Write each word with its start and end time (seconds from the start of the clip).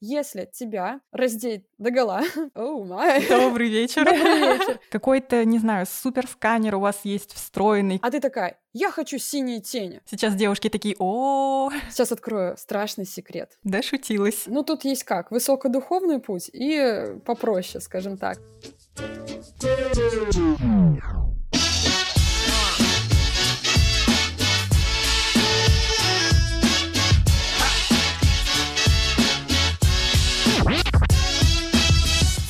Если 0.00 0.48
тебя 0.52 1.00
раздеть 1.12 1.64
догола, 1.78 2.22
оу 2.54 2.84
май. 2.84 3.26
Добрый 3.28 3.68
вечер. 3.68 4.04
Добрый 4.04 4.58
вечер. 4.58 4.80
Какой-то, 4.90 5.44
не 5.44 5.58
знаю, 5.58 5.86
суперсканер 5.86 6.76
у 6.76 6.80
вас 6.80 7.00
есть 7.04 7.32
встроенный. 7.32 8.00
А 8.02 8.10
ты 8.10 8.20
такая, 8.20 8.58
я 8.72 8.90
хочу 8.90 9.18
синие 9.18 9.60
тени. 9.60 10.00
Сейчас 10.04 10.34
девушки 10.34 10.68
такие, 10.68 10.96
о, 10.98 11.70
Сейчас 11.90 12.12
открою 12.12 12.56
страшный 12.56 13.06
секрет. 13.06 13.58
да 13.64 13.82
шутилась. 13.82 14.44
Ну, 14.46 14.62
тут 14.62 14.84
есть 14.84 15.04
как, 15.04 15.30
высокодуховный 15.30 16.18
путь 16.18 16.50
и 16.52 17.16
попроще, 17.24 17.80
скажем 17.80 18.16
так. 18.18 18.38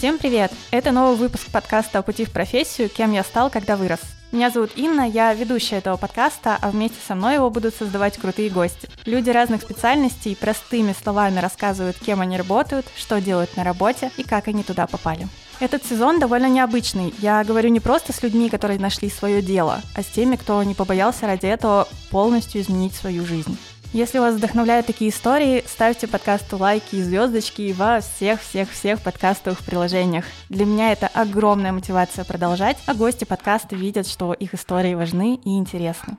Всем 0.04 0.18
привет! 0.18 0.52
Это 0.70 0.92
новый 0.92 1.16
выпуск 1.16 1.50
подкаста 1.50 2.00
«О 2.00 2.02
пути 2.02 2.26
в 2.26 2.30
профессию. 2.30 2.90
Кем 2.90 3.12
я 3.12 3.22
стал, 3.22 3.48
когда 3.48 3.74
вырос». 3.74 4.00
Меня 4.32 4.50
зовут 4.50 4.72
Инна, 4.76 5.08
я 5.08 5.32
ведущая 5.32 5.76
этого 5.76 5.96
подкаста, 5.96 6.58
а 6.60 6.70
вместе 6.70 6.98
со 7.08 7.14
мной 7.14 7.36
его 7.36 7.48
будут 7.48 7.74
создавать 7.74 8.18
крутые 8.18 8.50
гости. 8.50 8.90
Люди 9.06 9.30
разных 9.30 9.62
специальностей 9.62 10.36
простыми 10.36 10.92
словами 10.92 11.38
рассказывают, 11.38 11.96
кем 11.96 12.20
они 12.20 12.36
работают, 12.36 12.84
что 12.94 13.18
делают 13.18 13.56
на 13.56 13.64
работе 13.64 14.10
и 14.18 14.24
как 14.24 14.46
они 14.46 14.62
туда 14.62 14.86
попали. 14.86 15.26
Этот 15.58 15.86
сезон 15.86 16.20
довольно 16.20 16.50
необычный. 16.50 17.14
Я 17.20 17.42
говорю 17.42 17.70
не 17.70 17.80
просто 17.80 18.12
с 18.12 18.22
людьми, 18.22 18.50
которые 18.50 18.78
нашли 18.78 19.08
свое 19.08 19.40
дело, 19.40 19.80
а 19.94 20.02
с 20.02 20.06
теми, 20.06 20.36
кто 20.36 20.62
не 20.64 20.74
побоялся 20.74 21.26
ради 21.26 21.46
этого 21.46 21.88
полностью 22.10 22.60
изменить 22.60 22.94
свою 22.94 23.24
жизнь. 23.24 23.56
Если 23.94 24.18
вас 24.18 24.34
вдохновляют 24.34 24.86
такие 24.86 25.12
истории, 25.12 25.62
ставьте 25.68 26.08
подкасту 26.08 26.56
лайки 26.56 26.96
и 26.96 27.02
звездочки 27.02 27.72
во 27.78 28.00
всех-всех-всех 28.00 29.00
подкастовых 29.00 29.60
приложениях. 29.60 30.24
Для 30.48 30.66
меня 30.66 30.90
это 30.90 31.06
огромная 31.06 31.70
мотивация 31.70 32.24
продолжать, 32.24 32.76
а 32.86 32.94
гости 32.94 33.22
подкаста 33.22 33.76
видят, 33.76 34.08
что 34.08 34.32
их 34.32 34.52
истории 34.52 34.94
важны 34.94 35.36
и 35.44 35.50
интересны. 35.56 36.16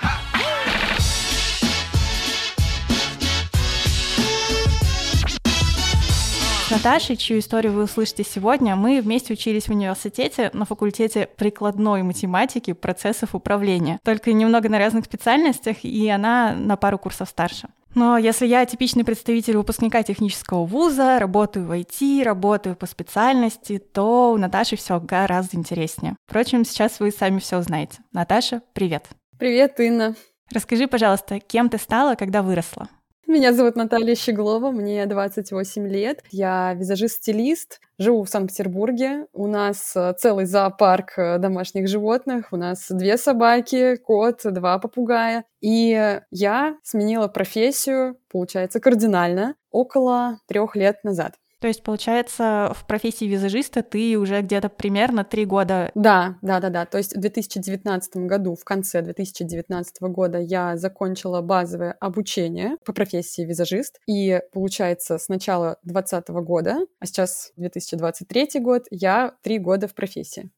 С 0.00 0.31
Наташей, 6.72 7.16
чью 7.16 7.38
историю 7.38 7.74
вы 7.74 7.82
услышите 7.82 8.24
сегодня, 8.24 8.76
мы 8.76 9.02
вместе 9.02 9.34
учились 9.34 9.66
в 9.66 9.72
университете 9.72 10.48
на 10.54 10.64
факультете 10.64 11.28
прикладной 11.36 12.02
математики 12.02 12.72
процессов 12.72 13.34
управления. 13.34 14.00
Только 14.02 14.32
немного 14.32 14.70
на 14.70 14.78
разных 14.78 15.04
специальностях, 15.04 15.84
и 15.84 16.08
она 16.08 16.54
на 16.54 16.78
пару 16.78 16.98
курсов 16.98 17.28
старше. 17.28 17.68
Но 17.94 18.16
если 18.16 18.46
я 18.46 18.64
типичный 18.64 19.04
представитель 19.04 19.58
выпускника 19.58 20.02
технического 20.02 20.64
вуза, 20.64 21.18
работаю 21.18 21.66
в 21.66 21.72
IT, 21.72 22.22
работаю 22.22 22.74
по 22.74 22.86
специальности, 22.86 23.76
то 23.76 24.32
у 24.32 24.38
Наташи 24.38 24.76
все 24.76 24.98
гораздо 24.98 25.58
интереснее. 25.58 26.16
Впрочем, 26.26 26.64
сейчас 26.64 27.00
вы 27.00 27.10
сами 27.10 27.38
все 27.38 27.60
знаете. 27.60 27.98
Наташа, 28.12 28.62
привет. 28.72 29.08
Привет, 29.38 29.78
Инна. 29.78 30.14
Расскажи, 30.50 30.86
пожалуйста, 30.86 31.38
кем 31.38 31.68
ты 31.68 31.76
стала, 31.76 32.14
когда 32.14 32.40
выросла? 32.40 32.88
Меня 33.26 33.52
зовут 33.54 33.76
Наталья 33.76 34.14
Щеглова, 34.14 34.72
мне 34.72 35.06
28 35.06 35.88
лет. 35.88 36.22
Я 36.30 36.74
визажист-стилист, 36.74 37.80
живу 37.98 38.24
в 38.24 38.28
Санкт-Петербурге. 38.28 39.26
У 39.32 39.46
нас 39.46 39.96
э, 39.96 40.12
целый 40.18 40.44
зоопарк 40.44 41.16
э, 41.16 41.38
домашних 41.38 41.88
животных. 41.88 42.48
У 42.50 42.56
нас 42.56 42.88
две 42.90 43.16
собаки, 43.16 43.96
кот, 43.96 44.40
два 44.44 44.78
попугая. 44.78 45.44
И 45.60 46.20
я 46.30 46.76
сменила 46.82 47.28
профессию, 47.28 48.18
получается, 48.30 48.80
кардинально 48.80 49.54
около 49.70 50.38
трех 50.46 50.76
лет 50.76 51.02
назад. 51.04 51.34
То 51.62 51.68
есть, 51.68 51.84
получается, 51.84 52.72
в 52.74 52.84
профессии 52.88 53.24
визажиста 53.24 53.84
ты 53.84 54.18
уже 54.18 54.42
где-то 54.42 54.68
примерно 54.68 55.22
три 55.22 55.44
года. 55.44 55.92
Да, 55.94 56.36
да, 56.42 56.58
да, 56.58 56.70
да. 56.70 56.86
То 56.86 56.98
есть 56.98 57.14
в 57.14 57.20
2019 57.20 58.16
году, 58.16 58.56
в 58.56 58.64
конце 58.64 59.00
2019 59.00 60.02
года 60.02 60.38
я 60.38 60.76
закончила 60.76 61.40
базовое 61.40 61.92
обучение 62.00 62.78
по 62.84 62.92
профессии 62.92 63.42
визажист. 63.42 64.00
И 64.08 64.40
получается, 64.52 65.18
с 65.18 65.28
начала 65.28 65.76
2020 65.84 66.28
года, 66.44 66.78
а 66.98 67.06
сейчас 67.06 67.52
2023 67.54 68.60
год, 68.60 68.86
я 68.90 69.36
три 69.42 69.60
года 69.60 69.86
в 69.86 69.94
профессии. 69.94 70.50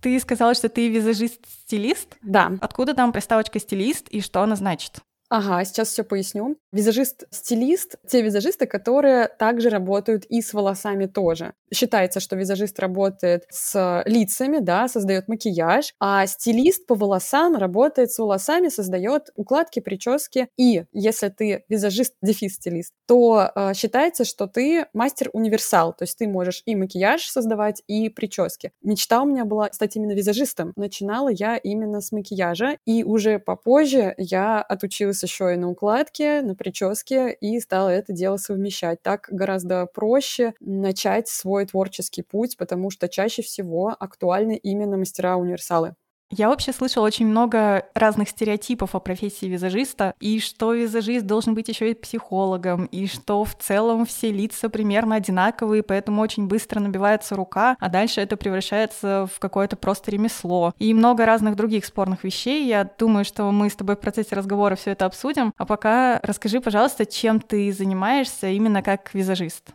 Ты 0.00 0.18
сказала, 0.18 0.54
что 0.54 0.68
ты 0.68 0.88
визажист-стилист? 0.88 2.16
Да. 2.20 2.50
Откуда 2.60 2.94
там 2.94 3.12
приставочка 3.12 3.60
стилист 3.60 4.08
и 4.08 4.20
что 4.20 4.42
она 4.42 4.56
значит? 4.56 5.02
Ага, 5.30 5.62
сейчас 5.66 5.88
все 5.88 6.04
поясню. 6.04 6.56
Визажист-стилист— 6.72 7.96
те 8.08 8.22
визажисты, 8.22 8.66
которые 8.66 9.28
также 9.28 9.68
работают 9.68 10.24
и 10.24 10.40
с 10.40 10.54
волосами 10.54 11.04
тоже. 11.04 11.52
Считается, 11.72 12.18
что 12.20 12.34
визажист 12.34 12.78
работает 12.80 13.44
с 13.50 14.02
лицами, 14.06 14.58
да, 14.60 14.88
создает 14.88 15.28
макияж, 15.28 15.92
а 16.00 16.26
стилист 16.26 16.86
по 16.86 16.94
волосам 16.94 17.56
работает 17.56 18.10
с 18.10 18.18
волосами, 18.18 18.68
создает 18.68 19.28
укладки, 19.34 19.80
прически. 19.80 20.48
И 20.56 20.84
если 20.92 21.28
ты 21.28 21.64
визажист, 21.68 22.14
дефис 22.22 22.54
стилист, 22.54 22.94
то 23.06 23.50
э, 23.54 23.74
считается, 23.74 24.24
что 24.24 24.46
ты 24.46 24.86
мастер-универсал, 24.94 25.92
то 25.92 26.04
есть 26.04 26.16
ты 26.16 26.26
можешь 26.26 26.62
и 26.64 26.74
макияж 26.74 27.22
создавать, 27.28 27.82
и 27.86 28.08
прически. 28.08 28.72
Мечта 28.82 29.20
у 29.22 29.26
меня 29.26 29.44
была 29.44 29.70
стать 29.72 29.94
именно 29.96 30.12
визажистом. 30.12 30.72
Начинала 30.76 31.28
я 31.28 31.56
именно 31.58 32.00
с 32.00 32.12
макияжа, 32.12 32.78
и 32.86 33.04
уже 33.04 33.38
попозже 33.38 34.14
я 34.16 34.62
отучилась 34.62 35.17
еще 35.22 35.54
и 35.54 35.56
на 35.56 35.70
укладке, 35.70 36.42
на 36.42 36.54
прическе, 36.54 37.30
и 37.32 37.58
стала 37.60 37.88
это 37.90 38.12
дело 38.12 38.36
совмещать. 38.36 39.02
Так 39.02 39.28
гораздо 39.30 39.86
проще 39.86 40.54
начать 40.60 41.28
свой 41.28 41.66
творческий 41.66 42.22
путь, 42.22 42.56
потому 42.56 42.90
что 42.90 43.08
чаще 43.08 43.42
всего 43.42 43.94
актуальны 43.98 44.56
именно 44.56 44.96
мастера-универсалы. 44.96 45.94
Я 46.30 46.48
вообще 46.48 46.72
слышала 46.72 47.06
очень 47.06 47.26
много 47.26 47.86
разных 47.94 48.28
стереотипов 48.28 48.94
о 48.94 49.00
профессии 49.00 49.46
визажиста, 49.46 50.14
и 50.20 50.40
что 50.40 50.74
визажист 50.74 51.24
должен 51.24 51.54
быть 51.54 51.68
еще 51.68 51.90
и 51.90 51.94
психологом, 51.94 52.84
и 52.86 53.06
что 53.06 53.44
в 53.44 53.54
целом 53.54 54.04
все 54.04 54.30
лица 54.30 54.68
примерно 54.68 55.14
одинаковые, 55.14 55.82
поэтому 55.82 56.20
очень 56.20 56.46
быстро 56.46 56.80
набивается 56.80 57.34
рука, 57.34 57.76
а 57.80 57.88
дальше 57.88 58.20
это 58.20 58.36
превращается 58.36 59.26
в 59.34 59.38
какое-то 59.38 59.76
просто 59.76 60.10
ремесло. 60.10 60.74
И 60.78 60.92
много 60.92 61.24
разных 61.24 61.56
других 61.56 61.86
спорных 61.86 62.24
вещей. 62.24 62.66
Я 62.66 62.84
думаю, 62.98 63.24
что 63.24 63.50
мы 63.50 63.70
с 63.70 63.74
тобой 63.74 63.96
в 63.96 64.00
процессе 64.00 64.34
разговора 64.34 64.76
все 64.76 64.90
это 64.90 65.06
обсудим. 65.06 65.54
А 65.56 65.64
пока 65.64 66.20
расскажи, 66.22 66.60
пожалуйста, 66.60 67.06
чем 67.06 67.40
ты 67.40 67.72
занимаешься 67.72 68.48
именно 68.48 68.82
как 68.82 69.14
визажист. 69.14 69.72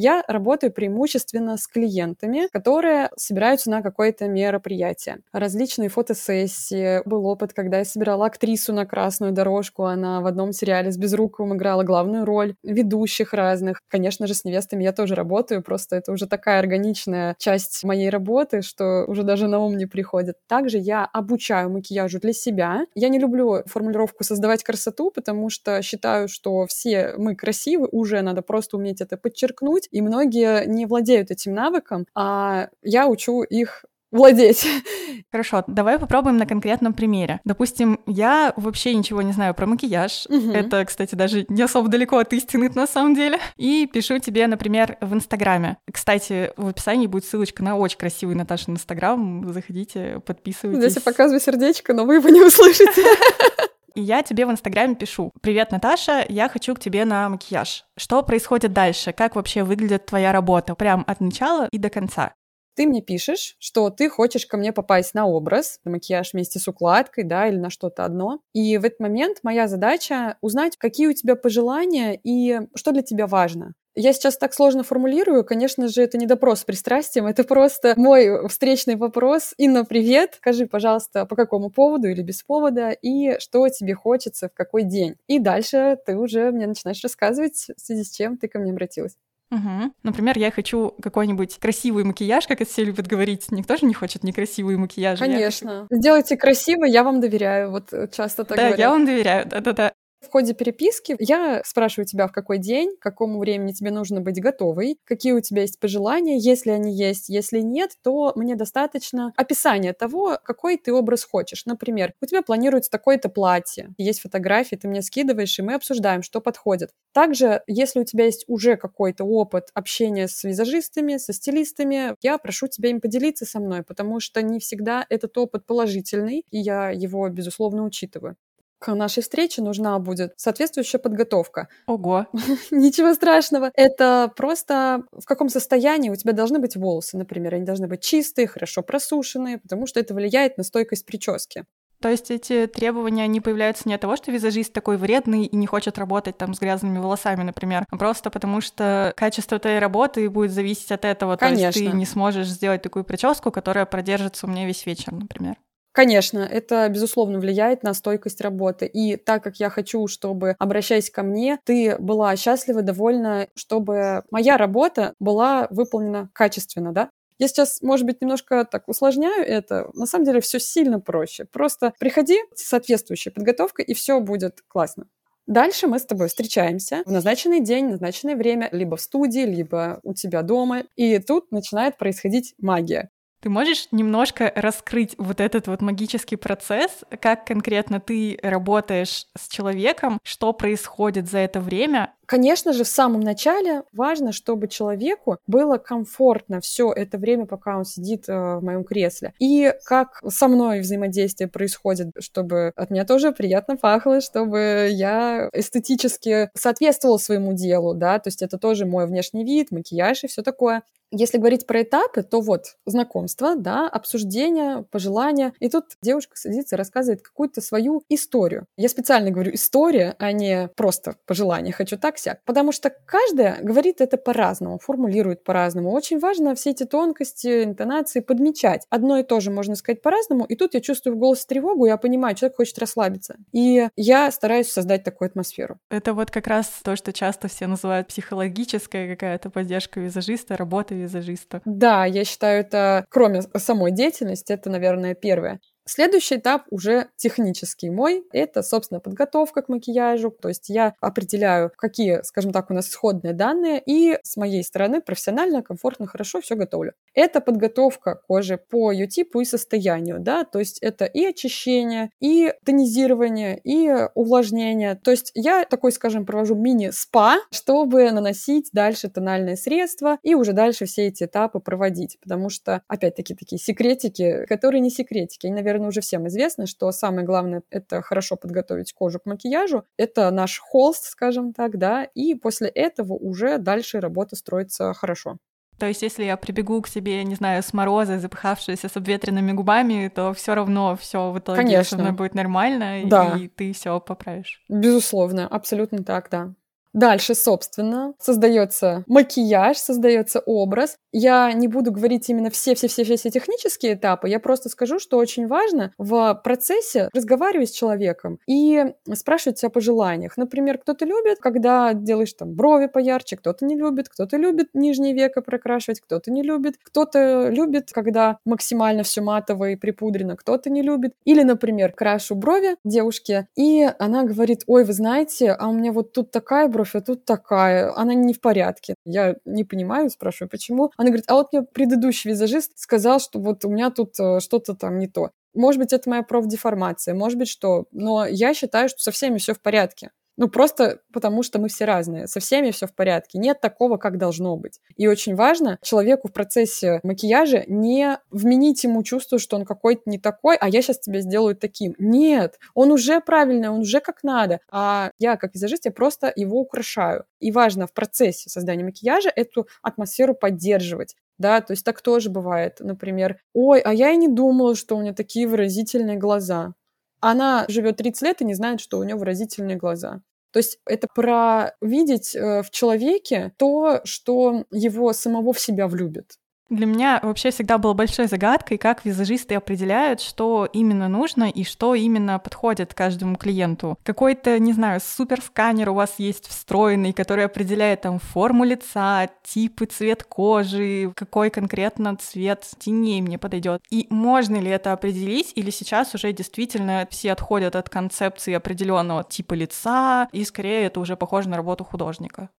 Я 0.00 0.22
работаю 0.28 0.72
преимущественно 0.72 1.56
с 1.56 1.66
клиентами, 1.66 2.46
которые 2.52 3.10
собираются 3.16 3.68
на 3.68 3.82
какое-то 3.82 4.28
мероприятие. 4.28 5.18
Различные 5.32 5.88
фотосессии. 5.88 7.02
Был 7.04 7.26
опыт, 7.26 7.52
когда 7.52 7.78
я 7.78 7.84
собирала 7.84 8.26
актрису 8.26 8.72
на 8.72 8.86
красную 8.86 9.32
дорожку. 9.32 9.86
Она 9.86 10.20
в 10.20 10.26
одном 10.26 10.52
сериале 10.52 10.92
с 10.92 10.96
Безруковым 10.96 11.56
играла 11.56 11.82
главную 11.82 12.24
роль. 12.24 12.54
Ведущих 12.62 13.32
разных. 13.34 13.80
Конечно 13.88 14.28
же, 14.28 14.34
с 14.34 14.44
невестами 14.44 14.84
я 14.84 14.92
тоже 14.92 15.16
работаю. 15.16 15.64
Просто 15.64 15.96
это 15.96 16.12
уже 16.12 16.28
такая 16.28 16.60
органичная 16.60 17.34
часть 17.36 17.82
моей 17.82 18.08
работы, 18.08 18.62
что 18.62 19.04
уже 19.08 19.24
даже 19.24 19.48
на 19.48 19.58
ум 19.58 19.76
не 19.76 19.86
приходит. 19.86 20.36
Также 20.46 20.78
я 20.78 21.04
обучаю 21.12 21.70
макияжу 21.70 22.20
для 22.20 22.32
себя. 22.32 22.86
Я 22.94 23.08
не 23.08 23.18
люблю 23.18 23.62
формулировку 23.66 24.22
«создавать 24.22 24.62
красоту», 24.62 25.10
потому 25.10 25.50
что 25.50 25.82
считаю, 25.82 26.28
что 26.28 26.66
все 26.66 27.14
мы 27.18 27.34
красивы, 27.34 27.88
уже 27.90 28.20
надо 28.22 28.42
просто 28.42 28.76
уметь 28.76 29.00
это 29.00 29.16
подчеркнуть 29.16 29.87
и 29.90 30.00
многие 30.00 30.66
не 30.66 30.86
владеют 30.86 31.30
этим 31.30 31.54
навыком, 31.54 32.06
а 32.14 32.68
я 32.82 33.06
учу 33.08 33.42
их 33.42 33.84
владеть. 34.10 34.66
Хорошо, 35.30 35.64
давай 35.66 35.98
попробуем 35.98 36.38
на 36.38 36.46
конкретном 36.46 36.94
примере. 36.94 37.40
Допустим, 37.44 38.00
я 38.06 38.52
вообще 38.56 38.94
ничего 38.94 39.22
не 39.22 39.32
знаю 39.32 39.54
про 39.54 39.66
макияж. 39.66 40.26
Мгм. 40.28 40.50
Это, 40.52 40.84
кстати, 40.84 41.14
даже 41.14 41.44
не 41.48 41.62
особо 41.62 41.88
далеко 41.88 42.18
от 42.18 42.32
истины 42.32 42.70
на 42.74 42.86
самом 42.86 43.14
деле. 43.14 43.38
И 43.56 43.86
пишу 43.92 44.18
тебе, 44.18 44.46
например, 44.46 44.96
в 45.00 45.12
Инстаграме. 45.14 45.78
Кстати, 45.92 46.52
в 46.56 46.68
описании 46.68 47.06
будет 47.06 47.24
ссылочка 47.24 47.62
на 47.62 47.76
очень 47.76 47.98
красивый 47.98 48.34
Наташин 48.34 48.74
Инстаграм. 48.74 49.52
Заходите, 49.52 50.20
подписывайтесь. 50.24 50.82
Здесь 50.82 50.96
я 50.96 51.02
показываю 51.02 51.40
сердечко, 51.40 51.92
но 51.92 52.04
вы 52.04 52.16
его 52.16 52.28
не 52.28 52.40
услышите. 52.40 53.02
И 53.98 54.00
я 54.00 54.22
тебе 54.22 54.46
в 54.46 54.50
Инстаграме 54.52 54.94
пишу. 54.94 55.32
Привет, 55.40 55.72
Наташа, 55.72 56.24
я 56.28 56.48
хочу 56.48 56.72
к 56.76 56.78
тебе 56.78 57.04
на 57.04 57.28
макияж. 57.28 57.84
Что 57.96 58.22
происходит 58.22 58.72
дальше? 58.72 59.12
Как 59.12 59.34
вообще 59.34 59.64
выглядит 59.64 60.06
твоя 60.06 60.30
работа? 60.30 60.76
Прям 60.76 61.02
от 61.08 61.20
начала 61.20 61.66
и 61.72 61.78
до 61.78 61.90
конца. 61.90 62.32
Ты 62.76 62.86
мне 62.86 63.02
пишешь, 63.02 63.56
что 63.58 63.90
ты 63.90 64.08
хочешь 64.08 64.46
ко 64.46 64.56
мне 64.56 64.72
попасть 64.72 65.14
на 65.14 65.26
образ, 65.26 65.80
на 65.84 65.90
макияж 65.90 66.32
вместе 66.32 66.60
с 66.60 66.68
укладкой, 66.68 67.24
да, 67.24 67.48
или 67.48 67.56
на 67.56 67.70
что-то 67.70 68.04
одно. 68.04 68.38
И 68.52 68.78
в 68.78 68.84
этот 68.84 69.00
момент 69.00 69.38
моя 69.42 69.66
задача 69.66 70.36
узнать, 70.42 70.76
какие 70.76 71.08
у 71.08 71.12
тебя 71.12 71.34
пожелания 71.34 72.20
и 72.22 72.60
что 72.76 72.92
для 72.92 73.02
тебя 73.02 73.26
важно. 73.26 73.72
Я 74.00 74.12
сейчас 74.12 74.38
так 74.38 74.54
сложно 74.54 74.84
формулирую. 74.84 75.44
Конечно 75.44 75.88
же, 75.88 76.02
это 76.02 76.18
не 76.18 76.26
допрос 76.26 76.60
с 76.60 76.64
пристрастием, 76.64 77.26
это 77.26 77.42
просто 77.42 77.94
мой 77.96 78.48
встречный 78.48 78.94
вопрос. 78.94 79.54
Инна, 79.58 79.84
привет. 79.84 80.34
Скажи, 80.36 80.66
пожалуйста, 80.66 81.26
по 81.26 81.34
какому 81.34 81.68
поводу 81.68 82.06
или 82.06 82.22
без 82.22 82.44
повода, 82.44 82.90
и 82.90 83.40
что 83.40 83.68
тебе 83.68 83.94
хочется 83.94 84.48
в 84.48 84.54
какой 84.54 84.84
день. 84.84 85.16
И 85.26 85.40
дальше 85.40 85.98
ты 86.06 86.16
уже 86.16 86.52
мне 86.52 86.68
начинаешь 86.68 87.02
рассказывать, 87.02 87.70
в 87.76 87.80
связи 87.80 88.04
с 88.04 88.10
чем 88.12 88.36
ты 88.36 88.46
ко 88.46 88.60
мне 88.60 88.70
обратилась. 88.70 89.16
Угу. 89.50 89.92
Например, 90.02 90.38
я 90.38 90.50
хочу 90.50 90.94
какой-нибудь 91.02 91.58
красивый 91.58 92.04
макияж, 92.04 92.46
как 92.46 92.60
это 92.60 92.70
все 92.70 92.84
любят 92.84 93.06
говорить. 93.06 93.50
Никто 93.50 93.76
же 93.76 93.86
не 93.86 93.94
хочет 93.94 94.22
некрасивый 94.22 94.76
макияж. 94.76 95.18
Конечно. 95.18 95.86
Хочу... 95.88 96.00
Сделайте 96.00 96.36
красиво, 96.36 96.84
я 96.84 97.02
вам 97.02 97.20
доверяю. 97.20 97.70
Вот 97.70 97.90
часто 98.12 98.44
так 98.44 98.58
да, 98.58 98.62
говорят. 98.64 98.78
Я 98.78 98.90
вам 98.90 99.06
доверяю, 99.06 99.48
да-да-да. 99.48 99.92
В 100.20 100.30
ходе 100.30 100.52
переписки 100.52 101.14
я 101.20 101.62
спрашиваю 101.64 102.04
тебя, 102.04 102.26
в 102.26 102.32
какой 102.32 102.58
день, 102.58 102.96
к 102.96 103.02
какому 103.02 103.38
времени 103.38 103.72
тебе 103.72 103.92
нужно 103.92 104.20
быть 104.20 104.40
готовой, 104.40 104.98
какие 105.04 105.32
у 105.32 105.40
тебя 105.40 105.62
есть 105.62 105.78
пожелания, 105.78 106.38
если 106.38 106.70
они 106.70 106.92
есть. 106.94 107.28
Если 107.28 107.60
нет, 107.60 107.92
то 108.02 108.32
мне 108.34 108.56
достаточно 108.56 109.32
описания 109.36 109.92
того, 109.92 110.38
какой 110.44 110.76
ты 110.76 110.92
образ 110.92 111.22
хочешь. 111.24 111.64
Например, 111.66 112.12
у 112.20 112.26
тебя 112.26 112.42
планируется 112.42 112.90
такое-то 112.90 113.28
платье, 113.28 113.90
есть 113.96 114.20
фотографии, 114.20 114.74
ты 114.74 114.88
мне 114.88 115.02
скидываешь, 115.02 115.56
и 115.58 115.62
мы 115.62 115.74
обсуждаем, 115.74 116.22
что 116.22 116.40
подходит. 116.40 116.90
Также, 117.12 117.62
если 117.68 118.00
у 118.00 118.04
тебя 118.04 118.24
есть 118.24 118.44
уже 118.48 118.76
какой-то 118.76 119.24
опыт 119.24 119.68
общения 119.72 120.26
с 120.26 120.42
визажистами, 120.42 121.16
со 121.18 121.32
стилистами, 121.32 122.16
я 122.22 122.38
прошу 122.38 122.66
тебя 122.66 122.90
им 122.90 123.00
поделиться 123.00 123.46
со 123.46 123.60
мной, 123.60 123.84
потому 123.84 124.18
что 124.18 124.42
не 124.42 124.58
всегда 124.58 125.06
этот 125.08 125.38
опыт 125.38 125.64
положительный, 125.64 126.44
и 126.50 126.58
я 126.58 126.90
его, 126.90 127.28
безусловно, 127.28 127.84
учитываю 127.84 128.36
к 128.78 128.94
нашей 128.94 129.22
встрече 129.22 129.62
нужна 129.62 129.98
будет 129.98 130.32
соответствующая 130.36 130.98
подготовка. 130.98 131.68
Ого. 131.86 132.26
Ничего 132.70 133.14
страшного. 133.14 133.70
Это 133.74 134.32
просто 134.36 135.02
в 135.12 135.24
каком 135.24 135.48
состоянии 135.48 136.10
у 136.10 136.16
тебя 136.16 136.32
должны 136.32 136.58
быть 136.58 136.76
волосы, 136.76 137.16
например. 137.16 137.54
Они 137.54 137.64
должны 137.64 137.86
быть 137.86 138.02
чистые, 138.02 138.46
хорошо 138.46 138.82
просушенные, 138.82 139.58
потому 139.58 139.86
что 139.86 140.00
это 140.00 140.14
влияет 140.14 140.58
на 140.58 140.64
стойкость 140.64 141.06
прически. 141.06 141.64
То 142.00 142.08
есть 142.08 142.30
эти 142.30 142.66
требования, 142.66 143.26
не 143.26 143.40
появляются 143.40 143.88
не 143.88 143.94
от 143.94 144.00
того, 144.00 144.14
что 144.16 144.30
визажист 144.30 144.72
такой 144.72 144.96
вредный 144.96 145.44
и 145.44 145.56
не 145.56 145.66
хочет 145.66 145.98
работать 145.98 146.38
там 146.38 146.54
с 146.54 146.60
грязными 146.60 146.98
волосами, 146.98 147.42
например, 147.42 147.86
а 147.90 147.96
просто 147.96 148.30
потому 148.30 148.60
что 148.60 149.12
качество 149.16 149.58
твоей 149.58 149.80
работы 149.80 150.30
будет 150.30 150.52
зависеть 150.52 150.92
от 150.92 151.04
этого. 151.04 151.36
Конечно. 151.36 151.72
То 151.72 151.78
есть 151.78 151.90
ты 151.90 151.96
не 151.96 152.06
сможешь 152.06 152.46
сделать 152.46 152.82
такую 152.82 153.04
прическу, 153.04 153.50
которая 153.50 153.84
продержится 153.84 154.46
у 154.46 154.48
меня 154.50 154.64
весь 154.66 154.86
вечер, 154.86 155.12
например. 155.12 155.56
Конечно, 155.92 156.38
это, 156.40 156.88
безусловно, 156.88 157.40
влияет 157.40 157.82
на 157.82 157.92
стойкость 157.94 158.40
работы. 158.40 158.86
И 158.86 159.16
так 159.16 159.42
как 159.42 159.56
я 159.58 159.68
хочу, 159.70 160.06
чтобы, 160.06 160.54
обращаясь 160.58 161.10
ко 161.10 161.22
мне, 161.22 161.58
ты 161.64 161.96
была 161.98 162.36
счастлива, 162.36 162.82
довольна, 162.82 163.48
чтобы 163.56 164.22
моя 164.30 164.56
работа 164.56 165.14
была 165.18 165.66
выполнена 165.70 166.30
качественно, 166.32 166.92
да? 166.92 167.10
Я 167.38 167.48
сейчас, 167.48 167.82
может 167.82 168.06
быть, 168.06 168.20
немножко 168.20 168.64
так 168.64 168.88
усложняю 168.88 169.44
это. 169.44 169.90
На 169.94 170.06
самом 170.06 170.24
деле 170.24 170.40
все 170.40 170.60
сильно 170.60 171.00
проще. 171.00 171.46
Просто 171.46 171.92
приходи 171.98 172.38
с 172.54 172.68
соответствующей 172.68 173.30
подготовкой, 173.30 173.84
и 173.84 173.94
все 173.94 174.20
будет 174.20 174.60
классно. 174.68 175.06
Дальше 175.46 175.86
мы 175.86 175.98
с 175.98 176.04
тобой 176.04 176.28
встречаемся 176.28 177.02
в 177.06 177.10
назначенный 177.10 177.60
день, 177.60 177.86
назначенное 177.88 178.36
время, 178.36 178.68
либо 178.70 178.96
в 178.96 179.00
студии, 179.00 179.40
либо 179.46 180.00
у 180.02 180.14
тебя 180.14 180.42
дома. 180.42 180.82
И 180.96 181.18
тут 181.20 181.50
начинает 181.52 181.96
происходить 181.96 182.54
магия. 182.58 183.10
Ты 183.40 183.50
можешь 183.50 183.88
немножко 183.92 184.52
раскрыть 184.56 185.14
вот 185.16 185.40
этот 185.40 185.68
вот 185.68 185.80
магический 185.80 186.36
процесс, 186.36 187.04
как 187.20 187.46
конкретно 187.46 188.00
ты 188.00 188.38
работаешь 188.42 189.26
с 189.38 189.48
человеком, 189.48 190.18
что 190.24 190.52
происходит 190.52 191.30
за 191.30 191.38
это 191.38 191.60
время, 191.60 192.12
Конечно 192.28 192.74
же, 192.74 192.84
в 192.84 192.88
самом 192.88 193.20
начале 193.20 193.84
важно, 193.90 194.32
чтобы 194.32 194.68
человеку 194.68 195.38
было 195.46 195.78
комфортно 195.78 196.60
все 196.60 196.92
это 196.92 197.16
время, 197.16 197.46
пока 197.46 197.78
он 197.78 197.86
сидит 197.86 198.28
э, 198.28 198.56
в 198.58 198.62
моем 198.62 198.84
кресле. 198.84 199.32
И 199.38 199.72
как 199.86 200.20
со 200.28 200.46
мной 200.46 200.80
взаимодействие 200.80 201.48
происходит, 201.48 202.08
чтобы 202.18 202.72
от 202.76 202.90
меня 202.90 203.06
тоже 203.06 203.32
приятно 203.32 203.78
пахло, 203.78 204.20
чтобы 204.20 204.90
я 204.92 205.48
эстетически 205.54 206.50
соответствовала 206.54 207.16
своему 207.16 207.54
делу, 207.54 207.94
да, 207.94 208.18
то 208.18 208.28
есть 208.28 208.42
это 208.42 208.58
тоже 208.58 208.84
мой 208.84 209.06
внешний 209.06 209.42
вид, 209.42 209.70
макияж 209.70 210.24
и 210.24 210.26
все 210.26 210.42
такое. 210.42 210.82
Если 211.10 211.38
говорить 211.38 211.66
про 211.66 211.82
этапы, 211.82 212.22
то 212.22 212.42
вот 212.42 212.76
знакомство, 212.84 213.56
да, 213.56 213.88
обсуждение, 213.88 214.84
пожелания. 214.90 215.54
И 215.58 215.70
тут 215.70 215.84
девушка 216.02 216.36
садится 216.36 216.76
и 216.76 216.78
рассказывает 216.78 217.22
какую-то 217.22 217.62
свою 217.62 218.02
историю. 218.10 218.66
Я 218.76 218.90
специально 218.90 219.30
говорю 219.30 219.54
история, 219.54 220.14
а 220.18 220.32
не 220.32 220.68
просто 220.76 221.16
пожелание. 221.24 221.72
Хочу 221.72 221.96
так 221.96 222.17
так-сяк. 222.18 222.40
Потому 222.44 222.72
что 222.72 222.92
каждая 223.06 223.60
говорит 223.62 224.00
это 224.00 224.16
по-разному, 224.16 224.78
формулирует 224.78 225.44
по-разному. 225.44 225.92
Очень 225.92 226.18
важно 226.18 226.54
все 226.54 226.70
эти 226.70 226.84
тонкости, 226.84 227.64
интонации 227.64 228.20
подмечать. 228.20 228.84
Одно 228.90 229.18
и 229.18 229.22
то 229.22 229.40
же 229.40 229.50
можно 229.50 229.74
сказать 229.76 230.02
по-разному, 230.02 230.44
и 230.44 230.56
тут 230.56 230.74
я 230.74 230.80
чувствую 230.80 231.16
в 231.16 231.18
голосе 231.18 231.44
тревогу, 231.48 231.86
я 231.86 231.96
понимаю, 231.96 232.34
человек 232.34 232.56
хочет 232.56 232.78
расслабиться. 232.78 233.36
И 233.52 233.88
я 233.96 234.30
стараюсь 234.30 234.70
создать 234.70 235.04
такую 235.04 235.28
атмосферу. 235.28 235.78
Это 235.90 236.14
вот 236.14 236.30
как 236.30 236.46
раз 236.46 236.68
то, 236.82 236.96
что 236.96 237.12
часто 237.12 237.48
все 237.48 237.66
называют 237.66 238.08
психологическая 238.08 239.08
какая-то 239.08 239.50
поддержка 239.50 240.00
визажиста, 240.00 240.56
работа 240.56 240.94
визажиста. 240.94 241.62
Да, 241.64 242.04
я 242.04 242.24
считаю, 242.24 242.60
это, 242.60 243.04
кроме 243.08 243.42
самой 243.42 243.92
деятельности, 243.92 244.52
это, 244.52 244.70
наверное, 244.70 245.14
первое. 245.14 245.60
Следующий 245.88 246.36
этап 246.36 246.64
уже 246.70 247.08
технический 247.16 247.88
мой. 247.88 248.22
Это, 248.32 248.62
собственно, 248.62 249.00
подготовка 249.00 249.62
к 249.62 249.70
макияжу. 249.70 250.30
То 250.30 250.48
есть 250.48 250.68
я 250.68 250.94
определяю, 251.00 251.72
какие, 251.76 252.20
скажем 252.24 252.52
так, 252.52 252.70
у 252.70 252.74
нас 252.74 252.88
исходные 252.88 253.32
данные, 253.32 253.82
и 253.84 254.18
с 254.22 254.36
моей 254.36 254.62
стороны 254.62 255.00
профессионально, 255.00 255.62
комфортно, 255.62 256.06
хорошо 256.06 256.42
все 256.42 256.56
готовлю. 256.56 256.92
Это 257.20 257.40
подготовка 257.40 258.14
кожи 258.28 258.58
по 258.58 258.92
ее 258.92 259.08
типу 259.08 259.40
и 259.40 259.44
состоянию, 259.44 260.20
да, 260.20 260.44
то 260.44 260.60
есть 260.60 260.78
это 260.78 261.04
и 261.04 261.24
очищение, 261.24 262.10
и 262.20 262.54
тонизирование, 262.64 263.58
и 263.58 263.92
увлажнение. 264.14 264.94
То 264.94 265.10
есть 265.10 265.32
я 265.34 265.64
такой, 265.64 265.90
скажем, 265.90 266.24
провожу 266.24 266.54
мини-спа, 266.54 267.38
чтобы 267.50 268.12
наносить 268.12 268.68
дальше 268.72 269.08
тональные 269.08 269.56
средства 269.56 270.18
и 270.22 270.36
уже 270.36 270.52
дальше 270.52 270.84
все 270.86 271.08
эти 271.08 271.24
этапы 271.24 271.58
проводить, 271.58 272.18
потому 272.20 272.50
что, 272.50 272.82
опять-таки, 272.86 273.34
такие 273.34 273.58
секретики, 273.58 274.46
которые 274.46 274.80
не 274.80 274.90
секретики, 274.90 275.48
они, 275.48 275.56
наверное, 275.56 275.88
уже 275.88 276.00
всем 276.00 276.28
известно, 276.28 276.68
что 276.68 276.92
самое 276.92 277.26
главное— 277.26 277.62
это 277.70 278.00
хорошо 278.00 278.36
подготовить 278.36 278.92
кожу 278.92 279.18
к 279.18 279.26
макияжу. 279.26 279.82
Это 279.96 280.30
наш 280.30 280.60
холст, 280.60 281.06
скажем 281.06 281.52
так, 281.52 281.78
да, 281.78 282.04
и 282.04 282.36
после 282.36 282.68
этого 282.68 283.14
уже 283.14 283.58
дальше 283.58 283.98
работа 283.98 284.36
строится 284.36 284.94
хорошо. 284.94 285.38
То 285.78 285.86
есть, 285.86 286.02
если 286.02 286.24
я 286.24 286.36
прибегу 286.36 286.82
к 286.82 286.88
себе, 286.88 287.22
не 287.24 287.34
знаю, 287.34 287.62
с 287.62 287.72
мороза, 287.72 288.18
запыхавшаяся 288.18 288.88
с 288.88 288.96
обветренными 288.96 289.52
губами, 289.52 290.10
то 290.12 290.32
все 290.34 290.54
равно 290.54 290.96
все 290.96 291.30
в 291.30 291.38
итоге 291.38 291.58
Конечно. 291.58 291.96
со 291.96 292.02
мной 292.02 292.12
будет 292.12 292.34
нормально, 292.34 293.00
да. 293.04 293.36
и 293.36 293.48
ты 293.48 293.72
все 293.72 294.00
поправишь. 294.00 294.62
Безусловно, 294.68 295.46
абсолютно 295.46 296.02
так, 296.02 296.28
да. 296.30 296.52
Дальше, 296.92 297.34
собственно, 297.34 298.14
создается 298.18 299.04
макияж, 299.06 299.76
создается 299.76 300.40
образ. 300.40 300.96
Я 301.12 301.52
не 301.52 301.68
буду 301.68 301.92
говорить 301.92 302.28
именно 302.28 302.50
все-все-все-все 302.50 303.30
технические 303.30 303.94
этапы, 303.94 304.28
я 304.28 304.40
просто 304.40 304.68
скажу, 304.68 304.98
что 304.98 305.16
очень 305.18 305.46
важно 305.46 305.92
в 305.98 306.40
процессе 306.44 307.08
разговаривать 307.14 307.70
с 307.70 307.72
человеком 307.72 308.38
и 308.46 308.84
спрашивать 309.14 309.62
о 309.64 309.70
пожеланиях. 309.70 310.36
Например, 310.36 310.78
кто-то 310.78 311.04
любит, 311.04 311.38
когда 311.40 311.92
делаешь 311.94 312.32
там 312.32 312.54
брови 312.54 312.86
поярче, 312.86 313.36
кто-то 313.36 313.64
не 313.64 313.76
любит, 313.76 314.08
кто-то 314.08 314.36
любит 314.36 314.68
нижнее 314.74 315.14
веко 315.14 315.40
прокрашивать, 315.40 316.00
кто-то 316.00 316.30
не 316.30 316.42
любит, 316.42 316.76
кто-то 316.82 317.48
любит, 317.48 317.90
когда 317.92 318.38
максимально 318.44 319.02
все 319.02 319.20
матово 319.20 319.70
и 319.70 319.76
припудрено, 319.76 320.36
кто-то 320.36 320.70
не 320.70 320.82
любит. 320.82 321.12
Или, 321.24 321.42
например, 321.42 321.92
крашу 321.92 322.34
брови 322.34 322.76
девушке, 322.84 323.48
и 323.56 323.88
она 323.98 324.24
говорит, 324.24 324.62
ой, 324.66 324.84
вы 324.84 324.92
знаете, 324.92 325.52
а 325.52 325.68
у 325.68 325.72
меня 325.72 325.92
вот 325.92 326.12
тут 326.12 326.30
такая 326.30 326.68
бровь, 326.78 326.94
а 326.94 327.00
тут 327.00 327.24
такая, 327.24 327.92
она 327.96 328.14
не 328.14 328.32
в 328.32 328.40
порядке. 328.40 328.94
Я 329.04 329.36
не 329.44 329.64
понимаю, 329.64 330.10
спрашиваю, 330.10 330.48
почему. 330.48 330.92
Она 330.96 331.08
говорит, 331.08 331.24
а 331.28 331.34
вот 331.34 331.52
мне 331.52 331.62
предыдущий 331.62 332.30
визажист 332.30 332.78
сказал, 332.78 333.18
что 333.18 333.40
вот 333.40 333.64
у 333.64 333.70
меня 333.70 333.90
тут 333.90 334.18
э, 334.20 334.40
что-то 334.40 334.74
там 334.74 334.98
не 334.98 335.08
то. 335.08 335.30
Может 335.54 335.80
быть, 335.80 335.92
это 335.92 336.08
моя 336.08 336.22
профдеформация, 336.22 337.14
может 337.14 337.38
быть, 337.38 337.48
что. 337.48 337.86
Но 337.90 338.26
я 338.26 338.54
считаю, 338.54 338.88
что 338.88 339.00
со 339.00 339.10
всеми 339.10 339.38
все 339.38 339.54
в 339.54 339.60
порядке. 339.60 340.10
Ну, 340.38 340.48
просто 340.48 341.00
потому 341.12 341.42
что 341.42 341.58
мы 341.58 341.68
все 341.68 341.84
разные. 341.84 342.28
Со 342.28 342.38
всеми 342.38 342.70
все 342.70 342.86
в 342.86 342.94
порядке. 342.94 343.38
Нет 343.38 343.60
такого, 343.60 343.96
как 343.96 344.18
должно 344.18 344.56
быть. 344.56 344.80
И 344.96 345.08
очень 345.08 345.34
важно 345.34 345.78
человеку 345.82 346.28
в 346.28 346.32
процессе 346.32 347.00
макияжа 347.02 347.64
не 347.66 348.18
вменить 348.30 348.84
ему 348.84 349.02
чувство, 349.02 349.40
что 349.40 349.56
он 349.56 349.64
какой-то 349.64 350.02
не 350.06 350.18
такой, 350.18 350.56
а 350.56 350.68
я 350.68 350.80
сейчас 350.80 351.00
тебя 351.00 351.20
сделаю 351.20 351.56
таким. 351.56 351.96
Нет, 351.98 352.60
он 352.74 352.92
уже 352.92 353.20
правильный, 353.20 353.68
он 353.68 353.80
уже 353.80 353.98
как 353.98 354.22
надо. 354.22 354.60
А 354.70 355.10
я, 355.18 355.36
как 355.36 355.54
визажист, 355.54 355.86
я 355.86 355.90
просто 355.90 356.32
его 356.36 356.60
украшаю. 356.60 357.24
И 357.40 357.50
важно 357.50 357.88
в 357.88 357.92
процессе 357.92 358.48
создания 358.48 358.84
макияжа 358.84 359.30
эту 359.34 359.66
атмосферу 359.82 360.34
поддерживать 360.34 361.16
да, 361.38 361.60
то 361.60 361.72
есть 361.72 361.84
так 361.84 362.02
тоже 362.02 362.30
бывает, 362.30 362.78
например, 362.80 363.38
ой, 363.54 363.80
а 363.80 363.92
я 363.94 364.10
и 364.10 364.16
не 364.16 364.26
думала, 364.26 364.74
что 364.74 364.96
у 364.96 365.00
меня 365.00 365.14
такие 365.14 365.46
выразительные 365.46 366.16
глаза. 366.16 366.74
Она 367.20 367.64
живет 367.68 367.96
30 367.96 368.22
лет 368.22 368.40
и 368.42 368.44
не 368.44 368.54
знает, 368.54 368.80
что 368.80 368.98
у 368.98 369.04
нее 369.04 369.16
выразительные 369.16 369.76
глаза. 369.76 370.20
То 370.52 370.58
есть 370.58 370.78
это 370.86 371.08
про 371.14 371.74
видеть 371.80 372.34
э, 372.34 372.62
в 372.62 372.70
человеке 372.70 373.52
то, 373.58 374.00
что 374.04 374.64
его 374.70 375.12
самого 375.12 375.52
в 375.52 375.60
себя 375.60 375.88
влюбит. 375.88 376.38
Для 376.70 376.84
меня 376.84 377.18
вообще 377.22 377.50
всегда 377.50 377.78
было 377.78 377.94
большой 377.94 378.26
загадкой, 378.26 378.76
как 378.76 379.06
визажисты 379.06 379.54
определяют, 379.54 380.20
что 380.20 380.68
именно 380.70 381.08
нужно 381.08 381.48
и 381.48 381.64
что 381.64 381.94
именно 381.94 382.38
подходит 382.38 382.92
каждому 382.92 383.36
клиенту. 383.36 383.98
Какой-то, 384.02 384.58
не 384.58 384.74
знаю, 384.74 385.00
суперсканер 385.00 385.88
у 385.88 385.94
вас 385.94 386.16
есть 386.18 386.46
встроенный, 386.46 387.14
который 387.14 387.46
определяет 387.46 388.02
там 388.02 388.18
форму 388.18 388.64
лица, 388.64 389.30
тип 389.42 389.80
и 389.80 389.86
цвет 389.86 390.24
кожи, 390.24 391.10
какой 391.16 391.48
конкретно 391.48 392.16
цвет 392.16 392.66
теней 392.78 393.22
мне 393.22 393.38
подойдет. 393.38 393.80
И 393.88 394.06
можно 394.10 394.56
ли 394.56 394.68
это 394.68 394.92
определить, 394.92 395.52
или 395.54 395.70
сейчас 395.70 396.14
уже 396.14 396.34
действительно 396.34 397.08
все 397.10 397.32
отходят 397.32 397.76
от 397.76 397.88
концепции 397.88 398.52
определенного 398.52 399.24
типа 399.24 399.54
лица, 399.54 400.28
и 400.32 400.44
скорее 400.44 400.84
это 400.84 401.00
уже 401.00 401.16
похоже 401.16 401.48
на 401.48 401.56
работу 401.56 401.84
художника? 401.84 402.50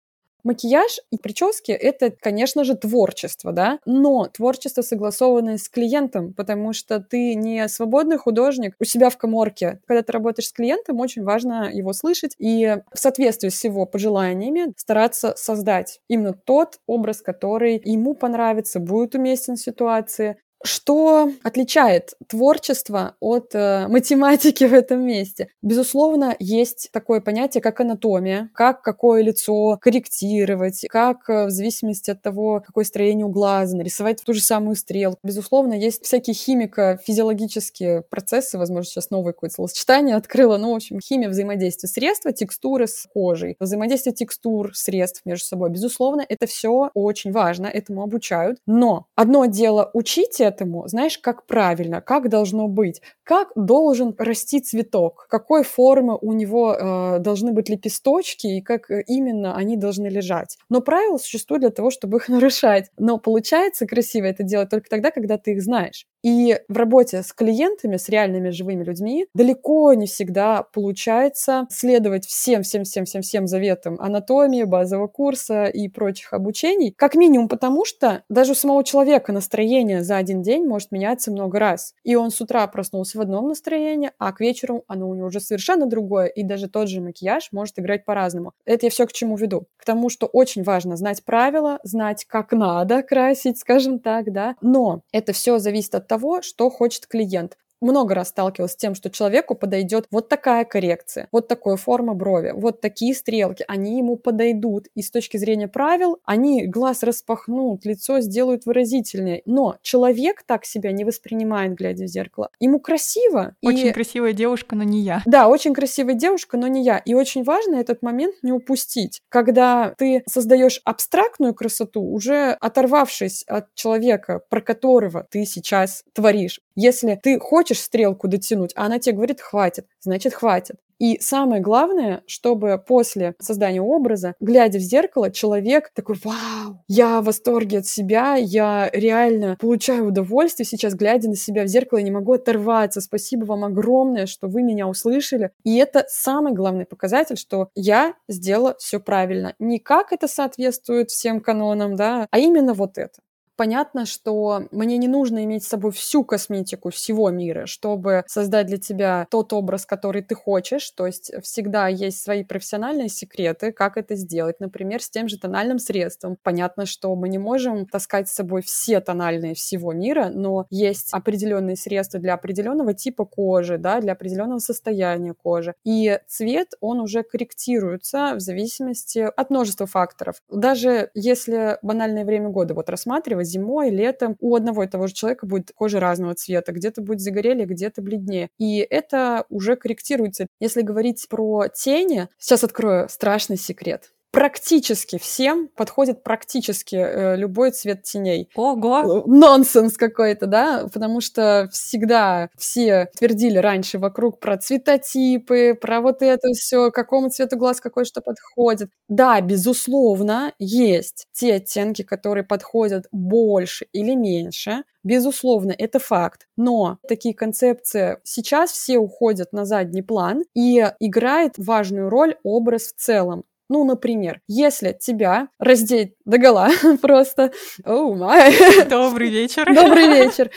Макияж 0.49 1.01
и 1.11 1.19
прически— 1.19 1.73
это, 1.73 2.11
конечно 2.11 2.65
же, 2.65 2.75
творчество, 2.75 3.53
да, 3.53 3.81
но 3.85 4.29
творчество 4.33 4.81
согласованное 4.81 5.59
с 5.59 5.69
клиентом, 5.69 6.33
потому 6.33 6.73
что 6.73 7.01
ты 7.01 7.35
не 7.35 7.69
свободный 7.69 8.17
художник 8.17 8.75
у 8.81 8.85
себя 8.85 9.11
в 9.11 9.19
коморке. 9.19 9.81
Когда 9.87 10.03
ты 10.03 10.11
работаешь 10.11 10.49
с 10.49 10.53
клиентом, 10.53 11.01
очень 11.01 11.23
важно 11.23 11.71
его 11.71 11.93
слышать 11.93 12.35
и 12.39 12.79
в 12.95 12.99
соответствии 12.99 13.51
с 13.51 13.63
его 13.63 13.85
пожеланиями 13.85 14.73
стараться 14.79 15.35
создать 15.37 16.01
именно 16.09 16.33
тот 16.33 16.81
образ, 16.87 17.21
который 17.21 17.79
ему 17.85 18.15
понравится, 18.15 18.81
будет 18.81 19.15
уместен 19.15 19.57
в 19.57 19.61
ситуации, 19.61 20.39
что 20.65 21.31
отличает 21.43 22.15
творчество 22.27 23.15
от 23.21 23.55
э, 23.55 23.87
математики 23.89 24.65
в 24.69 24.75
этом 24.75 25.05
месте? 25.05 25.49
Безусловно, 25.63 26.35
есть 26.39 26.91
такое 26.93 27.21
понятие, 27.21 27.63
как 27.63 27.81
анатомия, 27.81 28.51
как 28.55 28.83
какое 28.83 29.23
лицо 29.23 29.79
корректировать, 29.81 30.85
как 30.89 31.29
э, 31.29 31.47
в 31.47 31.51
зависимости 31.51 32.11
от 32.11 32.23
того, 32.23 32.63
какое 32.65 32.85
строение 32.85 33.27
у 33.27 33.31
глаза, 33.31 33.77
нарисовать 33.77 34.23
ту 34.25 34.33
же 34.33 34.41
самую 34.41 34.77
стрелку. 34.77 35.19
Безусловно, 35.23 35.75
есть 35.75 36.05
всякие 36.05 36.35
химико-физиологические 36.35 38.03
процессы, 38.03 38.59
возможно, 38.59 38.85
сейчас 38.85 39.11
новое 39.11 39.33
какое-то 39.33 39.57
словосочетание 39.57 40.17
открыла, 40.29 40.57
ну, 40.57 40.73
в 40.73 40.77
общем, 40.77 41.01
химия 41.01 41.29
взаимодействия 41.29 41.89
средства, 41.89 42.33
текстуры 42.33 42.87
с 42.87 43.07
кожей, 43.13 43.57
взаимодействие 43.61 44.15
текстур 44.15 44.75
средств 44.75 45.23
между 45.25 45.47
собой. 45.47 45.71
Безусловно, 45.71 46.25
это 46.29 46.47
все 46.47 46.91
очень 46.95 47.33
важно, 47.33 47.67
этому 47.67 48.03
обучают. 48.03 48.59
Но 48.67 49.07
одно 49.15 49.47
дело 49.47 49.91
учить 49.95 50.41
этому, 50.49 50.89
знаешь, 50.89 51.19
как 51.19 51.47
правильно, 51.47 52.01
как 52.01 52.29
должно 52.29 52.69
быть, 52.69 53.01
как 53.23 53.49
должен 53.55 54.15
расти 54.19 54.61
цветок, 54.61 55.27
какой 55.29 55.63
формы 55.63 56.19
у 56.21 56.33
него 56.33 56.75
э, 56.75 57.19
должны 57.21 57.53
быть 57.53 57.69
лепесточки 57.69 58.47
и 58.47 58.63
как 58.63 58.91
э, 58.91 59.03
именно 59.07 59.55
они 59.57 59.77
должны 59.77 60.09
лежать. 60.09 60.57
Но 60.71 60.81
правила 60.81 61.19
существуют 61.19 61.63
для 61.63 61.71
того, 61.71 61.91
чтобы 61.91 62.19
их 62.19 62.29
нарушать. 62.29 62.91
Но 62.99 63.19
получается 63.19 63.87
красиво 63.87 64.27
это 64.27 64.43
делать 64.43 64.71
только 64.71 64.89
тогда, 64.89 65.11
когда 65.11 65.37
ты 65.39 65.53
их 65.53 65.63
знаешь. 65.63 66.07
И 66.23 66.59
в 66.69 66.77
работе 66.77 67.23
с 67.23 67.33
клиентами, 67.33 67.97
с 67.97 68.09
реальными 68.09 68.51
живыми 68.51 68.85
людьми, 68.85 69.27
далеко 69.35 69.93
не 69.95 70.07
всегда 70.07 70.63
получается 70.63 71.67
следовать 71.71 72.27
всем-всем-всем-всем-всем 72.27 73.47
заветам 73.47 73.97
анатомии, 74.01 74.65
базового 74.65 75.07
курса 75.07 75.67
и 75.67 75.89
прочих 75.89 76.33
обучений, 76.33 76.93
как 76.97 77.15
минимум 77.15 77.49
потому, 77.49 77.85
что 77.85 78.23
даже 78.29 78.53
у 78.53 78.55
самого 78.55 78.85
человека 78.85 79.33
настроение 79.33 80.03
за 80.03 80.17
один 80.17 80.43
день 80.43 80.67
может 80.67 80.91
меняться 80.91 81.31
много 81.31 81.59
раз. 81.59 81.95
И 82.05 82.17
он 82.17 82.31
с 82.31 82.41
утра 82.41 82.67
проснулся 82.67 83.19
в 83.19 83.21
одном 83.21 83.49
настроении, 83.49 84.11
а 84.19 84.33
к 84.33 84.41
вечеру 84.41 84.85
оно 84.89 85.09
у 85.09 85.15
него 85.15 85.29
уже 85.29 85.41
совершенно 85.41 85.87
другое, 85.87 86.27
и 86.27 86.43
даже 86.43 86.69
тот 86.69 86.89
же 86.89 87.01
макияж 87.01 87.51
может 87.53 87.79
играть 87.79 88.05
по-разному. 88.05 88.53
Это 88.65 88.87
я 88.87 88.91
все 88.91 89.07
к 89.07 89.13
чему 89.13 89.37
веду? 89.37 89.67
К 89.77 89.85
тому, 89.85 90.09
что 90.09 90.27
очень 90.27 90.63
важно 90.63 90.97
знать 90.97 91.25
правила, 91.25 91.79
знать, 91.83 92.25
как 92.25 92.53
надо 92.53 93.03
красить, 93.03 93.59
скажем 93.59 93.99
так, 94.01 94.33
да, 94.33 94.57
но 94.61 95.03
это 95.13 95.33
все 95.33 95.59
зависит 95.59 95.95
от 95.95 96.08
того, 96.09 96.43
что 96.43 96.71
хочет 96.71 97.07
клиент 97.07 97.57
много 97.81 98.15
раз 98.15 98.29
сталкивалась 98.29 98.73
с 98.73 98.77
тем, 98.77 98.95
что 98.95 99.11
человеку 99.11 99.55
подойдет 99.55 100.07
вот 100.11 100.29
такая 100.29 100.65
коррекция, 100.65 101.29
вот 101.33 101.49
такая 101.49 101.77
форма 101.77 102.15
брови, 102.15 102.53
вот 102.55 102.81
такие 102.81 103.15
стрелки, 103.15 103.65
они 103.69 103.99
ему 103.99 104.17
подойдут. 104.17 104.87
И 104.95 105.03
с 105.03 105.11
точки 105.11 105.37
зрения 105.37 105.69
правил, 105.69 106.19
они 106.25 106.67
глаз 106.67 107.03
распахнут, 107.03 107.85
лицо 107.85 108.21
сделают 108.21 108.67
выразительнее. 108.67 109.43
Но 109.47 109.77
человек 109.83 110.43
так 110.47 110.65
себя 110.65 110.93
не 110.93 111.05
воспринимает, 111.05 111.75
глядя 111.75 112.05
в 112.05 112.09
зеркало. 112.09 112.51
Ему 112.61 112.81
красиво. 112.81 113.55
Очень 113.63 113.89
и... 113.89 113.93
красивая 113.93 114.33
девушка, 114.33 114.77
но 114.77 114.83
не 114.83 115.01
я. 115.01 115.23
Да, 115.27 115.49
очень 115.49 115.75
красивая 115.75 116.15
девушка, 116.15 116.57
но 116.57 116.67
не 116.67 116.83
я. 116.83 116.99
И 116.99 117.15
очень 117.15 117.45
важно 117.45 117.77
этот 117.77 118.03
момент 118.03 118.37
не 118.43 118.53
упустить. 118.53 119.21
Когда 119.29 119.95
ты 119.97 120.23
создаешь 120.27 120.81
абстрактную 120.85 121.55
красоту, 121.55 122.03
уже 122.03 122.57
оторвавшись 122.61 123.45
от 123.47 123.75
человека, 123.75 124.41
про 124.49 124.61
которого 124.61 125.27
ты 125.31 125.45
сейчас 125.45 126.05
творишь. 126.13 126.61
Если 126.75 127.19
ты 127.21 127.39
хочешь 127.39 127.68
стрелку 127.77 128.29
дотянуть, 128.29 128.73
а 128.75 128.87
она 128.87 128.99
тебе 128.99 129.17
говорит 129.17 129.41
«хватит», 129.41 129.87
значит 130.01 130.35
«хватит». 130.35 130.77
И 130.99 131.21
самое 131.21 131.63
главное, 131.63 132.23
чтобы 132.27 132.83
после 132.85 133.35
создания 133.39 133.81
образа, 133.81 134.35
глядя 134.41 134.79
в 134.79 134.83
зеркало, 134.83 135.31
человек 135.31 135.93
такой, 135.95 136.17
вау, 136.25 136.83
я 136.89 137.21
в 137.21 137.27
восторге 137.27 137.79
от 137.79 137.87
себя, 137.87 138.35
я 138.35 138.91
реально 138.93 139.57
получаю 139.61 140.09
удовольствие 140.09 140.67
сейчас, 140.67 140.95
глядя 140.95 141.29
на 141.29 141.37
себя 141.37 141.63
в 141.63 141.69
зеркало, 141.69 141.99
я 141.99 142.05
не 142.05 142.11
могу 142.11 142.33
оторваться. 142.33 143.01
Спасибо 143.01 143.45
вам 143.45 143.65
огромное, 143.65 144.27
что 144.27 144.49
вы 144.49 144.63
меня 144.63 144.89
услышали. 144.89 145.53
И 145.63 145.77
это 145.77 146.05
самый 146.09 146.53
главный 146.53 146.85
показатель, 146.85 147.37
что 147.37 147.69
я 147.77 148.15
сделала 148.29 148.75
все 148.79 148.99
правильно. 148.99 149.55
Не 149.61 149.79
как 149.79 150.13
это 150.13 150.27
соответствует 150.27 151.11
всем 151.11 151.41
канонам, 151.41 151.95
да, 151.95 152.27
а 152.31 152.39
именно 152.39 152.75
вот 152.75 152.99
это. 152.99 153.21
Понятно, 153.59 154.07
что 154.07 154.69
мне 154.71 154.99
не 154.99 155.09
нужно 155.09 155.43
иметь 155.43 155.65
с 155.65 155.69
собой 155.69 155.91
всю 155.91 156.23
косметику 156.23 156.91
всего 156.91 157.29
мира, 157.31 157.67
чтобы 157.67 158.23
создать 158.29 158.69
для 158.69 158.79
тебя 158.79 159.27
тот 159.33 159.53
образ, 159.53 159.85
который 159.85 160.23
ты 160.23 160.37
хочешь. 160.37 160.89
То 160.93 161.07
есть 161.07 161.33
всегда 161.43 161.89
есть 161.89 162.23
свои 162.23 162.45
профессиональные 162.45 163.09
секреты, 163.09 163.73
как 163.73 163.97
это 163.97 164.15
сделать. 164.15 164.61
Например, 164.61 165.03
с 165.03 165.11
тем 165.11 165.27
же 165.27 165.41
тональным 165.41 165.81
средством. 165.81 166.37
Понятно, 166.41 166.87
что 166.87 167.13
мы 167.17 167.29
не 167.29 167.39
можем 167.39 167.85
таскать 167.87 168.29
с 168.29 168.35
собой 168.35 168.63
все 168.63 169.01
тональные 169.01 169.55
всего 169.55 169.93
мира, 169.93 170.31
но 170.33 170.67
есть 170.71 171.09
определенные 171.11 171.75
средства 171.75 172.21
для 172.21 172.35
определенного 172.35 172.95
типа 172.95 173.25
кожи, 173.25 173.77
да, 173.77 174.01
для 174.01 174.13
определенного 174.13 174.61
состояния 174.61 175.35
кожи. 175.35 175.75
И 175.85 176.21
цвет, 176.29 176.75
он 176.81 177.01
уже 177.01 177.25
корректируется 177.25 178.35
в 178.37 178.41
зависимости 178.41 179.19
от 179.19 179.51
множества 179.51 179.87
факторов. 179.87 180.37
Даже 180.49 181.11
если 181.15 181.79
банальное 181.83 182.25
время 182.25 182.51
года 182.51 182.75
вот 182.75 182.89
рассматривать, 182.89 183.48
зимой, 183.49 183.91
летом 183.91 184.37
у 184.41 184.55
одного 184.55 184.85
и 184.85 184.89
того 184.89 185.07
же 185.07 185.15
человека 185.15 185.47
будет 185.47 185.73
кожа 185.75 186.01
разного 186.01 186.35
цвета, 186.35 186.73
где-то 186.73 187.03
будет 187.03 187.21
загорелее, 187.21 187.67
где-то 187.67 188.03
бледнее. 188.03 188.51
И 188.59 188.79
это 188.79 189.45
уже 189.49 189.77
корректируется. 189.77 190.47
Если 190.61 190.83
говорить 190.83 191.27
про 191.29 191.69
тени, 191.69 192.29
сейчас 192.39 192.65
открою 192.65 193.09
страшный 193.09 193.57
секрет 193.57 194.13
практически 194.31 195.19
всем 195.19 195.69
подходит 195.69 196.23
практически 196.23 196.97
э, 196.97 197.37
любой 197.37 197.71
цвет 197.71 198.03
теней. 198.03 198.51
Ого! 198.55 199.21
Э, 199.21 199.23
нонсенс 199.27 199.97
какой-то, 199.97 200.47
да, 200.47 200.87
потому 200.93 201.21
что 201.21 201.69
всегда 201.73 202.51
все 202.57 203.11
твердили 203.17 203.59
раньше 203.59 203.99
вокруг 203.99 204.41
про 204.41 204.57
цветотипы, 204.59 205.77
про 205.81 206.01
вот 206.01 206.23
это 206.23 206.53
все, 206.53 206.91
какому 206.91 207.31
цвету 207.31 207.57
глаз 207.57 207.81
какой 207.81 208.05
что 208.05 208.21
подходит. 208.21 208.91
Да, 209.09 209.41
безусловно, 209.41 210.53
есть 210.59 211.27
те 211.33 211.55
оттенки, 211.55 212.03
которые 212.03 212.45
подходят 212.45 213.07
больше 213.13 213.87
или 213.93 214.15
меньше, 214.15 214.85
Безусловно, 215.05 215.73
это 215.79 216.01
факт. 216.01 216.47
Но 216.57 216.99
такие 217.09 217.35
концепции 217.35 218.19
сейчас 218.25 218.73
все 218.73 218.99
уходят 218.99 219.53
на 219.53 219.65
задний 219.65 220.03
план 220.03 220.45
и 220.55 220.85
играет 221.01 221.55
важную 221.57 222.11
роль 222.11 222.37
образ 222.43 222.93
в 222.93 222.97
целом. 223.01 223.45
Ну, 223.69 223.85
например, 223.85 224.41
если 224.49 224.97
тебя 224.99 225.49
раздеть 225.59 226.15
догола 226.25 226.71
просто... 227.03 227.53
Оу, 227.85 228.15
oh 228.15 228.19
май! 228.19 228.55
Добрый 228.89 229.29
вечер! 229.29 229.67
Добрый 229.75 230.09
вечер! 230.09 230.51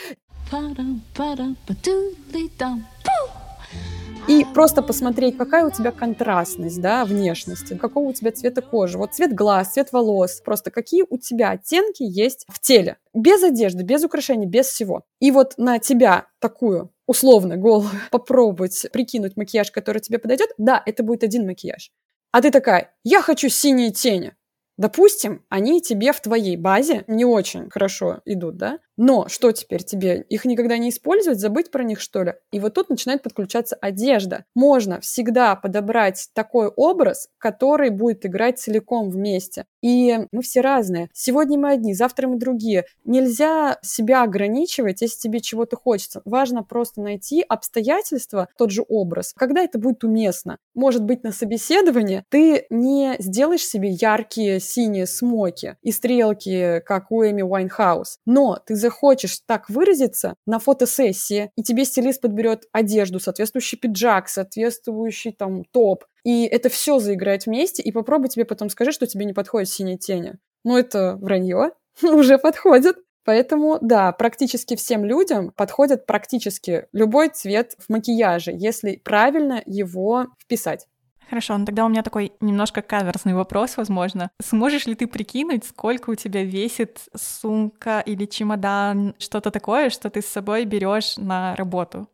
И 4.28 4.46
просто 4.54 4.82
посмотреть, 4.82 5.36
какая 5.36 5.66
у 5.66 5.72
тебя 5.72 5.92
контрастность, 5.92 6.80
да, 6.80 7.06
внешности, 7.06 7.76
какого 7.76 8.10
у 8.10 8.14
тебя 8.14 8.32
цвета 8.32 8.62
кожи, 8.62 8.98
вот 8.98 9.14
цвет 9.14 9.34
глаз, 9.34 9.74
цвет 9.74 9.92
волос, 9.92 10.42
просто 10.46 10.72
какие 10.72 11.04
у 11.10 11.18
тебя 11.18 11.50
оттенки 11.52 12.04
есть 12.04 12.46
в 12.48 12.60
теле. 12.60 12.98
Без 13.14 13.44
одежды, 13.44 13.84
без 13.84 14.04
украшений, 14.04 14.46
без 14.46 14.68
всего. 14.68 15.04
И 15.20 15.32
вот 15.32 15.56
на 15.58 15.80
тебя 15.80 16.28
такую 16.40 16.92
условно 17.08 17.58
голову 17.58 17.90
попробовать 18.12 18.86
прикинуть 18.94 19.36
макияж, 19.36 19.72
который 19.72 20.00
тебе 20.00 20.20
подойдет, 20.20 20.52
да, 20.58 20.82
это 20.86 21.04
будет 21.04 21.24
один 21.24 21.46
макияж. 21.46 21.92
А 22.32 22.42
ты 22.42 22.52
такая, 22.52 22.94
я 23.04 23.22
хочу 23.22 23.50
синие 23.50 23.92
тени. 23.92 24.34
Допустим, 24.78 25.46
они 25.50 25.82
тебе 25.82 26.12
в 26.14 26.22
твоей 26.22 26.58
базе 26.58 27.04
не 27.08 27.26
очень 27.26 27.70
хорошо 27.70 28.22
идут, 28.26 28.58
да? 28.58 28.80
Но 29.04 29.28
что 29.28 29.52
теперь 29.52 29.84
тебе? 29.84 30.24
Их 30.30 30.46
никогда 30.46 30.78
не 30.78 30.90
использовать, 30.90 31.40
забыть 31.40 31.72
про 31.72 31.84
них, 31.84 32.00
что 32.00 32.22
ли? 32.22 32.36
И 32.52 32.60
вот 32.60 32.76
тут 32.76 32.92
начинает 32.92 33.24
подключаться 33.24 33.76
одежда. 33.82 34.46
Можно 34.54 35.00
всегда 35.00 35.56
подобрать 35.56 36.30
такой 36.36 36.68
образ, 36.68 37.28
который 37.40 37.90
будет 37.90 38.28
играть 38.28 38.60
целиком 38.60 39.10
вместе. 39.10 39.66
И 39.82 40.20
мы 40.32 40.44
все 40.44 40.62
разные. 40.62 41.10
Сегодня 41.14 41.58
мы 41.58 41.72
одни, 41.72 41.96
завтра 41.96 42.28
мы 42.28 42.38
другие. 42.38 42.86
Нельзя 43.04 43.80
себя 43.82 44.22
ограничивать, 44.22 45.02
если 45.02 45.18
тебе 45.18 45.40
чего-то 45.40 45.78
хочется. 45.78 46.22
Важно 46.24 46.62
просто 46.62 47.02
найти 47.02 47.42
обстоятельства, 47.42 48.50
тот 48.56 48.70
же 48.70 48.86
образ, 48.88 49.34
когда 49.36 49.62
это 49.62 49.80
будет 49.80 50.04
уместно. 50.04 50.60
Может 50.76 51.04
быть, 51.04 51.24
на 51.24 51.32
собеседовании 51.32 52.24
ты 52.30 52.68
не 52.70 53.16
сделаешь 53.18 53.66
себе 53.66 53.90
яркие 53.90 54.60
синие 54.60 55.08
смоки 55.08 55.78
и 55.82 55.92
стрелки, 55.92 56.84
как 56.86 57.12
у 57.12 57.24
Эми 57.24 57.42
Уайнхаус, 57.42 58.20
но 58.28 58.60
ты 58.64 58.76
захочешь 58.92 59.40
так 59.46 59.70
выразиться 59.70 60.36
на 60.46 60.60
фотосессии, 60.60 61.52
и 61.56 61.64
тебе 61.64 61.86
стилист 61.86 62.22
подберет 62.22 62.66
одежду, 62.74 63.20
соответствующий 63.20 63.78
пиджак, 63.78 64.28
соответствующий 64.28 65.32
там 65.32 65.64
топ, 65.72 66.04
и 66.26 66.44
это 66.44 66.70
все 66.70 67.00
заиграет 67.00 67.46
вместе, 67.46 67.82
и 67.82 67.92
попробуй 67.92 68.28
тебе 68.28 68.46
потом 68.46 68.70
скажи, 68.70 68.92
что 68.92 69.08
тебе 69.08 69.26
не 69.26 69.34
подходит 69.34 69.70
синие 69.70 69.98
тени. 69.98 70.34
Ну, 70.66 70.78
это 70.78 71.16
вранье, 71.16 71.72
уже 72.04 72.38
подходит. 72.38 72.98
Поэтому, 73.24 73.78
да, 73.82 74.12
практически 74.12 74.76
всем 74.76 75.06
людям 75.06 75.52
подходит 75.56 76.08
практически 76.08 76.88
любой 76.92 77.30
цвет 77.30 77.76
в 77.78 77.88
макияже, 77.90 78.52
если 78.52 78.96
правильно 78.96 79.62
его 79.68 80.26
вписать. 80.40 80.88
Хорошо, 81.32 81.58
ну 81.58 81.66
тогда 81.66 81.86
у 81.86 81.88
меня 81.88 82.04
такой 82.04 82.34
немножко 82.42 82.82
каверсный 82.82 83.34
вопрос, 83.34 83.78
возможно. 83.78 84.32
Сможешь 84.42 84.86
ли 84.86 84.96
ты 84.96 85.08
прикинуть, 85.08 85.64
сколько 85.64 86.10
у 86.10 86.16
тебя 86.16 86.44
весит 86.44 87.00
сумка 87.16 88.02
или 88.06 88.26
чемодан, 88.26 89.16
что-то 89.18 89.50
такое, 89.50 89.90
что 89.92 90.10
ты 90.10 90.22
с 90.22 90.26
собой 90.26 90.66
берешь 90.66 91.16
на 91.16 91.56
работу? 91.56 92.10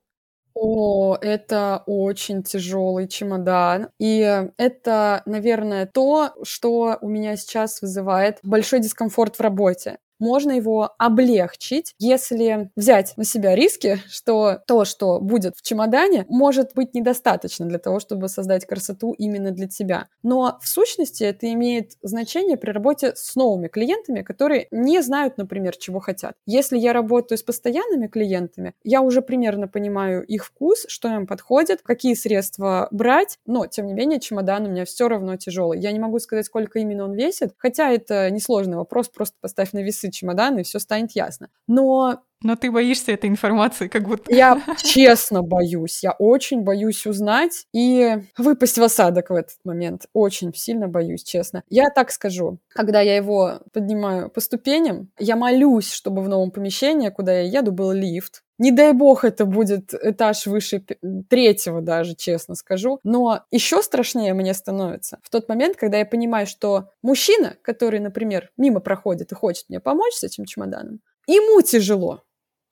О, 0.53 1.17
это 1.19 1.81
очень 1.87 2.43
тяжелый 2.43 3.07
чемодан. 3.07 3.89
И 3.99 4.19
это, 4.57 5.23
наверное, 5.25 5.87
то, 5.87 6.33
что 6.43 6.99
у 7.01 7.07
меня 7.09 7.35
сейчас 7.37 7.81
вызывает 7.81 8.37
большой 8.43 8.81
дискомфорт 8.81 9.35
в 9.37 9.41
работе 9.41 9.97
можно 10.19 10.51
его 10.51 10.93
облегчить, 10.97 11.93
если 11.99 12.69
взять 12.75 13.13
на 13.17 13.23
себя 13.23 13.55
риски, 13.55 13.99
что 14.09 14.59
то, 14.67 14.85
что 14.85 15.19
будет 15.19 15.55
в 15.55 15.61
чемодане, 15.61 16.25
может 16.29 16.71
быть 16.75 16.93
недостаточно 16.93 17.65
для 17.65 17.79
того, 17.79 17.99
чтобы 17.99 18.29
создать 18.29 18.65
красоту 18.65 19.13
именно 19.13 19.51
для 19.51 19.67
тебя. 19.67 20.07
Но 20.23 20.57
в 20.61 20.67
сущности 20.67 21.23
это 21.23 21.51
имеет 21.53 21.93
значение 22.01 22.57
при 22.57 22.71
работе 22.71 23.13
с 23.15 23.35
новыми 23.35 23.67
клиентами, 23.67 24.21
которые 24.21 24.67
не 24.71 25.01
знают, 25.01 25.37
например, 25.37 25.75
чего 25.77 25.99
хотят. 25.99 26.35
Если 26.45 26.77
я 26.77 26.93
работаю 26.93 27.37
с 27.37 27.43
постоянными 27.43 28.07
клиентами, 28.07 28.73
я 28.83 29.01
уже 29.01 29.21
примерно 29.21 29.67
понимаю 29.67 30.25
их 30.25 30.45
вкус, 30.45 30.85
что 30.87 31.07
им 31.09 31.27
подходит, 31.27 31.81
какие 31.83 32.13
средства 32.13 32.87
брать, 32.91 33.37
но, 33.45 33.67
тем 33.67 33.87
не 33.87 33.93
менее, 33.93 34.19
чемодан 34.19 34.65
у 34.65 34.69
меня 34.69 34.85
все 34.85 35.07
равно 35.07 35.35
тяжелый. 35.37 35.79
Я 35.79 35.91
не 35.91 35.99
могу 35.99 36.19
сказать, 36.19 36.45
сколько 36.45 36.79
именно 36.79 37.03
он 37.05 37.13
весит, 37.13 37.53
хотя 37.57 37.89
это 37.91 38.29
несложный 38.31 38.77
вопрос, 38.77 39.09
просто 39.09 39.35
поставь 39.41 39.73
на 39.73 39.79
весы 39.83 40.06
чемодан, 40.11 40.57
и 40.57 40.63
все 40.63 40.79
станет 40.79 41.11
ясно. 41.11 41.49
Но 41.67 42.21
но 42.43 42.55
ты 42.55 42.71
боишься 42.71 43.11
этой 43.11 43.29
информации, 43.29 43.87
как 43.87 44.07
будто. 44.07 44.33
Я 44.33 44.61
честно 44.77 45.41
боюсь. 45.41 46.03
Я 46.03 46.11
очень 46.11 46.61
боюсь 46.61 47.05
узнать 47.07 47.65
и 47.73 48.17
выпасть 48.37 48.77
в 48.77 48.83
осадок 48.83 49.31
в 49.31 49.33
этот 49.33 49.57
момент. 49.63 50.05
Очень 50.13 50.53
сильно 50.53 50.87
боюсь, 50.87 51.23
честно. 51.23 51.63
Я 51.69 51.89
так 51.89 52.11
скажу. 52.11 52.59
Когда 52.69 53.01
я 53.01 53.15
его 53.15 53.61
поднимаю 53.73 54.29
по 54.29 54.39
ступеням, 54.39 55.09
я 55.17 55.35
молюсь, 55.35 55.91
чтобы 55.91 56.21
в 56.21 56.29
новом 56.29 56.51
помещении, 56.51 57.09
куда 57.09 57.39
я 57.39 57.59
еду, 57.59 57.71
был 57.71 57.91
лифт. 57.91 58.43
Не 58.57 58.71
дай 58.71 58.93
бог 58.93 59.23
это 59.23 59.45
будет 59.45 59.93
этаж 59.93 60.47
выше 60.47 60.83
третьего 61.29 61.81
даже, 61.81 62.15
честно 62.15 62.55
скажу. 62.55 62.99
Но 63.03 63.41
еще 63.51 63.83
страшнее 63.83 64.33
мне 64.33 64.53
становится 64.53 65.19
в 65.23 65.29
тот 65.29 65.47
момент, 65.47 65.77
когда 65.77 65.97
я 65.97 66.05
понимаю, 66.05 66.47
что 66.47 66.89
мужчина, 67.03 67.55
который, 67.61 67.99
например, 67.99 68.51
мимо 68.57 68.79
проходит 68.79 69.31
и 69.31 69.35
хочет 69.35 69.65
мне 69.69 69.79
помочь 69.79 70.13
с 70.13 70.23
этим 70.23 70.45
чемоданом, 70.45 71.01
ему 71.27 71.61
тяжело. 71.61 72.23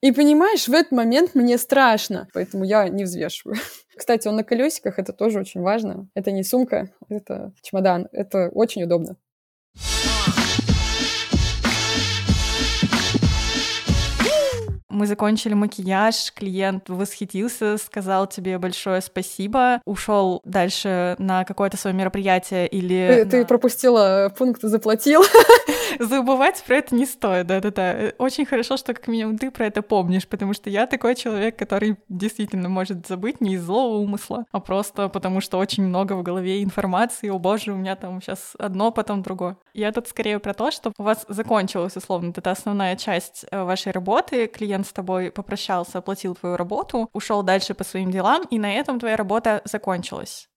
И 0.02 0.12
понимаешь, 0.12 0.68
в 0.68 0.72
этот 0.72 0.92
момент 0.92 1.34
мне 1.34 1.56
страшно, 1.56 2.28
поэтому 2.34 2.64
я 2.64 2.88
не 2.88 3.04
взвешиваю. 3.04 3.56
Кстати, 3.96 4.28
он 4.28 4.36
на 4.36 4.44
колесиках, 4.44 4.98
это 4.98 5.12
тоже 5.12 5.40
очень 5.40 5.62
важно. 5.62 6.08
Это 6.14 6.32
не 6.32 6.44
сумка, 6.44 6.90
это 7.08 7.52
чемодан. 7.62 8.08
Это 8.12 8.50
очень 8.50 8.82
удобно. 8.84 9.16
Мы 14.96 15.06
закончили 15.06 15.52
макияж, 15.52 16.32
клиент 16.32 16.88
восхитился, 16.88 17.76
сказал 17.76 18.26
тебе 18.26 18.56
большое 18.56 19.02
спасибо, 19.02 19.82
ушел 19.84 20.40
дальше 20.42 21.16
на 21.18 21.44
какое-то 21.44 21.76
свое 21.76 21.94
мероприятие 21.94 22.66
или... 22.66 23.06
Ты, 23.06 23.24
на... 23.26 23.30
ты 23.30 23.44
пропустила 23.44 24.32
пункт 24.38 24.62
«заплатил». 24.62 25.22
Забывать 26.00 26.62
про 26.66 26.76
это 26.76 26.94
не 26.94 27.06
стоит, 27.06 27.46
да-да-да. 27.46 28.12
Очень 28.18 28.46
хорошо, 28.46 28.76
что 28.76 28.94
как 28.94 29.08
минимум 29.08 29.38
ты 29.38 29.50
про 29.50 29.66
это 29.66 29.82
помнишь, 29.82 30.26
потому 30.26 30.52
что 30.52 30.70
я 30.70 30.86
такой 30.86 31.14
человек, 31.14 31.56
который 31.56 31.96
действительно 32.08 32.68
может 32.68 33.06
забыть 33.06 33.40
не 33.40 33.54
из 33.54 33.62
злого 33.62 33.96
умысла, 33.96 34.44
а 34.52 34.60
просто 34.60 35.08
потому 35.08 35.40
что 35.40 35.58
очень 35.58 35.84
много 35.84 36.14
в 36.14 36.22
голове 36.22 36.62
информации, 36.62 37.28
о 37.28 37.38
боже, 37.38 37.72
у 37.72 37.76
меня 37.76 37.96
там 37.96 38.20
сейчас 38.20 38.54
одно, 38.58 38.90
потом 38.90 39.22
другое. 39.22 39.56
Я 39.74 39.92
тут 39.92 40.08
скорее 40.08 40.38
про 40.38 40.54
то, 40.54 40.70
что 40.70 40.92
у 40.98 41.02
вас 41.02 41.24
закончилась, 41.28 41.96
условно, 41.96 42.32
эта 42.36 42.50
основная 42.50 42.96
часть 42.96 43.44
э, 43.50 43.62
вашей 43.62 43.92
работы, 43.92 44.46
клиент 44.46 44.86
с 44.86 44.92
тобой 44.92 45.30
попрощался, 45.30 45.98
оплатил 45.98 46.34
твою 46.34 46.56
работу, 46.56 47.08
ушел 47.12 47.42
дальше 47.42 47.74
по 47.74 47.84
своим 47.84 48.10
делам, 48.10 48.44
и 48.50 48.58
на 48.58 48.72
этом 48.72 48.98
твоя 48.98 49.16
работа 49.16 49.62
закончилась. 49.64 50.48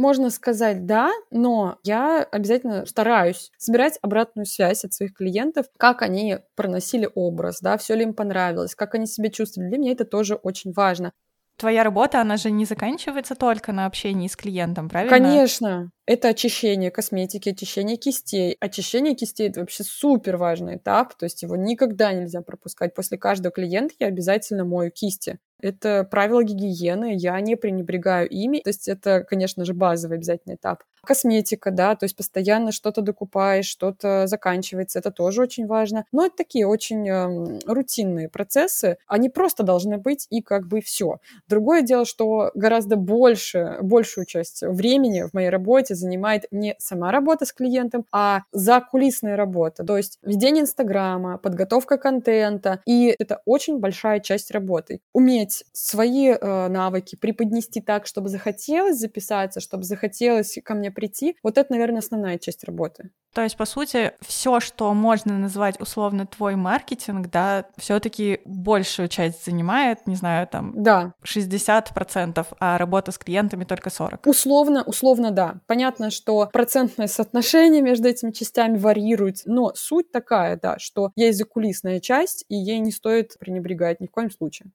Можно 0.00 0.30
сказать 0.30 0.86
да, 0.86 1.12
но 1.30 1.76
я 1.82 2.22
обязательно 2.22 2.86
стараюсь 2.86 3.50
собирать 3.58 3.98
обратную 4.00 4.46
связь 4.46 4.82
от 4.82 4.94
своих 4.94 5.12
клиентов, 5.12 5.66
как 5.76 6.00
они 6.00 6.38
проносили 6.56 7.06
образ, 7.14 7.60
да, 7.60 7.76
все 7.76 7.94
ли 7.96 8.04
им 8.04 8.14
понравилось, 8.14 8.74
как 8.74 8.94
они 8.94 9.06
себя 9.06 9.28
чувствовали. 9.28 9.68
Для 9.68 9.76
меня 9.76 9.92
это 9.92 10.06
тоже 10.06 10.36
очень 10.36 10.72
важно. 10.72 11.12
Твоя 11.58 11.84
работа, 11.84 12.22
она 12.22 12.38
же 12.38 12.50
не 12.50 12.64
заканчивается 12.64 13.34
только 13.34 13.72
на 13.72 13.84
общении 13.84 14.26
с 14.26 14.36
клиентом, 14.36 14.88
правильно? 14.88 15.18
Конечно. 15.18 15.90
Это 16.06 16.28
очищение 16.28 16.90
косметики, 16.90 17.50
очищение 17.50 17.98
кистей. 17.98 18.56
Очищение 18.58 19.14
кистей— 19.14 19.48
это 19.50 19.60
вообще 19.60 19.84
супер 19.84 20.38
важный 20.38 20.76
этап, 20.76 21.14
то 21.14 21.24
есть 21.24 21.42
его 21.42 21.56
никогда 21.56 22.14
нельзя 22.14 22.40
пропускать. 22.40 22.94
После 22.94 23.18
каждого 23.18 23.52
клиента 23.52 23.94
я 23.98 24.06
обязательно 24.06 24.64
мою 24.64 24.90
кисти. 24.90 25.38
Это 25.62 26.04
правила 26.04 26.42
гигиены, 26.42 27.14
я 27.16 27.40
не 27.40 27.56
пренебрегаю 27.56 28.28
ими. 28.28 28.60
То 28.60 28.70
есть 28.70 28.88
это, 28.88 29.24
конечно 29.24 29.64
же, 29.64 29.74
базовый 29.74 30.18
обязательный 30.18 30.56
этап. 30.56 30.84
Косметика, 31.04 31.70
да, 31.70 31.96
то 31.96 32.04
есть 32.04 32.16
постоянно 32.16 32.72
что-то 32.72 33.02
докупаешь, 33.02 33.66
что-то 33.66 34.26
заканчивается, 34.26 34.98
это 34.98 35.10
тоже 35.10 35.42
очень 35.42 35.66
важно. 35.66 36.04
Но 36.12 36.26
это 36.26 36.36
такие 36.36 36.66
очень 36.66 37.08
э, 37.08 37.60
рутинные 37.66 38.28
процессы, 38.28 38.98
они 39.06 39.28
просто 39.28 39.62
должны 39.62 39.98
быть 39.98 40.26
и 40.30 40.42
как 40.42 40.66
бы 40.66 40.80
все. 40.80 41.18
Другое 41.48 41.82
дело, 41.82 42.04
что 42.04 42.50
гораздо 42.54 42.96
больше, 42.96 43.78
большую 43.82 44.26
часть 44.26 44.62
времени 44.62 45.22
в 45.22 45.34
моей 45.34 45.48
работе 45.48 45.94
занимает 45.94 46.44
не 46.50 46.74
сама 46.78 47.12
работа 47.12 47.44
с 47.44 47.52
клиентом, 47.52 48.06
а 48.12 48.42
закулисная 48.52 49.36
работа, 49.36 49.84
то 49.84 49.96
есть 49.96 50.18
ведение 50.22 50.62
Инстаграма, 50.62 51.38
подготовка 51.38 51.96
контента, 51.98 52.80
и 52.86 53.14
это 53.18 53.40
очень 53.44 53.78
большая 53.78 54.20
часть 54.20 54.50
работы. 54.50 55.00
Уметь 55.12 55.64
свои 55.72 56.28
э, 56.28 56.68
навыки 56.68 57.16
преподнести 57.16 57.80
так, 57.80 58.06
чтобы 58.06 58.28
захотелось 58.28 58.98
записаться, 58.98 59.60
чтобы 59.60 59.84
захотелось 59.84 60.58
ко 60.64 60.74
мне 60.74 60.89
прийти, 60.90 61.36
вот 61.42 61.58
это, 61.58 61.72
наверное, 61.72 62.00
основная 62.00 62.38
часть 62.38 62.64
работы. 62.64 63.10
То 63.34 63.42
есть, 63.42 63.56
по 63.56 63.64
сути, 63.64 64.12
все, 64.20 64.58
что 64.58 64.92
можно 64.92 65.38
назвать 65.38 65.80
условно 65.80 66.26
твой 66.26 66.56
маркетинг, 66.56 67.28
да, 67.28 67.66
все-таки 67.76 68.40
большую 68.44 69.08
часть 69.08 69.44
занимает, 69.44 70.06
не 70.06 70.16
знаю, 70.16 70.48
там, 70.48 70.72
да. 70.74 71.14
60%, 71.24 72.46
а 72.58 72.78
работа 72.78 73.12
с 73.12 73.18
клиентами 73.18 73.64
только 73.64 73.90
40%. 73.90 74.20
Условно, 74.26 74.82
условно, 74.82 75.30
да. 75.30 75.60
Понятно, 75.68 76.10
что 76.10 76.48
процентное 76.52 77.06
соотношение 77.06 77.82
между 77.82 78.08
этими 78.08 78.32
частями 78.32 78.78
варьирует, 78.78 79.42
но 79.44 79.72
суть 79.76 80.10
такая, 80.10 80.58
да, 80.60 80.78
что 80.78 81.12
есть 81.14 81.38
закулисная 81.38 82.00
часть, 82.00 82.44
и 82.48 82.56
ей 82.56 82.80
не 82.80 82.90
стоит 82.90 83.38
пренебрегать 83.38 84.00
ни 84.00 84.06
в 84.06 84.10
коем 84.10 84.30
случае. 84.30 84.72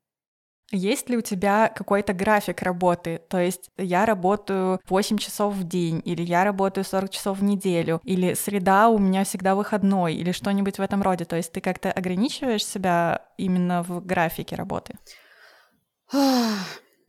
Есть 0.72 1.10
ли 1.10 1.18
у 1.18 1.22
тебя 1.22 1.72
какой-то 1.76 2.14
график 2.14 2.62
работы? 2.62 3.22
То 3.30 3.40
есть 3.40 3.70
я 3.78 4.06
работаю 4.06 4.80
8 4.90 5.18
часов 5.18 5.54
в 5.54 5.64
день, 5.64 6.02
или 6.04 6.24
я 6.24 6.44
работаю 6.44 6.84
40 6.84 7.12
часов 7.12 7.40
в 7.40 7.44
неделю, 7.44 8.02
или 8.04 8.34
среда 8.34 8.90
у 8.90 8.98
меня 8.98 9.24
всегда 9.24 9.54
выходной, 9.56 10.16
или 10.16 10.32
что-нибудь 10.32 10.80
в 10.80 10.82
этом 10.82 11.04
роде. 11.04 11.26
То 11.26 11.36
есть 11.36 11.52
ты 11.52 11.62
как-то 11.62 11.92
ограничиваешь 11.92 12.66
себя 12.66 13.22
именно 13.38 13.84
в 13.84 14.04
графике 14.04 14.56
работы? 14.56 14.96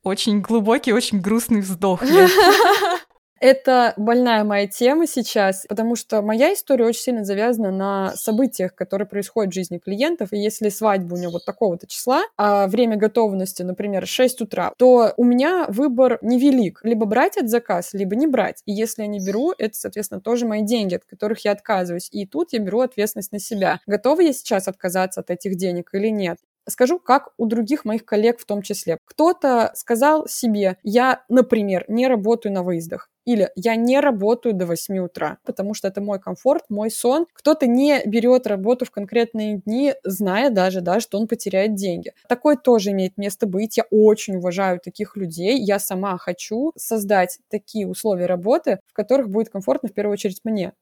Очень 0.03 0.41
глубокий, 0.41 0.93
очень 0.93 1.21
грустный 1.21 1.61
вздох. 1.61 2.03
Это 3.39 3.93
больная 3.99 4.45
моя 4.45 4.67
тема 4.67 5.07
сейчас, 5.07 5.67
потому 5.69 5.95
что 5.95 6.23
моя 6.23 6.55
история 6.55 6.87
очень 6.87 7.03
сильно 7.03 7.25
завязана 7.25 7.71
на 7.71 8.17
событиях, 8.17 8.75
которые 8.75 9.07
происходят 9.07 9.53
в 9.53 9.55
жизни 9.55 9.77
клиентов. 9.79 10.33
И 10.33 10.39
если 10.39 10.71
свадьба 10.71 11.15
у 11.15 11.19
него 11.19 11.33
вот 11.33 11.45
такого-то 11.45 11.87
числа, 11.87 12.25
а 12.39 12.67
время 12.67 12.97
готовности, 12.97 13.63
например, 13.63 14.07
6 14.07 14.41
утра, 14.41 14.73
то 14.79 15.13
у 15.19 15.25
меня 15.25 15.67
выбор 15.69 16.19
невелик. 16.23 16.81
Либо 16.83 17.05
брать 17.05 17.37
этот 17.37 17.51
заказ, 17.51 17.93
либо 17.93 18.17
не 18.17 18.27
брать. 18.27 18.63
И 18.65 18.73
если 18.73 19.03
я 19.03 19.09
не 19.09 19.21
беру, 19.21 19.53
это, 19.59 19.75
соответственно, 19.77 20.23
тоже 20.23 20.47
мои 20.47 20.63
деньги, 20.63 20.95
от 20.95 21.05
которых 21.05 21.45
я 21.45 21.53
отказываюсь. 21.53 22.09
И 22.13 22.27
тут 22.27 22.55
я 22.55 22.59
беру 22.59 22.81
ответственность 22.81 23.33
на 23.33 23.39
себя. 23.39 23.81
Готова 23.87 24.23
я 24.23 24.33
сейчас 24.33 24.67
отказаться 24.67 25.21
от 25.21 25.31
этих 25.31 25.57
денег 25.57 25.91
или 25.93 26.09
нет? 26.09 26.39
Скажу, 26.69 26.99
как 26.99 27.31
у 27.37 27.47
других 27.47 27.85
моих 27.85 28.05
коллег 28.05 28.41
в 28.41 28.45
том 28.45 28.63
числе. 28.63 28.99
Кто-то 29.05 29.73
сказал 29.75 30.27
себе, 30.29 30.77
я, 30.83 31.25
например, 31.29 31.85
не 31.89 32.09
работаю 32.09 32.53
на 32.53 32.63
выездах. 32.63 33.09
Или 33.27 33.51
я 33.57 33.75
не 33.75 33.99
работаю 34.01 34.55
до 34.55 34.67
8 34.67 34.99
утра, 34.99 35.39
потому 35.45 35.75
что 35.75 35.89
это 35.89 36.01
мой 36.01 36.21
комфорт, 36.21 36.65
мой 36.69 36.91
сон. 36.91 37.27
Кто-то 37.33 37.67
не 37.67 38.01
берет 38.07 38.47
работу 38.47 38.85
в 38.85 38.93
конкретные 38.93 39.59
дни, 39.59 39.95
зная 40.05 40.49
даже, 40.49 40.81
да, 40.81 41.01
что 41.01 41.19
он 41.19 41.27
потеряет 41.27 41.75
деньги. 41.75 42.13
Такое 42.29 42.57
тоже 42.57 42.93
имеет 42.93 43.19
место 43.19 43.49
быть. 43.49 43.77
Я 43.77 43.85
очень 43.91 44.37
уважаю 44.37 44.79
таких 44.79 45.17
людей. 45.17 45.59
Я 45.59 45.81
сама 45.81 46.17
хочу 46.19 46.73
создать 46.77 47.41
такие 47.51 47.89
условия 47.89 48.27
работы, 48.27 48.79
в 48.87 48.93
которых 48.93 49.29
будет 49.29 49.51
комфортно 49.51 49.89
в 49.89 49.93
первую 49.93 50.13
очередь 50.13 50.41
мне. 50.45 50.73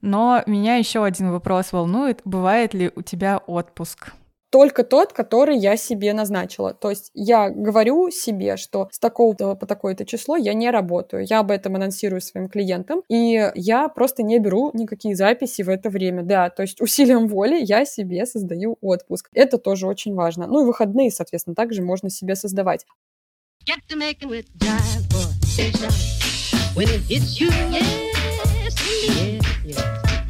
Но 0.00 0.42
меня 0.46 0.76
еще 0.76 1.04
один 1.04 1.30
вопрос 1.30 1.72
волнует. 1.72 2.22
Бывает 2.24 2.72
ли 2.72 2.90
у 2.94 3.02
тебя 3.02 3.38
отпуск? 3.46 4.12
Только 4.50 4.82
тот, 4.82 5.12
который 5.12 5.56
я 5.56 5.76
себе 5.76 6.12
назначила. 6.12 6.74
То 6.74 6.90
есть 6.90 7.10
я 7.14 7.50
говорю 7.50 8.10
себе, 8.10 8.56
что 8.56 8.88
с 8.90 8.98
такого-то 8.98 9.54
по 9.54 9.66
такое-то 9.66 10.04
число 10.04 10.36
я 10.36 10.54
не 10.54 10.70
работаю. 10.70 11.24
Я 11.24 11.40
об 11.40 11.50
этом 11.50 11.76
анонсирую 11.76 12.20
своим 12.20 12.48
клиентам, 12.48 13.02
и 13.08 13.50
я 13.54 13.88
просто 13.88 14.22
не 14.22 14.38
беру 14.38 14.70
никакие 14.74 15.14
записи 15.14 15.62
в 15.62 15.68
это 15.68 15.88
время. 15.88 16.22
Да, 16.22 16.50
то 16.50 16.62
есть 16.62 16.80
усилием 16.80 17.28
воли 17.28 17.60
я 17.62 17.84
себе 17.84 18.26
создаю 18.26 18.76
отпуск. 18.80 19.30
Это 19.32 19.58
тоже 19.58 19.86
очень 19.86 20.14
важно. 20.14 20.46
Ну 20.46 20.62
и 20.62 20.66
выходные, 20.66 21.10
соответственно, 21.10 21.54
также 21.54 21.82
можно 21.82 22.10
себе 22.10 22.34
создавать. 22.34 22.84
When 26.76 26.88
it 26.88 27.00
hits 27.08 27.40
you, 27.40 27.48
yes, 27.48 27.84
yes, 28.62 29.42
yes, 29.64 29.78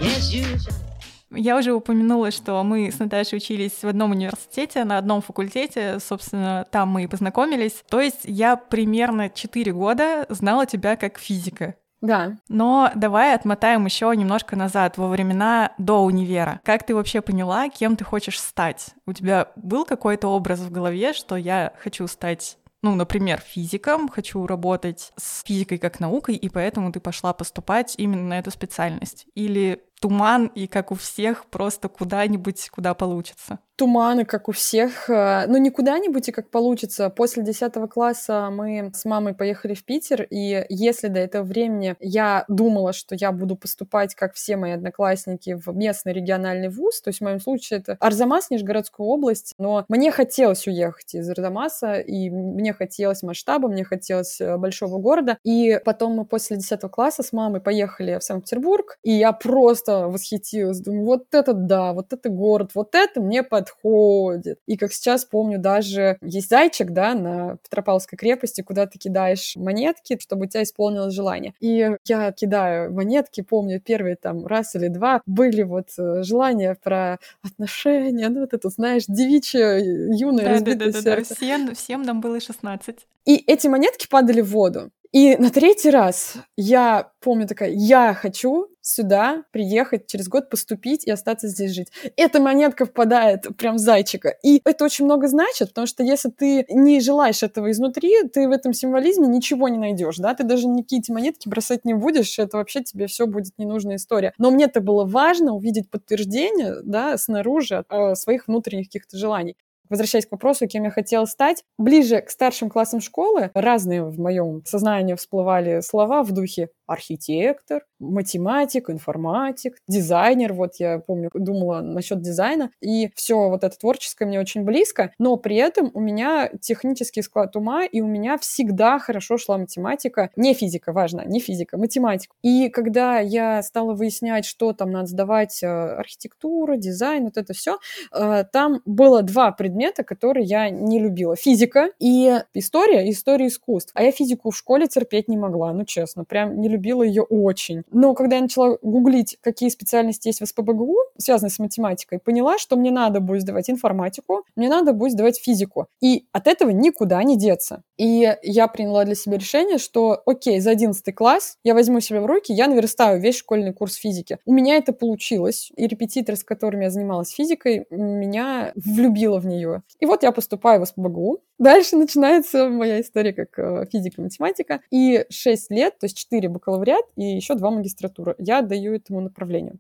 yes, 0.00 0.32
you 0.32 0.89
я 1.32 1.56
уже 1.56 1.72
упомянула, 1.72 2.30
что 2.30 2.62
мы 2.64 2.90
с 2.90 2.98
Наташей 2.98 3.38
учились 3.38 3.82
в 3.82 3.86
одном 3.86 4.12
университете, 4.12 4.84
на 4.84 4.98
одном 4.98 5.22
факультете, 5.22 5.98
собственно, 6.00 6.66
там 6.70 6.88
мы 6.88 7.04
и 7.04 7.06
познакомились. 7.06 7.84
То 7.88 8.00
есть 8.00 8.20
я 8.24 8.56
примерно 8.56 9.30
4 9.30 9.72
года 9.72 10.26
знала 10.28 10.66
тебя 10.66 10.96
как 10.96 11.18
физика. 11.18 11.74
Да. 12.00 12.36
Но 12.48 12.90
давай 12.94 13.34
отмотаем 13.34 13.84
еще 13.84 14.12
немножко 14.16 14.56
назад, 14.56 14.96
во 14.96 15.08
времена 15.08 15.72
до 15.76 16.02
универа. 16.02 16.60
Как 16.64 16.84
ты 16.84 16.94
вообще 16.94 17.20
поняла, 17.20 17.68
кем 17.68 17.96
ты 17.96 18.04
хочешь 18.04 18.40
стать? 18.40 18.94
У 19.06 19.12
тебя 19.12 19.48
был 19.56 19.84
какой-то 19.84 20.28
образ 20.28 20.60
в 20.60 20.70
голове, 20.70 21.12
что 21.12 21.36
я 21.36 21.72
хочу 21.78 22.06
стать 22.06 22.56
ну, 22.82 22.94
например, 22.94 23.42
физиком, 23.46 24.08
хочу 24.08 24.46
работать 24.46 25.12
с 25.16 25.42
физикой 25.44 25.76
как 25.76 26.00
наукой, 26.00 26.34
и 26.34 26.48
поэтому 26.48 26.90
ты 26.92 26.98
пошла 26.98 27.34
поступать 27.34 27.94
именно 27.98 28.22
на 28.22 28.38
эту 28.38 28.50
специальность? 28.50 29.26
Или 29.34 29.82
туман, 30.00 30.46
и 30.46 30.66
как 30.66 30.90
у 30.90 30.94
всех, 30.94 31.46
просто 31.46 31.88
куда-нибудь, 31.88 32.70
куда 32.70 32.94
получится. 32.94 33.58
Туманы, 33.76 34.26
как 34.26 34.48
у 34.48 34.52
всех. 34.52 35.08
Э, 35.08 35.46
ну, 35.46 35.56
не 35.56 35.70
куда-нибудь 35.70 36.28
и 36.28 36.32
как 36.32 36.50
получится. 36.50 37.08
После 37.08 37.42
10 37.42 37.72
класса 37.90 38.50
мы 38.50 38.90
с 38.94 39.04
мамой 39.06 39.34
поехали 39.34 39.74
в 39.74 39.84
Питер, 39.84 40.26
и 40.28 40.66
если 40.68 41.08
до 41.08 41.20
этого 41.20 41.44
времени 41.44 41.96
я 42.00 42.44
думала, 42.48 42.92
что 42.92 43.14
я 43.14 43.32
буду 43.32 43.56
поступать, 43.56 44.14
как 44.14 44.34
все 44.34 44.56
мои 44.56 44.72
одноклассники, 44.72 45.54
в 45.54 45.74
местный 45.74 46.12
региональный 46.12 46.68
вуз, 46.68 47.00
то 47.00 47.08
есть 47.08 47.20
в 47.20 47.24
моем 47.24 47.40
случае 47.40 47.80
это 47.80 47.96
Арзамас, 48.00 48.50
Нижегородская 48.50 49.06
область, 49.06 49.54
но 49.58 49.84
мне 49.88 50.10
хотелось 50.10 50.66
уехать 50.66 51.14
из 51.14 51.28
Арзамаса, 51.30 52.00
и 52.00 52.28
мне 52.28 52.72
хотелось 52.74 53.22
масштаба, 53.22 53.68
мне 53.68 53.84
хотелось 53.84 54.40
э, 54.40 54.56
большого 54.58 54.98
города, 54.98 55.38
и 55.42 55.80
потом 55.84 56.12
мы 56.16 56.24
после 56.26 56.56
10 56.56 56.80
класса 56.90 57.22
с 57.22 57.32
мамой 57.32 57.60
поехали 57.62 58.18
в 58.18 58.24
Санкт-Петербург, 58.24 58.98
и 59.02 59.12
я 59.12 59.32
просто 59.32 59.89
просто 59.90 60.08
восхитилась. 60.08 60.80
Думаю, 60.80 61.04
вот 61.04 61.26
это 61.32 61.52
да, 61.52 61.92
вот 61.92 62.12
это 62.12 62.28
город, 62.28 62.70
вот 62.74 62.94
это 62.94 63.20
мне 63.20 63.42
подходит. 63.42 64.58
И 64.66 64.76
как 64.76 64.92
сейчас 64.92 65.24
помню, 65.24 65.58
даже 65.58 66.18
есть 66.22 66.48
зайчик, 66.48 66.90
да, 66.90 67.14
на 67.14 67.56
Петропавловской 67.64 68.16
крепости, 68.18 68.62
куда 68.62 68.86
ты 68.86 68.98
кидаешь 68.98 69.56
монетки, 69.56 70.18
чтобы 70.20 70.46
у 70.46 70.48
тебя 70.48 70.62
исполнилось 70.62 71.14
желание. 71.14 71.54
И 71.60 71.90
я 72.04 72.32
кидаю 72.32 72.92
монетки, 72.92 73.42
помню, 73.42 73.80
первые 73.80 74.16
там 74.16 74.46
раз 74.46 74.74
или 74.74 74.88
два 74.88 75.22
были 75.26 75.62
вот 75.62 75.88
э, 75.98 76.22
желания 76.22 76.76
про 76.82 77.18
отношения, 77.42 78.28
ну 78.28 78.40
вот 78.40 78.52
это, 78.54 78.68
знаешь, 78.68 79.04
девичье, 79.08 79.80
юное, 80.16 80.44
да, 80.44 80.50
разбитое 80.52 80.92
да, 80.92 80.92
да, 80.92 81.02
сердце. 81.02 81.28
Да, 81.30 81.34
всем, 81.34 81.74
всем 81.74 82.02
нам 82.02 82.20
было 82.20 82.40
16. 82.40 83.06
И 83.26 83.36
эти 83.46 83.66
монетки 83.66 84.06
падали 84.08 84.40
в 84.40 84.50
воду. 84.50 84.90
И 85.12 85.36
на 85.38 85.50
третий 85.50 85.90
раз 85.90 86.34
я 86.56 87.10
помню 87.20 87.48
такая, 87.48 87.70
я 87.70 88.14
хочу 88.14 88.68
сюда 88.80 89.42
приехать 89.50 90.06
через 90.06 90.28
год 90.28 90.48
поступить 90.48 91.04
и 91.04 91.10
остаться 91.10 91.48
здесь 91.48 91.72
жить. 91.72 91.88
Эта 92.16 92.40
монетка 92.40 92.86
впадает 92.86 93.44
прям 93.58 93.74
в 93.74 93.78
зайчика. 93.78 94.28
И 94.44 94.60
это 94.64 94.84
очень 94.84 95.06
много 95.06 95.26
значит, 95.26 95.70
потому 95.70 95.88
что 95.88 96.04
если 96.04 96.30
ты 96.30 96.64
не 96.68 97.00
желаешь 97.00 97.42
этого 97.42 97.72
изнутри, 97.72 98.22
ты 98.32 98.46
в 98.48 98.52
этом 98.52 98.72
символизме 98.72 99.26
ничего 99.26 99.68
не 99.68 99.78
найдешь, 99.78 100.16
да, 100.18 100.32
ты 100.34 100.44
даже 100.44 100.68
никакие 100.68 101.00
эти 101.00 101.10
монетки 101.10 101.48
бросать 101.48 101.84
не 101.84 101.94
будешь, 101.94 102.38
это 102.38 102.56
вообще 102.58 102.82
тебе 102.84 103.08
все 103.08 103.26
будет 103.26 103.58
ненужная 103.58 103.96
история. 103.96 104.32
Но 104.38 104.52
мне 104.52 104.66
это 104.66 104.80
было 104.80 105.04
важно 105.04 105.54
увидеть 105.54 105.90
подтверждение, 105.90 106.76
да, 106.84 107.18
снаружи 107.18 107.84
от 107.88 108.16
своих 108.18 108.46
внутренних 108.46 108.86
каких-то 108.86 109.18
желаний 109.18 109.56
возвращаясь 109.90 110.26
к 110.26 110.32
вопросу, 110.32 110.66
кем 110.66 110.84
я 110.84 110.90
хотела 110.90 111.26
стать, 111.26 111.64
ближе 111.78 112.22
к 112.22 112.30
старшим 112.30 112.70
классам 112.70 113.00
школы 113.00 113.50
разные 113.54 114.04
в 114.04 114.18
моем 114.18 114.64
сознании 114.64 115.14
всплывали 115.14 115.80
слова 115.80 116.22
в 116.22 116.32
духе 116.32 116.70
архитектор, 116.90 117.82
математик, 118.00 118.90
информатик, 118.90 119.76
дизайнер. 119.86 120.52
Вот 120.52 120.72
я 120.78 120.98
помню, 120.98 121.30
думала 121.32 121.80
насчет 121.80 122.20
дизайна. 122.20 122.70
И 122.80 123.10
все 123.14 123.48
вот 123.48 123.62
это 123.62 123.78
творческое 123.78 124.26
мне 124.26 124.40
очень 124.40 124.64
близко, 124.64 125.12
но 125.18 125.36
при 125.36 125.56
этом 125.56 125.90
у 125.94 126.00
меня 126.00 126.50
технический 126.60 127.22
склад 127.22 127.54
ума, 127.54 127.84
и 127.84 128.00
у 128.00 128.06
меня 128.06 128.38
всегда 128.38 128.98
хорошо 128.98 129.38
шла 129.38 129.58
математика. 129.58 130.30
Не 130.34 130.54
физика, 130.54 130.92
важно, 130.92 131.22
не 131.26 131.38
физика, 131.40 131.78
математика. 131.78 132.34
И 132.42 132.68
когда 132.70 133.20
я 133.20 133.62
стала 133.62 133.94
выяснять, 133.94 134.44
что 134.44 134.72
там 134.72 134.90
надо 134.90 135.06
сдавать, 135.06 135.62
э, 135.62 135.66
архитектура, 135.68 136.76
дизайн, 136.76 137.24
вот 137.24 137.36
это 137.36 137.52
все, 137.52 137.78
э, 138.12 138.44
там 138.52 138.80
было 138.84 139.22
два 139.22 139.52
предмета, 139.52 140.02
которые 140.02 140.44
я 140.44 140.70
не 140.70 140.98
любила. 140.98 141.36
Физика 141.36 141.90
и 142.00 142.40
история, 142.54 143.08
история 143.10 143.46
искусств. 143.46 143.92
А 143.94 144.02
я 144.02 144.10
физику 144.10 144.50
в 144.50 144.56
школе 144.56 144.88
терпеть 144.88 145.28
не 145.28 145.36
могла, 145.36 145.72
ну 145.72 145.84
честно, 145.84 146.24
прям 146.24 146.60
не 146.60 146.68
любила 146.68 146.79
любила 146.80 147.02
ее 147.02 147.22
очень. 147.22 147.82
Но 147.90 148.14
когда 148.14 148.36
я 148.36 148.42
начала 148.42 148.78
гуглить, 148.80 149.36
какие 149.42 149.68
специальности 149.68 150.28
есть 150.28 150.40
в 150.40 150.46
СПБГУ, 150.46 150.96
связанные 151.18 151.50
с 151.50 151.58
математикой, 151.58 152.18
поняла, 152.18 152.58
что 152.58 152.76
мне 152.76 152.90
надо 152.90 153.20
будет 153.20 153.42
сдавать 153.42 153.68
информатику, 153.68 154.44
мне 154.56 154.68
надо 154.68 154.92
будет 154.92 155.12
сдавать 155.12 155.38
физику. 155.38 155.86
И 156.00 156.24
от 156.32 156.46
этого 156.46 156.70
никуда 156.70 157.22
не 157.22 157.36
деться. 157.36 157.82
И 157.98 158.34
я 158.42 158.66
приняла 158.66 159.04
для 159.04 159.14
себя 159.14 159.36
решение, 159.36 159.76
что 159.76 160.22
окей, 160.24 160.60
за 160.60 160.70
11 160.70 161.14
класс 161.14 161.58
я 161.64 161.74
возьму 161.74 162.00
себя 162.00 162.22
в 162.22 162.26
руки, 162.26 162.52
я 162.52 162.66
наверстаю 162.66 163.20
весь 163.20 163.36
школьный 163.36 163.74
курс 163.74 163.94
физики. 163.94 164.38
У 164.46 164.52
меня 164.52 164.76
это 164.76 164.92
получилось, 164.92 165.70
и 165.76 165.86
репетитор, 165.86 166.36
с 166.36 166.44
которым 166.44 166.80
я 166.80 166.90
занималась 166.90 167.30
физикой, 167.30 167.86
меня 167.90 168.72
влюбила 168.74 169.38
в 169.38 169.46
нее. 169.46 169.82
И 169.98 170.06
вот 170.06 170.22
я 170.22 170.32
поступаю 170.32 170.80
в 170.80 170.88
СПБГУ. 170.88 171.42
Дальше 171.58 171.96
начинается 171.96 172.70
моя 172.70 173.02
история 173.02 173.34
как 173.34 173.58
э, 173.58 173.86
физика 173.92 174.22
математика. 174.22 174.80
И 174.90 175.26
6 175.28 175.70
лет, 175.70 175.98
то 175.98 176.06
есть 176.06 176.16
4 176.16 176.48
бакалавриат 176.70 177.04
и 177.16 177.24
еще 177.24 177.54
2 177.54 177.70
магистратура 177.70 178.34
я 178.38 178.58
отдаю 178.60 178.94
этому 178.94 179.20
направлению. 179.20 179.78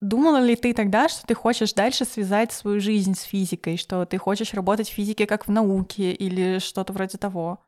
Думала 0.00 0.38
ли 0.38 0.56
ты 0.56 0.74
тогда, 0.74 1.08
что 1.08 1.24
ты 1.26 1.34
хочешь 1.34 1.74
дальше 1.74 2.04
связать 2.04 2.52
свою 2.52 2.80
жизнь 2.80 3.14
с 3.14 3.22
физикой, 3.22 3.76
что 3.76 4.04
ты 4.04 4.18
хочешь 4.18 4.52
работать 4.52 4.88
в 4.88 4.92
физике 4.92 5.26
как 5.26 5.46
в 5.46 5.50
науке 5.50 6.12
или 6.12 6.58
что-то 6.58 6.92
вроде 6.92 7.18
того? 7.18 7.60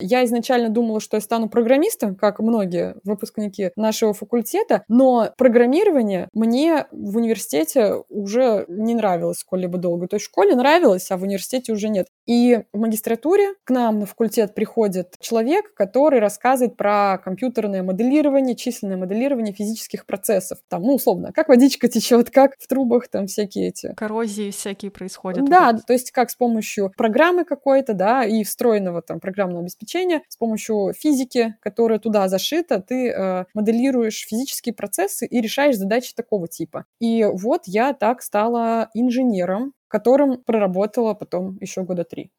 Я 0.00 0.24
изначально 0.24 0.70
думала, 0.70 0.98
что 1.00 1.16
я 1.16 1.20
стану 1.20 1.48
программистом, 1.48 2.16
как 2.16 2.40
многие 2.40 2.96
выпускники 3.04 3.70
нашего 3.76 4.12
факультета, 4.12 4.82
но 4.88 5.30
программирование 5.38 6.28
мне 6.32 6.86
в 6.90 7.16
университете 7.16 8.02
уже 8.08 8.64
не 8.68 8.94
нравилось 8.94 9.38
сколь-либо 9.38 9.78
долго. 9.78 10.08
То 10.08 10.16
есть 10.16 10.26
в 10.26 10.30
школе 10.30 10.56
нравилось, 10.56 11.10
а 11.12 11.16
в 11.16 11.22
университете 11.22 11.72
уже 11.72 11.88
нет. 11.88 12.08
И 12.26 12.60
в 12.72 12.78
магистратуре 12.78 13.54
к 13.64 13.70
нам 13.70 14.00
на 14.00 14.06
факультет 14.06 14.54
приходит 14.54 15.14
человек, 15.20 15.74
который 15.74 16.20
рассказывает 16.20 16.76
про 16.76 17.18
компьютерное 17.18 17.82
моделирование, 17.82 18.56
численное 18.56 18.96
моделирование 18.96 19.54
физических 19.54 20.06
процессов. 20.06 20.58
Там, 20.68 20.82
ну, 20.82 20.94
условно, 20.94 21.32
как 21.32 21.48
водичка 21.48 21.88
течет, 21.88 22.30
как 22.30 22.56
в 22.58 22.66
трубах 22.66 23.08
там 23.08 23.26
всякие 23.26 23.68
эти... 23.68 23.94
Коррозии 23.94 24.50
всякие 24.50 24.90
происходят. 24.90 25.44
Да, 25.44 25.72
то 25.72 25.92
есть 25.92 26.10
как 26.10 26.30
с 26.30 26.36
помощью 26.36 26.92
программы 26.96 27.44
какой-то, 27.44 27.94
да, 27.94 28.24
и 28.24 28.42
встроенного 28.44 29.02
там 29.02 29.20
программного 29.20 29.60
обеспечения 29.60 29.84
обеспечения, 29.84 30.22
с 30.28 30.36
помощью 30.36 30.92
физики, 30.98 31.56
которая 31.60 31.98
туда 31.98 32.28
зашита, 32.28 32.80
ты 32.80 33.10
э, 33.10 33.44
моделируешь 33.54 34.26
физические 34.28 34.74
процессы 34.74 35.26
и 35.26 35.40
решаешь 35.40 35.76
задачи 35.76 36.14
такого 36.14 36.48
типа. 36.48 36.84
И 37.00 37.24
вот 37.24 37.62
я 37.66 37.92
так 37.92 38.22
стала 38.22 38.90
инженером, 38.94 39.72
которым 39.94 40.42
проработала 40.42 41.14
потом 41.14 41.56
еще 41.60 41.84
года 41.84 42.02
три. 42.04 42.32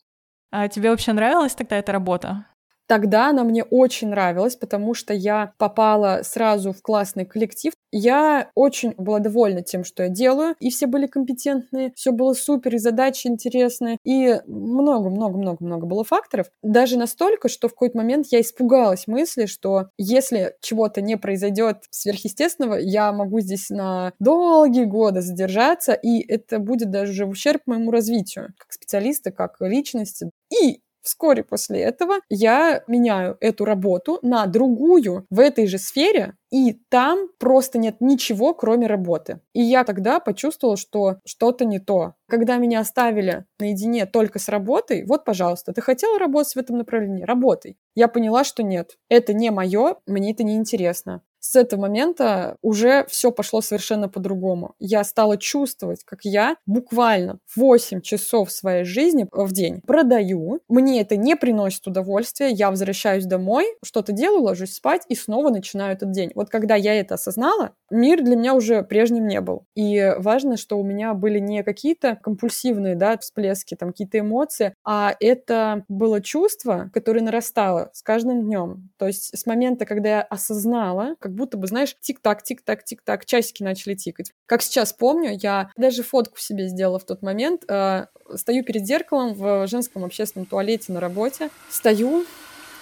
А 0.52 0.68
тебе 0.68 0.90
вообще 0.90 1.14
нравилась 1.14 1.56
тогда 1.56 1.78
эта 1.78 1.94
работа? 1.94 2.46
Тогда 2.88 3.30
она 3.30 3.44
мне 3.44 3.64
очень 3.64 4.10
нравилась, 4.10 4.56
потому 4.56 4.94
что 4.94 5.14
я 5.14 5.54
попала 5.58 6.22
сразу 6.24 6.72
в 6.72 6.82
классный 6.82 7.26
коллектив. 7.26 7.74
Я 7.92 8.52
очень 8.56 8.94
была 8.98 9.20
довольна 9.20 9.62
тем, 9.64 9.84
что 9.84 10.04
я 10.04 10.10
делаю, 10.10 10.56
и 10.60 10.70
все 10.70 10.86
были 10.86 11.08
компетентные, 11.08 11.94
все 11.96 12.12
было 12.12 12.34
супер, 12.34 12.76
и 12.76 12.78
задачи 12.78 13.28
интересные, 13.28 13.98
и 14.04 14.40
много-много-много-много 14.46 15.86
было 15.88 16.04
факторов. 16.04 16.48
Даже 16.62 16.98
настолько, 16.98 17.50
что 17.50 17.68
в 17.70 17.72
какой-то 17.72 17.98
момент 17.98 18.28
я 18.32 18.42
испугалась 18.42 19.08
мысли, 19.08 19.46
что 19.46 19.88
если 19.98 20.56
чего-то 20.62 21.02
не 21.02 21.16
произойдет 21.18 21.78
сверхъестественного, 21.90 22.76
я 22.76 23.12
могу 23.12 23.40
здесь 23.40 23.70
на 23.70 24.12
долгие 24.20 24.86
годы 24.86 25.22
задержаться, 25.22 25.94
и 25.94 26.20
это 26.28 26.60
будет 26.60 26.92
даже 26.92 27.26
в 27.26 27.30
ущерб 27.30 27.62
моему 27.66 27.92
развитию 27.92 28.54
как 28.58 28.72
специалиста, 28.74 29.32
как 29.32 29.56
личности. 29.62 30.30
И 30.52 30.82
Вскоре 31.06 31.44
после 31.44 31.82
этого 31.82 32.16
я 32.30 32.84
меняю 32.88 33.38
эту 33.40 33.64
работу 33.64 34.18
на 34.24 34.48
другую 34.48 35.28
в 35.30 35.40
этой 35.40 35.68
же 35.68 35.78
сфере, 35.78 36.34
и 36.50 36.74
там 36.90 37.28
просто 37.38 37.78
нет 37.78 37.98
ничего, 38.00 38.56
кроме 38.56 38.88
работы. 38.88 39.40
И 39.54 39.62
я 39.62 39.84
тогда 39.84 40.20
почувствовала, 40.20 40.78
что 40.78 41.18
что-то 41.24 41.64
не 41.64 41.78
то. 41.78 42.16
Когда 42.28 42.58
меня 42.58 42.80
оставили 42.80 43.46
наедине 43.60 44.08
только 44.08 44.40
с 44.40 44.50
работой, 44.50 45.06
вот, 45.06 45.26
пожалуйста, 45.26 45.74
ты 45.74 45.82
хотела 45.82 46.18
работать 46.18 46.54
в 46.56 46.58
этом 46.58 46.80
направлении? 46.80 47.24
Работай. 47.24 47.78
Я 47.94 48.08
поняла, 48.08 48.44
что 48.44 48.64
нет, 48.64 48.98
это 49.08 49.32
не 49.34 49.52
мое, 49.52 49.98
мне 50.08 50.32
это 50.32 50.44
не 50.44 50.56
интересно 50.56 51.22
с 51.46 51.56
этого 51.56 51.82
момента 51.82 52.58
уже 52.64 53.06
все 53.08 53.32
пошло 53.32 53.62
совершенно 53.62 54.10
по-другому. 54.10 54.74
Я 54.80 55.04
стала 55.04 55.38
чувствовать, 55.38 56.04
как 56.04 56.22
я 56.24 56.56
буквально 56.66 57.38
8 57.56 58.02
часов 58.02 58.52
своей 58.52 58.84
жизни 58.84 59.28
в 59.32 59.52
день 59.52 59.82
продаю. 59.86 60.62
Мне 60.68 61.02
это 61.02 61.18
не 61.18 61.36
приносит 61.36 61.86
удовольствия. 61.86 62.50
Я 62.50 62.72
возвращаюсь 62.72 63.26
домой, 63.26 63.68
что-то 63.84 64.12
делаю, 64.12 64.42
ложусь 64.42 64.74
спать 64.74 65.04
и 65.08 65.14
снова 65.14 65.52
начинаю 65.52 65.94
этот 65.94 66.12
день. 66.12 66.32
Вот 66.34 66.50
когда 66.50 66.74
я 66.74 67.00
это 67.00 67.14
осознала, 67.14 67.74
мир 67.92 68.24
для 68.24 68.36
меня 68.36 68.56
уже 68.56 68.82
прежним 68.82 69.28
не 69.28 69.40
был. 69.40 69.68
И 69.76 70.16
важно, 70.18 70.58
что 70.58 70.80
у 70.80 70.84
меня 70.84 71.14
были 71.14 71.38
не 71.38 71.62
какие-то 71.64 72.16
компульсивные 72.24 72.96
да, 72.96 73.20
всплески, 73.20 73.76
там 73.76 73.90
какие-то 73.90 74.18
эмоции, 74.18 74.74
а 74.84 75.16
это 75.20 75.86
было 75.90 76.22
чувство, 76.22 76.90
которое 76.92 77.22
нарастало 77.22 77.92
с 77.94 78.02
каждым 78.02 78.46
днем. 78.46 78.90
То 78.98 79.06
есть 79.06 79.38
с 79.38 79.46
момента, 79.46 79.86
когда 79.86 80.10
я 80.10 80.22
осознала, 80.24 81.16
как 81.20 81.35
будто 81.36 81.58
бы, 81.58 81.68
знаешь, 81.68 81.96
тик-так, 82.00 82.44
тик-так, 82.44 82.84
тик-так, 82.84 83.26
часики 83.26 83.64
начали 83.64 83.94
тикать. 83.94 84.32
Как 84.46 84.62
сейчас 84.62 84.94
помню, 84.94 85.38
я 85.40 85.70
даже 85.78 86.04
фотку 86.04 86.40
себе 86.40 86.68
сделала 86.68 87.00
в 87.00 87.06
тот 87.06 87.22
момент. 87.22 87.64
Э, 87.68 88.08
стою 88.36 88.64
перед 88.64 88.86
зеркалом 88.86 89.34
в 89.34 89.68
женском 89.68 90.04
общественном 90.04 90.46
туалете 90.46 90.92
на 90.92 91.00
работе. 91.00 91.50
Стою, 91.70 92.26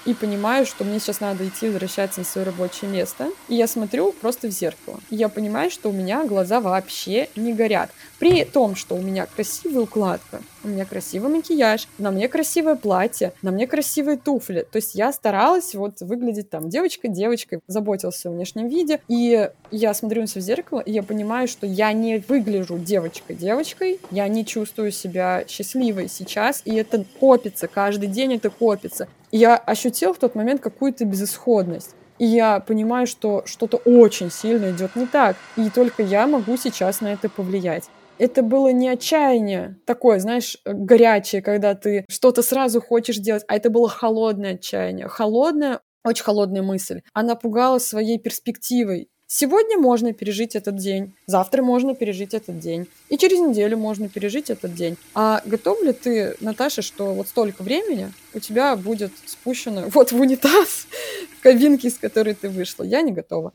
и 0.06 0.14
понимаю, 0.14 0.66
что 0.66 0.84
мне 0.84 1.00
сейчас 1.00 1.22
надо 1.22 1.48
идти 1.48 1.68
возвращаться 1.68 2.20
на 2.20 2.26
свое 2.26 2.46
рабочее 2.46 2.92
место. 2.92 3.30
И 3.48 3.56
я 3.56 3.68
смотрю 3.68 4.12
просто 4.12 4.48
в 4.48 4.52
зеркало. 4.52 5.00
И 5.10 5.16
я 5.16 5.30
понимаю, 5.30 5.72
что 5.72 5.90
у 5.90 5.94
меня 5.94 6.26
глаза 6.26 6.60
вообще 6.60 7.30
не 7.36 7.54
горят. 7.54 7.90
При 8.20 8.44
том, 8.44 8.76
что 8.76 8.96
у 8.96 9.02
меня 9.02 9.26
красивая 9.26 9.84
укладка, 9.84 10.42
у 10.64 10.68
меня 10.68 10.86
красивый 10.86 11.32
макияж, 11.32 11.88
на 11.98 12.12
мне 12.12 12.28
красивое 12.28 12.76
платье, 12.76 13.34
на 13.42 13.52
мне 13.52 13.68
красивые 13.68 14.18
туфли. 14.18 14.66
То 14.70 14.78
есть 14.78 14.96
я 14.96 15.12
старалась 15.12 15.76
вот 15.76 16.02
выглядеть 16.02 16.50
там 16.50 16.70
девочкой-девочкой, 16.70 17.60
заботилась 17.68 18.26
о 18.26 18.32
внешнем 18.32 18.68
виде. 18.68 19.02
И 19.08 19.50
я 19.72 19.94
смотрю 19.94 20.22
на 20.22 20.28
себя 20.28 20.42
в 20.42 20.46
зеркало, 20.46 20.80
и 20.80 20.92
я 20.92 21.04
понимаю, 21.04 21.48
что 21.48 21.68
я 21.68 21.92
не 21.94 22.24
выгляжу 22.28 22.78
девочкой-девочкой, 22.78 24.00
я 24.12 24.28
не 24.28 24.46
чувствую 24.46 24.92
себя 24.92 25.46
счастливой 25.48 26.08
сейчас, 26.08 26.62
и 26.66 26.76
это 26.76 27.06
копится, 27.20 27.68
каждый 27.68 28.08
день 28.08 28.36
это 28.36 28.50
копится. 28.50 29.08
И 29.32 29.38
я 29.38 29.58
ощутила 29.58 30.14
в 30.14 30.20
тот 30.20 30.36
момент 30.36 30.62
какую-то 30.62 31.06
безысходность. 31.06 31.92
И 32.20 32.26
я 32.26 32.60
понимаю, 32.60 33.08
что 33.08 33.44
что-то 33.46 33.78
очень 33.78 34.32
сильно 34.32 34.72
идет 34.72 34.96
не 34.96 35.08
так. 35.08 35.36
И 35.58 35.70
только 35.70 36.04
я 36.04 36.28
могу 36.28 36.58
сейчас 36.58 37.02
на 37.02 37.12
это 37.12 37.28
повлиять. 37.28 37.90
Это 38.18 38.44
было 38.44 38.72
не 38.72 38.90
отчаяние 38.90 39.78
такое, 39.86 40.20
знаешь, 40.20 40.58
горячее, 40.66 41.42
когда 41.42 41.76
ты 41.76 42.06
что-то 42.10 42.42
сразу 42.42 42.82
хочешь 42.82 43.18
делать, 43.18 43.44
а 43.48 43.56
это 43.56 43.70
было 43.70 43.90
холодное 43.90 44.54
отчаяние. 44.54 45.08
Холодная, 45.08 45.82
очень 46.04 46.24
холодная 46.24 46.62
мысль. 46.62 47.02
Она 47.14 47.36
пугала 47.36 47.80
своей 47.80 48.20
перспективой. 48.20 49.10
Сегодня 49.26 49.80
можно 49.80 50.14
пережить 50.14 50.56
этот 50.56 50.76
день, 50.76 51.16
завтра 51.26 51.64
можно 51.64 51.96
пережить 51.96 52.36
этот 52.36 52.60
день, 52.60 52.88
и 53.10 53.18
через 53.18 53.40
неделю 53.40 53.78
можно 53.78 54.08
пережить 54.08 54.52
этот 54.52 54.76
день. 54.76 54.96
А 55.16 55.42
готов 55.44 55.82
ли 55.82 55.92
ты, 55.92 56.36
Наташа, 56.40 56.84
что 56.84 57.16
вот 57.16 57.28
столько 57.28 57.64
времени 57.64 58.12
у 58.36 58.40
тебя 58.40 58.76
будет 58.76 59.12
спущено 59.26 59.86
вот 59.88 60.12
в 60.12 60.20
унитаз, 60.22 60.86
в 61.40 61.42
кабинке, 61.42 61.88
из 61.88 61.98
которой 61.98 62.36
ты 62.36 62.48
вышла? 62.48 62.84
Я 62.84 63.02
не 63.02 63.12
готова. 63.12 63.54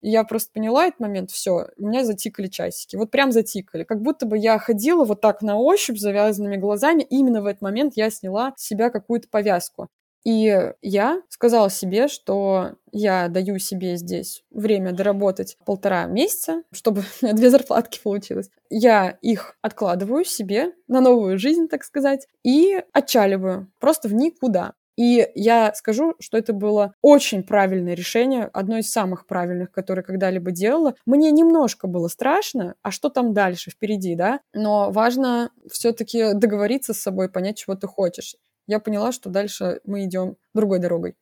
И 0.00 0.10
я 0.10 0.24
просто 0.24 0.50
поняла 0.52 0.86
этот 0.86 1.00
момент, 1.00 1.30
все, 1.30 1.68
у 1.76 1.86
меня 1.86 2.04
затикали 2.04 2.46
часики. 2.46 2.96
Вот 2.96 3.10
прям 3.10 3.32
затикали. 3.32 3.84
Как 3.84 4.00
будто 4.02 4.26
бы 4.26 4.38
я 4.38 4.58
ходила 4.58 5.04
вот 5.04 5.20
так 5.20 5.42
на 5.42 5.56
ощупь, 5.56 5.98
завязанными 5.98 6.56
глазами. 6.56 7.02
И 7.02 7.16
именно 7.16 7.42
в 7.42 7.46
этот 7.46 7.62
момент 7.62 7.94
я 7.96 8.10
сняла 8.10 8.52
с 8.56 8.66
себя 8.66 8.90
какую-то 8.90 9.28
повязку. 9.28 9.88
И 10.24 10.72
я 10.82 11.22
сказала 11.28 11.70
себе, 11.70 12.08
что 12.08 12.74
я 12.92 13.28
даю 13.28 13.58
себе 13.58 13.96
здесь 13.96 14.42
время 14.50 14.92
доработать 14.92 15.56
полтора 15.64 16.04
месяца, 16.06 16.64
чтобы 16.72 17.02
у 17.22 17.24
меня 17.24 17.34
две 17.34 17.50
зарплатки 17.50 18.00
получилось. 18.02 18.50
Я 18.68 19.16
их 19.22 19.56
откладываю 19.62 20.24
себе 20.24 20.72
на 20.86 21.00
новую 21.00 21.38
жизнь, 21.38 21.68
так 21.68 21.84
сказать, 21.84 22.26
и 22.44 22.82
отчаливаю 22.92 23.70
просто 23.78 24.08
в 24.08 24.14
никуда. 24.14 24.74
И 24.98 25.30
я 25.36 25.72
скажу, 25.76 26.16
что 26.18 26.36
это 26.36 26.52
было 26.52 26.92
очень 27.02 27.44
правильное 27.44 27.94
решение, 27.94 28.50
одно 28.52 28.78
из 28.78 28.90
самых 28.90 29.28
правильных, 29.28 29.70
которое 29.70 30.02
когда-либо 30.02 30.50
делала. 30.50 30.96
Мне 31.06 31.30
немножко 31.30 31.86
было 31.86 32.08
страшно, 32.08 32.74
а 32.82 32.90
что 32.90 33.08
там 33.08 33.32
дальше 33.32 33.70
впереди, 33.70 34.16
да? 34.16 34.40
Но 34.52 34.90
важно 34.90 35.52
все-таки 35.70 36.34
договориться 36.34 36.94
с 36.94 37.00
собой, 37.00 37.30
понять, 37.30 37.58
чего 37.58 37.76
ты 37.76 37.86
хочешь. 37.86 38.34
Я 38.66 38.80
поняла, 38.80 39.12
что 39.12 39.30
дальше 39.30 39.80
мы 39.84 40.04
идем 40.04 40.36
другой 40.52 40.80
дорогой. 40.80 41.14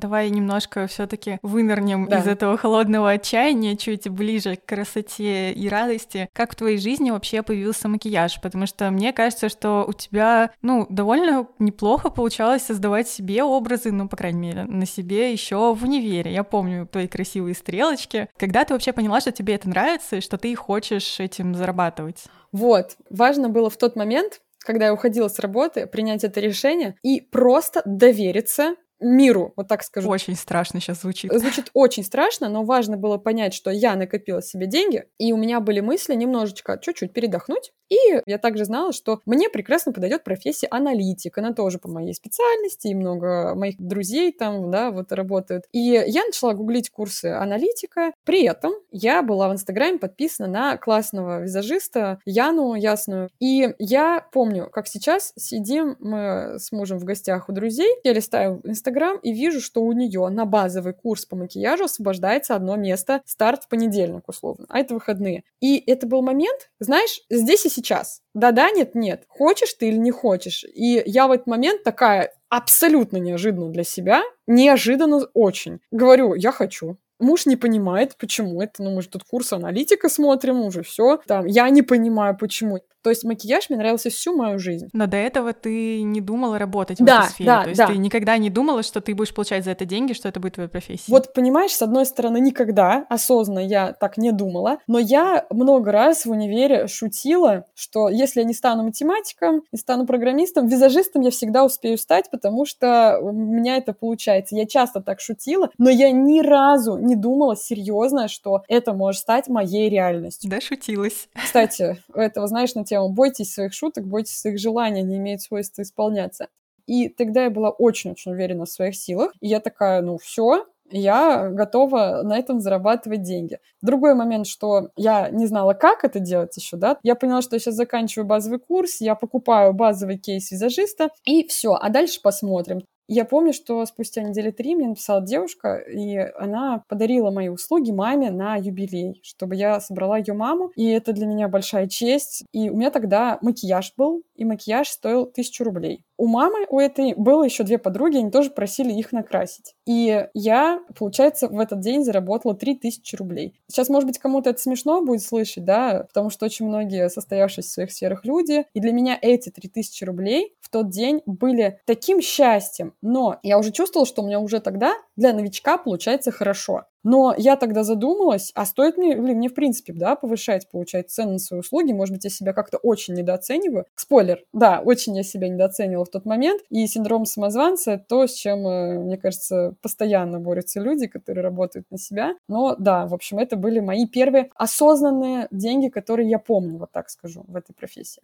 Давай 0.00 0.30
немножко 0.30 0.86
все-таки 0.86 1.38
вынырнем 1.42 2.08
да. 2.08 2.20
из 2.20 2.26
этого 2.26 2.56
холодного 2.56 3.10
отчаяния 3.10 3.76
чуть 3.76 4.08
ближе 4.08 4.56
к 4.56 4.64
красоте 4.64 5.52
и 5.52 5.68
радости. 5.68 6.30
Как 6.32 6.52
в 6.52 6.56
твоей 6.56 6.78
жизни 6.78 7.10
вообще 7.10 7.42
появился 7.42 7.86
макияж? 7.86 8.40
Потому 8.40 8.66
что 8.66 8.90
мне 8.90 9.12
кажется, 9.12 9.50
что 9.50 9.84
у 9.86 9.92
тебя, 9.92 10.52
ну, 10.62 10.86
довольно 10.88 11.46
неплохо 11.58 12.08
получалось 12.08 12.62
создавать 12.62 13.08
себе 13.08 13.44
образы, 13.44 13.92
ну, 13.92 14.08
по 14.08 14.16
крайней 14.16 14.40
мере, 14.40 14.64
на 14.64 14.86
себе 14.86 15.32
еще 15.32 15.74
в 15.74 15.84
универе. 15.84 16.32
Я 16.32 16.44
помню 16.44 16.86
твои 16.86 17.06
красивые 17.06 17.54
стрелочки. 17.54 18.28
Когда 18.38 18.64
ты 18.64 18.72
вообще 18.72 18.94
поняла, 18.94 19.20
что 19.20 19.32
тебе 19.32 19.54
это 19.54 19.68
нравится 19.68 20.16
и 20.16 20.20
что 20.22 20.38
ты 20.38 20.54
хочешь 20.54 21.20
этим 21.20 21.54
зарабатывать? 21.54 22.24
Вот, 22.52 22.96
важно 23.10 23.50
было 23.50 23.68
в 23.68 23.76
тот 23.76 23.96
момент, 23.96 24.40
когда 24.60 24.86
я 24.86 24.94
уходила 24.94 25.28
с 25.28 25.38
работы, 25.38 25.86
принять 25.86 26.24
это 26.24 26.40
решение 26.40 26.94
и 27.02 27.20
просто 27.20 27.82
довериться 27.84 28.76
миру, 29.00 29.52
вот 29.56 29.68
так 29.68 29.82
скажу. 29.82 30.08
Очень 30.08 30.36
страшно 30.36 30.80
сейчас 30.80 31.00
звучит. 31.00 31.32
Звучит 31.32 31.70
очень 31.74 32.04
страшно, 32.04 32.48
но 32.48 32.64
важно 32.64 32.96
было 32.96 33.16
понять, 33.18 33.54
что 33.54 33.70
я 33.70 33.96
накопила 33.96 34.42
себе 34.42 34.66
деньги, 34.66 35.04
и 35.18 35.32
у 35.32 35.36
меня 35.36 35.60
были 35.60 35.80
мысли 35.80 36.14
немножечко, 36.14 36.78
чуть-чуть 36.80 37.12
передохнуть. 37.12 37.72
И 37.88 38.22
я 38.24 38.38
также 38.38 38.64
знала, 38.64 38.92
что 38.92 39.20
мне 39.26 39.48
прекрасно 39.48 39.92
подойдет 39.92 40.22
профессия 40.22 40.68
аналитик. 40.70 41.36
Она 41.38 41.52
тоже 41.52 41.78
по 41.78 41.88
моей 41.88 42.14
специальности, 42.14 42.86
и 42.86 42.94
много 42.94 43.54
моих 43.56 43.76
друзей 43.78 44.32
там, 44.32 44.70
да, 44.70 44.92
вот 44.92 45.10
работают. 45.10 45.64
И 45.72 45.80
я 45.80 46.24
начала 46.24 46.54
гуглить 46.54 46.90
курсы 46.90 47.26
аналитика. 47.26 48.12
При 48.24 48.44
этом 48.44 48.72
я 48.92 49.22
была 49.22 49.48
в 49.48 49.52
Инстаграме 49.52 49.98
подписана 49.98 50.48
на 50.48 50.76
классного 50.76 51.42
визажиста 51.42 52.20
Яну 52.24 52.74
Ясную. 52.74 53.28
И 53.40 53.74
я 53.78 54.24
помню, 54.32 54.68
как 54.70 54.86
сейчас 54.86 55.32
сидим 55.36 55.96
мы 55.98 56.58
с 56.58 56.70
мужем 56.70 56.98
в 56.98 57.04
гостях 57.04 57.48
у 57.48 57.52
друзей, 57.52 57.92
я 58.04 58.12
листаю 58.12 58.60
Инстаграм, 58.62 58.89
Инстаграм 58.90 59.18
и 59.18 59.32
вижу, 59.32 59.60
что 59.60 59.82
у 59.82 59.92
нее 59.92 60.28
на 60.28 60.44
базовый 60.44 60.92
курс 60.92 61.24
по 61.24 61.36
макияжу 61.36 61.84
освобождается 61.84 62.56
одно 62.56 62.76
место, 62.76 63.22
старт 63.24 63.64
в 63.64 63.68
понедельник 63.68 64.28
условно, 64.28 64.66
а 64.68 64.80
это 64.80 64.94
выходные. 64.94 65.44
И 65.60 65.82
это 65.86 66.06
был 66.06 66.22
момент, 66.22 66.70
знаешь, 66.80 67.20
здесь 67.30 67.66
и 67.66 67.70
сейчас. 67.70 68.22
Да-да, 68.34 68.70
нет-нет. 68.70 69.24
Хочешь 69.28 69.74
ты 69.74 69.88
или 69.88 69.96
не 69.96 70.10
хочешь? 70.10 70.64
И 70.64 71.02
я 71.06 71.28
в 71.28 71.32
этот 71.32 71.46
момент 71.46 71.84
такая, 71.84 72.32
абсолютно 72.48 73.18
неожиданно 73.18 73.70
для 73.70 73.84
себя, 73.84 74.22
неожиданно 74.48 75.20
очень. 75.34 75.78
Говорю, 75.92 76.34
я 76.34 76.50
хочу. 76.50 76.96
Муж 77.20 77.46
не 77.46 77.56
понимает, 77.56 78.16
почему 78.16 78.62
это. 78.62 78.82
Ну, 78.82 78.90
мы 78.94 79.02
же 79.02 79.08
тут 79.08 79.24
курс 79.24 79.52
аналитика 79.52 80.08
смотрим, 80.08 80.62
уже 80.62 80.82
все. 80.82 81.20
Там, 81.26 81.46
я 81.46 81.68
не 81.68 81.82
понимаю, 81.82 82.36
почему. 82.36 82.80
То 83.02 83.10
есть 83.10 83.24
макияж 83.24 83.70
мне 83.70 83.78
нравился 83.78 84.10
всю 84.10 84.36
мою 84.36 84.58
жизнь. 84.58 84.88
Но 84.92 85.06
до 85.06 85.16
этого 85.16 85.52
ты 85.52 86.02
не 86.02 86.20
думала 86.20 86.58
работать 86.58 86.98
да, 86.98 87.04
в 87.04 87.24
этой 87.24 87.30
сфере. 87.30 87.46
Да, 87.46 87.62
То 87.62 87.68
есть 87.68 87.78
да. 87.78 87.86
ты 87.86 87.96
никогда 87.96 88.36
не 88.38 88.50
думала, 88.50 88.82
что 88.82 89.00
ты 89.00 89.14
будешь 89.14 89.34
получать 89.34 89.64
за 89.64 89.70
это 89.70 89.84
деньги, 89.84 90.12
что 90.12 90.28
это 90.28 90.40
будет 90.40 90.54
твоя 90.54 90.68
профессия. 90.68 91.04
Вот 91.08 91.32
понимаешь, 91.32 91.72
с 91.72 91.82
одной 91.82 92.06
стороны, 92.06 92.40
никогда 92.40 93.06
осознанно 93.08 93.60
я 93.60 93.92
так 93.92 94.16
не 94.16 94.32
думала, 94.32 94.78
но 94.86 94.98
я 94.98 95.46
много 95.50 95.92
раз 95.92 96.26
в 96.26 96.30
универе 96.30 96.86
шутила, 96.86 97.64
что 97.74 98.08
если 98.08 98.40
я 98.40 98.46
не 98.46 98.54
стану 98.54 98.84
математиком, 98.84 99.62
не 99.72 99.78
стану 99.78 100.06
программистом, 100.06 100.66
визажистом 100.66 101.22
я 101.22 101.30
всегда 101.30 101.64
успею 101.64 101.98
стать, 101.98 102.30
потому 102.30 102.66
что 102.66 103.18
у 103.20 103.32
меня 103.32 103.76
это 103.76 103.92
получается. 103.92 104.56
Я 104.56 104.66
часто 104.66 105.00
так 105.00 105.20
шутила, 105.20 105.70
но 105.78 105.90
я 105.90 106.10
ни 106.10 106.40
разу 106.40 106.98
не 106.98 107.16
думала 107.16 107.56
серьезно, 107.56 108.28
что 108.28 108.62
это 108.68 108.92
может 108.92 109.20
стать 109.20 109.48
моей 109.48 109.88
реальностью. 109.88 110.50
Да, 110.50 110.60
шутилась. 110.60 111.28
Кстати, 111.34 112.02
этого, 112.14 112.46
знаешь, 112.46 112.74
на 112.74 112.84
тему 112.90 113.08
«бойтесь 113.10 113.52
своих 113.54 113.72
шуток, 113.72 114.06
бойтесь 114.06 114.38
своих 114.38 114.58
желаний, 114.58 115.00
они 115.00 115.16
имеют 115.16 115.42
свойство 115.42 115.82
исполняться». 115.82 116.48
И 116.86 117.08
тогда 117.08 117.44
я 117.44 117.50
была 117.50 117.70
очень-очень 117.70 118.32
уверена 118.32 118.64
в 118.64 118.70
своих 118.70 118.96
силах. 118.96 119.32
И 119.40 119.46
я 119.46 119.60
такая, 119.60 120.02
ну 120.02 120.18
все, 120.18 120.66
я 120.90 121.48
готова 121.50 122.22
на 122.24 122.38
этом 122.38 122.60
зарабатывать 122.60 123.22
деньги. 123.22 123.58
Другой 123.80 124.14
момент, 124.14 124.46
что 124.46 124.88
я 124.96 125.30
не 125.30 125.46
знала, 125.46 125.74
как 125.74 126.04
это 126.04 126.18
делать 126.18 126.56
еще, 126.56 126.76
да, 126.76 126.98
я 127.02 127.14
поняла, 127.14 127.42
что 127.42 127.56
я 127.56 127.60
сейчас 127.60 127.76
заканчиваю 127.76 128.26
базовый 128.26 128.58
курс, 128.58 129.00
я 129.00 129.14
покупаю 129.14 129.72
базовый 129.72 130.18
кейс 130.18 130.50
визажиста, 130.50 131.10
и 131.24 131.46
все, 131.46 131.74
а 131.74 131.88
дальше 131.90 132.20
посмотрим. 132.22 132.82
Я 133.12 133.24
помню, 133.24 133.52
что 133.52 133.84
спустя 133.86 134.22
недели 134.22 134.52
три 134.52 134.76
мне 134.76 134.86
написала 134.86 135.20
девушка, 135.20 135.78
и 135.78 136.16
она 136.16 136.84
подарила 136.86 137.32
мои 137.32 137.48
услуги 137.48 137.90
маме 137.90 138.30
на 138.30 138.54
юбилей, 138.54 139.20
чтобы 139.24 139.56
я 139.56 139.80
собрала 139.80 140.16
ее 140.16 140.32
маму, 140.32 140.70
и 140.76 140.86
это 140.90 141.12
для 141.12 141.26
меня 141.26 141.48
большая 141.48 141.88
честь. 141.88 142.44
И 142.52 142.70
у 142.70 142.76
меня 142.76 142.92
тогда 142.92 143.40
макияж 143.42 143.94
был, 143.96 144.22
и 144.36 144.44
макияж 144.44 144.88
стоил 144.88 145.26
тысячу 145.26 145.64
рублей. 145.64 146.04
У 146.20 146.26
мамы, 146.26 146.66
у 146.68 146.78
этой, 146.78 147.14
было 147.14 147.44
еще 147.44 147.64
две 147.64 147.78
подруги, 147.78 148.18
они 148.18 148.30
тоже 148.30 148.50
просили 148.50 148.92
их 148.92 149.10
накрасить. 149.10 149.74
И 149.86 150.26
я, 150.34 150.80
получается, 150.98 151.48
в 151.48 151.58
этот 151.58 151.80
день 151.80 152.04
заработала 152.04 152.54
3000 152.54 153.16
рублей. 153.16 153.58
Сейчас, 153.68 153.88
может 153.88 154.06
быть, 154.06 154.18
кому-то 154.18 154.50
это 154.50 154.60
смешно 154.60 155.02
будет 155.02 155.22
слышать, 155.22 155.64
да, 155.64 156.04
потому 156.04 156.28
что 156.28 156.44
очень 156.44 156.66
многие 156.66 157.08
состоявшиеся 157.08 157.68
в 157.68 157.72
своих 157.72 157.92
сферах 157.92 158.26
люди. 158.26 158.66
И 158.74 158.80
для 158.80 158.92
меня 158.92 159.18
эти 159.20 159.48
3000 159.48 160.04
рублей 160.04 160.54
в 160.60 160.68
тот 160.68 160.90
день 160.90 161.22
были 161.24 161.80
таким 161.86 162.20
счастьем. 162.20 162.92
Но 163.02 163.38
я 163.42 163.58
уже 163.58 163.72
чувствовала, 163.72 164.06
что 164.06 164.22
у 164.22 164.26
меня 164.26 164.40
уже 164.40 164.60
тогда 164.60 164.94
для 165.16 165.32
новичка 165.32 165.78
получается 165.78 166.30
хорошо. 166.30 166.84
Но 167.02 167.34
я 167.36 167.56
тогда 167.56 167.82
задумалась, 167.82 168.52
а 168.54 168.66
стоит 168.66 168.98
мне, 168.98 169.14
ли 169.14 169.34
мне 169.34 169.48
в 169.48 169.54
принципе, 169.54 169.92
да, 169.94 170.16
повышать, 170.16 170.70
получать 170.70 171.10
цену 171.10 171.32
на 171.32 171.38
свои 171.38 171.60
услуги? 171.60 171.92
Может 171.92 172.14
быть, 172.14 172.24
я 172.24 172.30
себя 172.30 172.52
как-то 172.52 172.76
очень 172.76 173.14
недооцениваю? 173.14 173.86
Спойлер, 173.94 174.44
да, 174.52 174.82
очень 174.84 175.16
я 175.16 175.22
себя 175.22 175.48
недооценивала 175.48 176.04
в 176.04 176.10
тот 176.10 176.26
момент. 176.26 176.62
И 176.68 176.86
синдром 176.86 177.24
самозванца— 177.24 178.04
то, 178.08 178.26
с 178.26 178.34
чем, 178.34 178.66
э, 178.66 178.98
мне 178.98 179.16
кажется, 179.16 179.74
постоянно 179.80 180.40
борются 180.40 180.80
люди, 180.80 181.06
которые 181.06 181.42
работают 181.42 181.90
на 181.90 181.98
себя. 181.98 182.34
Но 182.48 182.76
да, 182.78 183.06
в 183.06 183.14
общем, 183.14 183.38
это 183.38 183.56
были 183.56 183.80
мои 183.80 184.06
первые 184.06 184.50
осознанные 184.56 185.48
деньги, 185.50 185.88
которые 185.88 186.28
я 186.28 186.38
помню, 186.38 186.78
вот 186.78 186.92
так 186.92 187.08
скажу, 187.08 187.44
в 187.48 187.56
этой 187.56 187.72
профессии. 187.72 188.22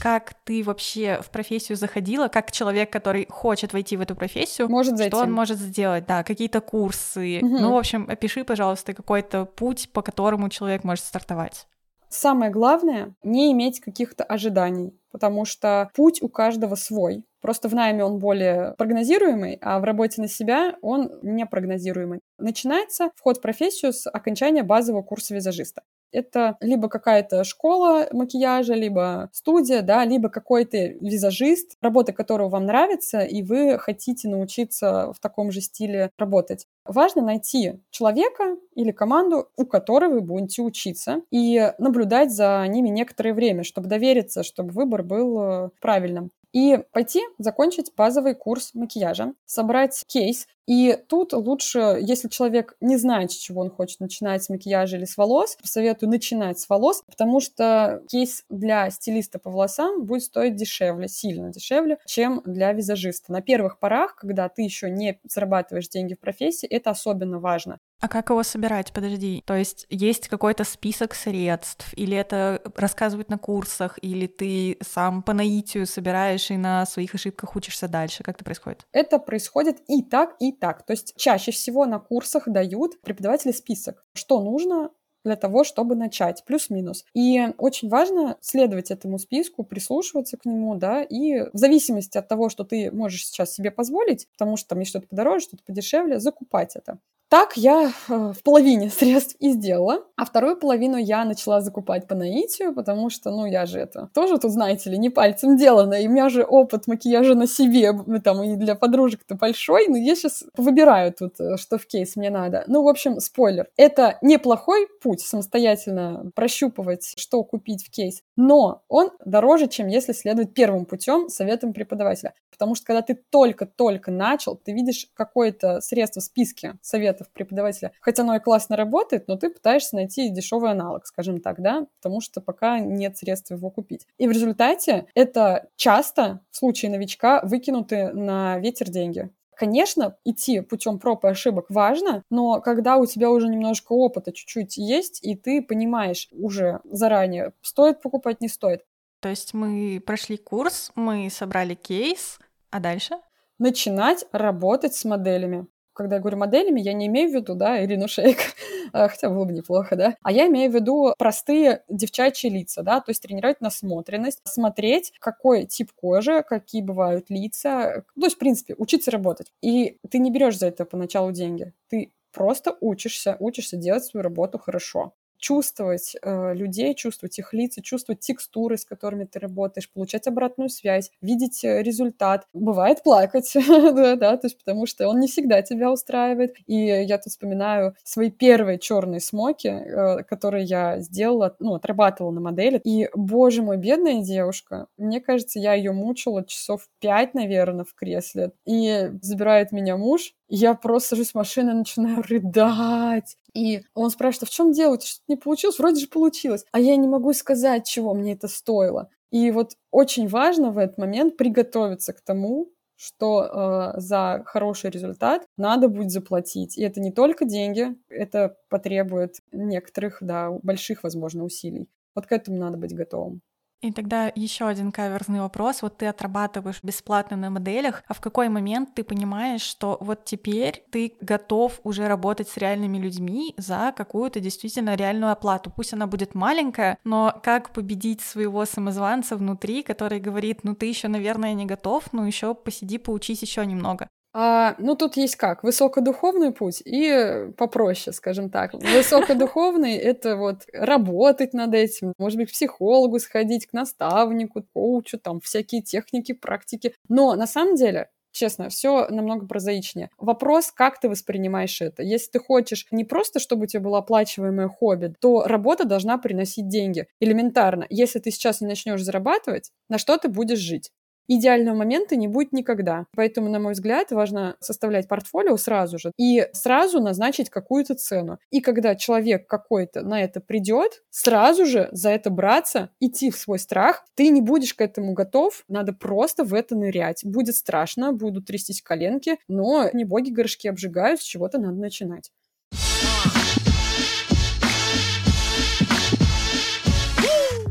Как 0.00 0.34
ты 0.44 0.62
вообще 0.62 1.20
в 1.22 1.30
профессию 1.30 1.76
заходила, 1.76 2.28
как 2.28 2.50
человек, 2.52 2.90
который 2.90 3.26
хочет 3.28 3.72
войти 3.72 3.96
в 3.96 4.00
эту 4.00 4.14
профессию, 4.14 4.68
может 4.68 4.96
зайти. 4.96 5.14
что 5.14 5.22
он 5.22 5.32
может 5.32 5.58
сделать, 5.58 6.06
да, 6.06 6.24
какие-то 6.24 6.60
курсы. 6.60 7.40
Угу. 7.42 7.58
Ну, 7.58 7.72
в 7.72 7.76
общем, 7.76 8.06
опиши, 8.08 8.44
пожалуйста, 8.44 8.94
какой-то 8.94 9.44
путь, 9.44 9.90
по 9.92 10.02
которому 10.02 10.48
человек 10.48 10.84
может 10.84 11.04
стартовать. 11.04 11.66
Самое 12.08 12.50
главное— 12.50 13.14
не 13.22 13.52
иметь 13.52 13.80
каких-то 13.80 14.24
ожиданий, 14.24 14.98
потому 15.12 15.44
что 15.44 15.90
путь 15.94 16.20
у 16.22 16.28
каждого 16.28 16.74
свой. 16.74 17.24
Просто 17.40 17.68
в 17.68 17.74
найме 17.74 18.04
он 18.04 18.18
более 18.18 18.74
прогнозируемый, 18.76 19.58
а 19.62 19.78
в 19.78 19.84
работе 19.84 20.20
на 20.20 20.28
себя 20.28 20.76
он 20.82 21.10
непрогнозируемый. 21.22 22.20
Начинается 22.38 23.10
вход 23.14 23.38
в 23.38 23.40
профессию 23.40 23.92
с 23.92 24.10
окончания 24.10 24.62
базового 24.62 25.02
курса 25.02 25.34
визажиста. 25.34 25.82
Это 26.12 26.56
либо 26.60 26.88
какая-то 26.88 27.44
школа 27.44 28.08
макияжа, 28.12 28.74
либо 28.74 29.30
студия, 29.32 29.82
да, 29.82 30.04
либо 30.04 30.28
какой-то 30.28 30.76
визажист, 30.78 31.76
работа 31.80 32.12
которого 32.12 32.48
вам 32.48 32.66
нравится, 32.66 33.20
и 33.20 33.42
вы 33.42 33.78
хотите 33.78 34.28
научиться 34.28 35.12
в 35.12 35.20
таком 35.20 35.50
же 35.50 35.60
стиле 35.60 36.10
работать. 36.18 36.66
Важно 36.84 37.22
найти 37.22 37.80
человека 37.90 38.56
или 38.74 38.90
команду, 38.90 39.48
у 39.56 39.64
которой 39.64 40.10
вы 40.10 40.20
будете 40.20 40.62
учиться, 40.62 41.22
и 41.30 41.72
наблюдать 41.78 42.32
за 42.32 42.64
ними 42.68 42.88
некоторое 42.88 43.34
время, 43.34 43.64
чтобы 43.64 43.88
довериться, 43.88 44.42
чтобы 44.42 44.70
выбор 44.70 45.02
был 45.02 45.40
э, 45.40 45.70
правильным 45.80 46.30
и 46.52 46.78
пойти 46.92 47.22
закончить 47.38 47.92
базовый 47.96 48.34
курс 48.34 48.70
макияжа, 48.74 49.34
собрать 49.44 50.02
кейс. 50.06 50.46
И 50.66 50.96
тут 51.08 51.32
лучше, 51.32 51.98
если 52.00 52.28
человек 52.28 52.76
не 52.80 52.96
знает, 52.96 53.32
с 53.32 53.34
чего 53.34 53.60
он 53.60 53.70
хочет 53.70 53.98
начинать, 53.98 54.44
с 54.44 54.48
макияжа 54.48 54.98
или 54.98 55.04
с 55.04 55.16
волос, 55.16 55.56
советую 55.64 56.10
начинать 56.10 56.60
с 56.60 56.68
волос, 56.68 57.02
потому 57.06 57.40
что 57.40 58.02
кейс 58.08 58.44
для 58.48 58.88
стилиста 58.90 59.40
по 59.40 59.50
волосам 59.50 60.04
будет 60.04 60.22
стоить 60.22 60.54
дешевле, 60.54 61.08
сильно 61.08 61.50
дешевле, 61.50 61.98
чем 62.06 62.40
для 62.44 62.72
визажиста. 62.72 63.32
На 63.32 63.42
первых 63.42 63.80
порах, 63.80 64.14
когда 64.14 64.48
ты 64.48 64.62
еще 64.62 64.90
не 64.90 65.18
зарабатываешь 65.24 65.88
деньги 65.88 66.14
в 66.14 66.20
профессии, 66.20 66.68
это 66.68 66.90
особенно 66.90 67.40
важно. 67.40 67.78
А 68.00 68.08
как 68.08 68.30
его 68.30 68.42
собирать? 68.42 68.92
Подожди. 68.92 69.42
То 69.44 69.54
есть 69.54 69.86
есть 69.90 70.28
какой-то 70.28 70.64
список 70.64 71.14
средств, 71.14 71.92
или 71.94 72.16
это 72.16 72.62
рассказывают 72.74 73.28
на 73.28 73.36
курсах, 73.36 73.98
или 74.00 74.26
ты 74.26 74.78
сам 74.80 75.22
по 75.22 75.34
наитию 75.34 75.86
собираешь 75.86 76.39
и 76.50 76.56
на 76.56 76.86
своих 76.86 77.14
ошибках 77.14 77.56
учишься 77.56 77.88
дальше? 77.88 78.22
Как 78.22 78.36
это 78.36 78.44
происходит? 78.44 78.86
Это 78.92 79.18
происходит 79.18 79.82
и 79.88 80.02
так, 80.02 80.36
и 80.40 80.52
так. 80.52 80.86
То 80.86 80.92
есть 80.92 81.14
чаще 81.16 81.50
всего 81.52 81.84
на 81.86 81.98
курсах 81.98 82.44
дают 82.46 83.00
преподаватели 83.02 83.52
список, 83.52 84.04
что 84.14 84.40
нужно 84.40 84.90
для 85.24 85.36
того, 85.36 85.64
чтобы 85.64 85.96
начать, 85.96 86.44
плюс-минус. 86.46 87.04
И 87.14 87.48
очень 87.58 87.88
важно 87.88 88.36
следовать 88.40 88.90
этому 88.90 89.18
списку, 89.18 89.64
прислушиваться 89.64 90.36
к 90.36 90.46
нему, 90.46 90.74
да, 90.76 91.02
и 91.02 91.50
в 91.52 91.56
зависимости 91.56 92.16
от 92.16 92.28
того, 92.28 92.48
что 92.48 92.64
ты 92.64 92.90
можешь 92.90 93.26
сейчас 93.26 93.52
себе 93.52 93.70
позволить, 93.70 94.28
потому 94.32 94.56
что 94.56 94.70
там 94.70 94.80
есть 94.80 94.90
что-то 94.90 95.08
подороже, 95.08 95.44
что-то 95.44 95.64
подешевле, 95.64 96.20
закупать 96.20 96.76
это. 96.76 96.98
Так 97.30 97.56
я 97.56 97.92
э, 98.08 98.32
в 98.36 98.42
половине 98.42 98.90
средств 98.98 99.36
и 99.38 99.50
сделала, 99.50 100.04
а 100.16 100.24
вторую 100.24 100.56
половину 100.56 100.96
я 100.96 101.24
начала 101.24 101.60
закупать 101.60 102.08
по 102.08 102.16
наитию, 102.16 102.74
потому 102.74 103.08
что, 103.08 103.30
ну, 103.30 103.46
я 103.46 103.66
же 103.66 103.78
это 103.78 104.10
тоже 104.12 104.36
тут, 104.38 104.50
знаете 104.50 104.90
ли, 104.90 104.98
не 104.98 105.10
пальцем 105.10 105.56
делано, 105.56 105.94
и 105.94 106.08
у 106.08 106.10
меня 106.10 106.28
же 106.28 106.42
опыт 106.42 106.88
макияжа 106.88 107.36
на 107.36 107.46
себе, 107.46 107.92
ну, 107.92 108.20
там, 108.20 108.42
и 108.42 108.56
для 108.56 108.74
подружек-то 108.74 109.36
большой, 109.36 109.86
но 109.86 109.96
я 109.96 110.16
сейчас 110.16 110.42
выбираю 110.56 111.12
тут, 111.12 111.38
э, 111.38 111.56
что 111.56 111.78
в 111.78 111.86
кейс 111.86 112.16
мне 112.16 112.30
надо. 112.30 112.64
Ну, 112.66 112.82
в 112.82 112.88
общем, 112.88 113.20
спойлер, 113.20 113.68
это 113.76 114.18
неплохой 114.22 114.88
путь 115.00 115.20
самостоятельно 115.20 116.32
прощупывать, 116.34 117.14
что 117.16 117.44
купить 117.44 117.86
в 117.86 117.92
кейс, 117.92 118.22
но 118.34 118.82
он 118.88 119.12
дороже, 119.24 119.68
чем 119.68 119.86
если 119.86 120.12
следовать 120.14 120.52
первым 120.52 120.84
путем 120.84 121.28
советом 121.28 121.74
преподавателя. 121.74 122.34
Потому 122.50 122.74
что 122.74 122.84
когда 122.84 123.00
ты 123.00 123.14
только-только 123.14 124.10
начал, 124.10 124.54
ты 124.54 124.72
видишь 124.72 125.06
какое-то 125.14 125.80
средство 125.80 126.20
в 126.20 126.24
списке 126.24 126.74
советов 126.82 127.19
преподавателя, 127.28 127.92
хотя 128.00 128.22
оно 128.22 128.36
и 128.36 128.40
классно 128.40 128.76
работает, 128.76 129.28
но 129.28 129.36
ты 129.36 129.50
пытаешься 129.50 129.96
найти 129.96 130.30
дешевый 130.30 130.70
аналог, 130.70 131.06
скажем 131.06 131.40
так, 131.40 131.60
да, 131.60 131.86
потому 132.00 132.20
что 132.20 132.40
пока 132.40 132.78
нет 132.78 133.16
средств 133.16 133.50
его 133.50 133.70
купить. 133.70 134.06
И 134.18 134.26
в 134.26 134.30
результате 134.30 135.06
это 135.14 135.68
часто 135.76 136.40
в 136.50 136.56
случае 136.56 136.90
новичка 136.90 137.40
выкинуты 137.44 138.12
на 138.12 138.58
ветер 138.58 138.88
деньги. 138.88 139.30
Конечно, 139.60 140.16
идти 140.24 140.60
путем 140.60 140.98
проб 140.98 141.22
и 141.26 141.28
ошибок 141.28 141.66
важно, 141.68 142.22
но 142.30 142.62
когда 142.62 142.96
у 142.96 143.04
тебя 143.04 143.30
уже 143.30 143.46
немножко 143.46 143.92
опыта 143.92 144.32
чуть-чуть 144.32 144.78
есть, 144.78 145.22
и 145.22 145.34
ты 145.34 145.60
понимаешь 145.60 146.28
уже 146.32 146.80
заранее, 146.84 147.52
стоит 147.60 148.00
покупать, 148.00 148.40
не 148.40 148.48
стоит. 148.48 148.86
То 149.20 149.28
есть 149.28 149.52
мы 149.52 150.02
прошли 150.04 150.38
курс, 150.38 150.92
мы 150.94 151.28
собрали 151.30 151.74
кейс, 151.74 152.38
а 152.70 152.80
дальше? 152.80 153.16
Начинать 153.58 154.24
работать 154.32 154.94
с 154.94 155.04
моделями 155.04 155.66
когда 156.00 156.16
я 156.16 156.20
говорю 156.20 156.38
моделями, 156.38 156.80
я 156.80 156.94
не 156.94 157.08
имею 157.08 157.30
в 157.30 157.34
виду, 157.34 157.54
да, 157.54 157.84
Ирину 157.84 158.08
Шейк, 158.08 158.38
а, 158.92 159.08
хотя 159.08 159.28
было 159.28 159.44
бы 159.44 159.52
неплохо, 159.52 159.96
да, 159.96 160.16
а 160.22 160.32
я 160.32 160.46
имею 160.46 160.70
в 160.70 160.74
виду 160.74 161.12
простые 161.18 161.82
девчачьи 161.90 162.48
лица, 162.48 162.82
да, 162.82 163.00
то 163.00 163.10
есть 163.10 163.22
тренировать 163.22 163.60
насмотренность, 163.60 164.40
смотреть, 164.44 165.12
какой 165.20 165.66
тип 165.66 165.92
кожи, 165.94 166.42
какие 166.42 166.80
бывают 166.80 167.26
лица, 167.28 168.04
то 168.18 168.24
есть, 168.24 168.36
в 168.36 168.38
принципе, 168.38 168.74
учиться 168.78 169.10
работать. 169.10 169.52
И 169.60 169.98
ты 170.10 170.18
не 170.18 170.30
берешь 170.30 170.58
за 170.58 170.68
это 170.68 170.86
поначалу 170.86 171.32
деньги, 171.32 171.74
ты 171.90 172.12
просто 172.32 172.76
учишься, 172.80 173.36
учишься 173.38 173.76
делать 173.76 174.04
свою 174.04 174.24
работу 174.24 174.58
хорошо. 174.58 175.12
Чувствовать 175.40 176.14
э, 176.22 176.54
людей, 176.54 176.94
чувствовать 176.94 177.38
их 177.38 177.52
лица, 177.52 177.82
чувствовать 177.82 178.20
текстуры, 178.20 178.76
с 178.76 178.84
которыми 178.84 179.24
ты 179.24 179.38
работаешь, 179.40 179.90
получать 179.90 180.26
обратную 180.26 180.68
связь, 180.68 181.10
видеть 181.20 181.64
э, 181.64 181.82
результат. 181.82 182.46
Бывает 182.52 183.02
плакать, 183.02 183.50
да, 183.66 184.14
да, 184.16 184.36
то 184.36 184.46
есть 184.46 184.58
потому 184.58 184.86
что 184.86 185.08
он 185.08 185.18
не 185.18 185.26
всегда 185.26 185.62
тебя 185.62 185.90
устраивает. 185.90 186.54
И 186.66 186.74
я 186.76 187.16
тут 187.18 187.32
вспоминаю 187.32 187.94
свои 188.04 188.30
первые 188.30 188.78
черные 188.78 189.20
смоки, 189.20 189.68
э, 189.68 190.22
которые 190.24 190.64
я 190.64 191.00
сделала, 191.00 191.56
ну, 191.58 191.74
отрабатывала 191.74 192.30
на 192.32 192.40
модели. 192.40 192.80
И, 192.84 193.08
боже 193.14 193.62
мой, 193.62 193.78
бедная 193.78 194.22
девушка, 194.22 194.86
мне 194.98 195.20
кажется, 195.20 195.58
я 195.58 195.74
ее 195.74 195.92
мучила 195.92 196.44
часов 196.44 196.86
пять, 197.00 197.34
наверное, 197.34 197.84
в 197.84 197.94
кресле. 197.94 198.52
И 198.66 199.10
забирает 199.22 199.72
меня 199.72 199.96
муж, 199.96 200.34
я 200.48 200.74
просто 200.74 201.10
сажусь 201.10 201.30
в 201.30 201.34
машину 201.36 201.70
и 201.70 201.74
начинаю 201.74 202.22
рыдать. 202.22 203.36
И 203.54 203.82
он 203.94 204.10
спрашивает, 204.10 204.44
а 204.44 204.46
в 204.46 204.50
чем 204.50 204.72
дело? 204.72 205.00
Что-то 205.00 205.24
не 205.28 205.36
получилось? 205.36 205.78
Вроде 205.78 206.00
же 206.00 206.08
получилось. 206.08 206.64
А 206.72 206.80
я 206.80 206.96
не 206.96 207.08
могу 207.08 207.32
сказать, 207.32 207.86
чего 207.86 208.14
мне 208.14 208.32
это 208.32 208.48
стоило. 208.48 209.10
И 209.30 209.50
вот 209.50 209.76
очень 209.90 210.28
важно 210.28 210.70
в 210.70 210.78
этот 210.78 210.98
момент 210.98 211.36
приготовиться 211.36 212.12
к 212.12 212.20
тому, 212.20 212.72
что 212.96 213.94
э, 213.96 214.00
за 214.00 214.42
хороший 214.44 214.90
результат 214.90 215.46
надо 215.56 215.88
будет 215.88 216.10
заплатить. 216.10 216.76
И 216.76 216.82
это 216.82 217.00
не 217.00 217.12
только 217.12 217.46
деньги, 217.46 217.96
это 218.10 218.56
потребует 218.68 219.36
некоторых, 219.52 220.18
да, 220.20 220.50
больших, 220.50 221.02
возможно, 221.02 221.44
усилий. 221.44 221.88
Вот 222.14 222.26
к 222.26 222.32
этому 222.32 222.58
надо 222.58 222.76
быть 222.76 222.94
готовым. 222.94 223.40
И 223.82 223.92
тогда 223.92 224.30
еще 224.34 224.66
один 224.66 224.92
каверзный 224.92 225.40
вопрос. 225.40 225.80
Вот 225.80 225.96
ты 225.96 226.06
отрабатываешь 226.06 226.80
бесплатно 226.82 227.36
на 227.36 227.48
моделях, 227.48 228.02
а 228.08 228.14
в 228.14 228.20
какой 228.20 228.50
момент 228.50 228.94
ты 228.94 229.04
понимаешь, 229.04 229.62
что 229.62 229.96
вот 230.00 230.26
теперь 230.26 230.84
ты 230.90 231.14
готов 231.22 231.80
уже 231.82 232.06
работать 232.06 232.48
с 232.48 232.58
реальными 232.58 232.98
людьми 232.98 233.54
за 233.56 233.94
какую-то 233.96 234.38
действительно 234.40 234.96
реальную 234.96 235.32
оплату? 235.32 235.72
Пусть 235.74 235.94
она 235.94 236.06
будет 236.06 236.34
маленькая, 236.34 236.98
но 237.04 237.40
как 237.42 237.72
победить 237.72 238.20
своего 238.20 238.66
самозванца 238.66 239.34
внутри, 239.36 239.82
который 239.82 240.20
говорит, 240.20 240.62
ну 240.62 240.74
ты 240.74 240.84
еще, 240.84 241.08
наверное, 241.08 241.54
не 241.54 241.64
готов, 241.64 242.12
ну 242.12 242.26
еще 242.26 242.54
посиди, 242.54 242.98
поучись 242.98 243.40
еще 243.40 243.64
немного. 243.64 244.08
А, 244.32 244.76
ну, 244.78 244.94
тут 244.94 245.16
есть 245.16 245.36
как? 245.36 245.64
Высокодуховный 245.64 246.52
путь 246.52 246.82
и 246.84 247.48
попроще, 247.56 248.12
скажем 248.14 248.48
так. 248.48 248.72
Высокодуховный— 248.74 249.96
это 249.96 250.36
вот 250.36 250.66
работать 250.72 251.52
над 251.52 251.74
этим, 251.74 252.12
может 252.16 252.38
быть, 252.38 252.48
к 252.48 252.52
психологу 252.52 253.18
сходить, 253.18 253.66
к 253.66 253.72
наставнику, 253.72 254.64
коучу, 254.72 255.18
там, 255.18 255.40
всякие 255.40 255.82
техники, 255.82 256.32
практики. 256.32 256.94
Но 257.08 257.34
на 257.34 257.46
самом 257.46 257.74
деле 257.74 258.08
Честно, 258.32 258.68
все 258.68 259.08
намного 259.08 259.46
прозаичнее. 259.46 260.10
Вопрос, 260.16 260.70
как 260.70 261.00
ты 261.00 261.08
воспринимаешь 261.08 261.80
это. 261.80 262.02
Если 262.02 262.30
ты 262.30 262.38
хочешь 262.38 262.86
не 262.90 263.04
просто, 263.04 263.40
чтобы 263.40 263.64
у 263.64 263.66
тебя 263.66 263.82
было 263.82 263.98
оплачиваемое 263.98 264.68
хобби, 264.68 265.12
то 265.20 265.42
работа 265.44 265.84
должна 265.84 266.16
приносить 266.16 266.68
деньги. 266.68 267.08
Элементарно. 267.18 267.86
Если 267.90 268.20
ты 268.20 268.30
сейчас 268.30 268.60
не 268.60 268.68
начнешь 268.68 269.02
зарабатывать, 269.02 269.72
на 269.88 269.98
что 269.98 270.16
ты 270.16 270.28
будешь 270.28 270.60
жить? 270.60 270.92
Идеального 271.28 271.76
момента 271.76 272.16
не 272.16 272.28
будет 272.28 272.52
никогда. 272.52 273.06
Поэтому, 273.14 273.48
на 273.48 273.58
мой 273.58 273.72
взгляд, 273.72 274.10
важно 274.10 274.56
составлять 274.60 275.08
портфолио 275.08 275.56
сразу 275.56 275.98
же 275.98 276.12
и 276.18 276.46
сразу 276.52 277.00
назначить 277.00 277.50
какую-то 277.50 277.94
цену. 277.94 278.38
И 278.50 278.60
когда 278.60 278.94
человек 278.94 279.46
какой-то 279.46 280.02
на 280.02 280.22
это 280.22 280.40
придет, 280.40 281.02
сразу 281.10 281.66
же 281.66 281.88
за 281.92 282.10
это 282.10 282.30
браться, 282.30 282.90
идти 283.00 283.30
в 283.30 283.36
свой 283.36 283.58
страх, 283.58 284.04
ты 284.14 284.28
не 284.28 284.40
будешь 284.40 284.74
к 284.74 284.80
этому 284.80 285.12
готов, 285.12 285.64
надо 285.68 285.92
просто 285.92 286.44
в 286.44 286.54
это 286.54 286.76
нырять. 286.76 287.24
Будет 287.24 287.56
страшно, 287.56 288.12
будут 288.12 288.46
трястись 288.46 288.82
коленки, 288.82 289.38
но 289.48 289.88
не 289.92 290.04
боги 290.04 290.30
горшки 290.30 290.68
обжигают, 290.68 291.20
с 291.20 291.24
чего-то 291.24 291.58
надо 291.58 291.78
начинать. 291.78 292.30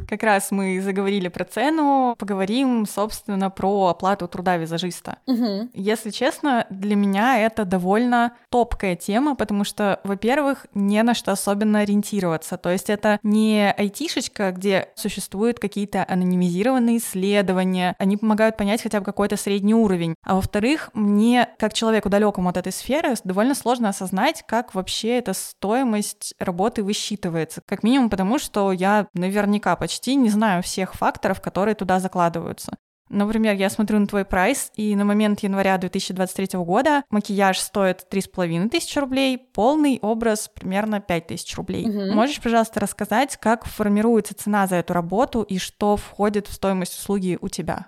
Как 0.09 0.23
раз 0.23 0.49
мы 0.49 0.81
заговорили 0.81 1.27
про 1.27 1.45
цену, 1.45 2.15
поговорим, 2.17 2.87
собственно, 2.87 3.51
про 3.51 3.89
оплату 3.89 4.27
труда 4.27 4.57
визажиста. 4.57 5.17
Угу. 5.27 5.69
Если 5.75 6.09
честно, 6.09 6.65
для 6.71 6.95
меня 6.95 7.37
это 7.37 7.63
довольно 7.63 8.33
топкая 8.49 8.95
тема, 8.95 9.35
потому 9.35 9.63
что, 9.63 9.99
во-первых, 10.03 10.65
не 10.73 11.03
на 11.03 11.13
что 11.13 11.31
особенно 11.31 11.81
ориентироваться. 11.81 12.57
То 12.57 12.71
есть 12.71 12.89
это 12.89 13.19
не 13.21 13.71
айтишечка, 13.71 14.51
где 14.51 14.89
существуют 14.95 15.59
какие-то 15.59 16.03
анонимизированные 16.09 16.97
исследования, 16.97 17.95
они 17.99 18.17
помогают 18.17 18.57
понять 18.57 18.81
хотя 18.81 19.01
бы 19.01 19.05
какой-то 19.05 19.37
средний 19.37 19.75
уровень. 19.75 20.15
А 20.23 20.33
во-вторых, 20.33 20.89
мне, 20.95 21.49
как 21.59 21.73
человеку 21.73 22.09
далекому 22.09 22.49
от 22.49 22.57
этой 22.57 22.71
сферы, 22.71 23.13
довольно 23.23 23.53
сложно 23.53 23.89
осознать, 23.89 24.43
как 24.47 24.73
вообще 24.73 25.19
эта 25.19 25.33
стоимость 25.33 26.33
работы 26.39 26.81
высчитывается. 26.81 27.61
Как 27.67 27.83
минимум 27.83 28.09
потому, 28.09 28.39
что 28.39 28.71
я 28.71 29.05
наверняка 29.13 29.75
почти 29.75 29.98
почти 29.99 30.15
не 30.15 30.29
знаю 30.29 30.63
всех 30.63 30.93
факторов, 30.95 31.41
которые 31.41 31.75
туда 31.75 31.99
закладываются. 31.99 32.77
Например, 33.09 33.55
я 33.55 33.69
смотрю 33.69 33.99
на 33.99 34.07
твой 34.07 34.23
прайс, 34.23 34.71
и 34.75 34.95
на 34.95 35.03
момент 35.03 35.41
января 35.41 35.77
2023 35.77 36.59
года 36.59 37.03
макияж 37.09 37.59
стоит 37.59 38.05
3,5 38.09 38.69
тысячи 38.69 38.97
рублей, 38.99 39.37
полный 39.37 39.99
образ 40.01 40.47
примерно 40.47 41.01
5 41.01 41.27
тысяч 41.27 41.57
рублей. 41.57 41.89
Угу. 41.89 42.13
Можешь, 42.13 42.39
пожалуйста, 42.39 42.79
рассказать, 42.79 43.35
как 43.37 43.65
формируется 43.65 44.35
цена 44.35 44.67
за 44.67 44.77
эту 44.77 44.93
работу 44.93 45.41
и 45.41 45.57
что 45.57 45.97
входит 45.97 46.47
в 46.47 46.53
стоимость 46.53 46.93
услуги 46.93 47.37
у 47.41 47.49
тебя? 47.49 47.87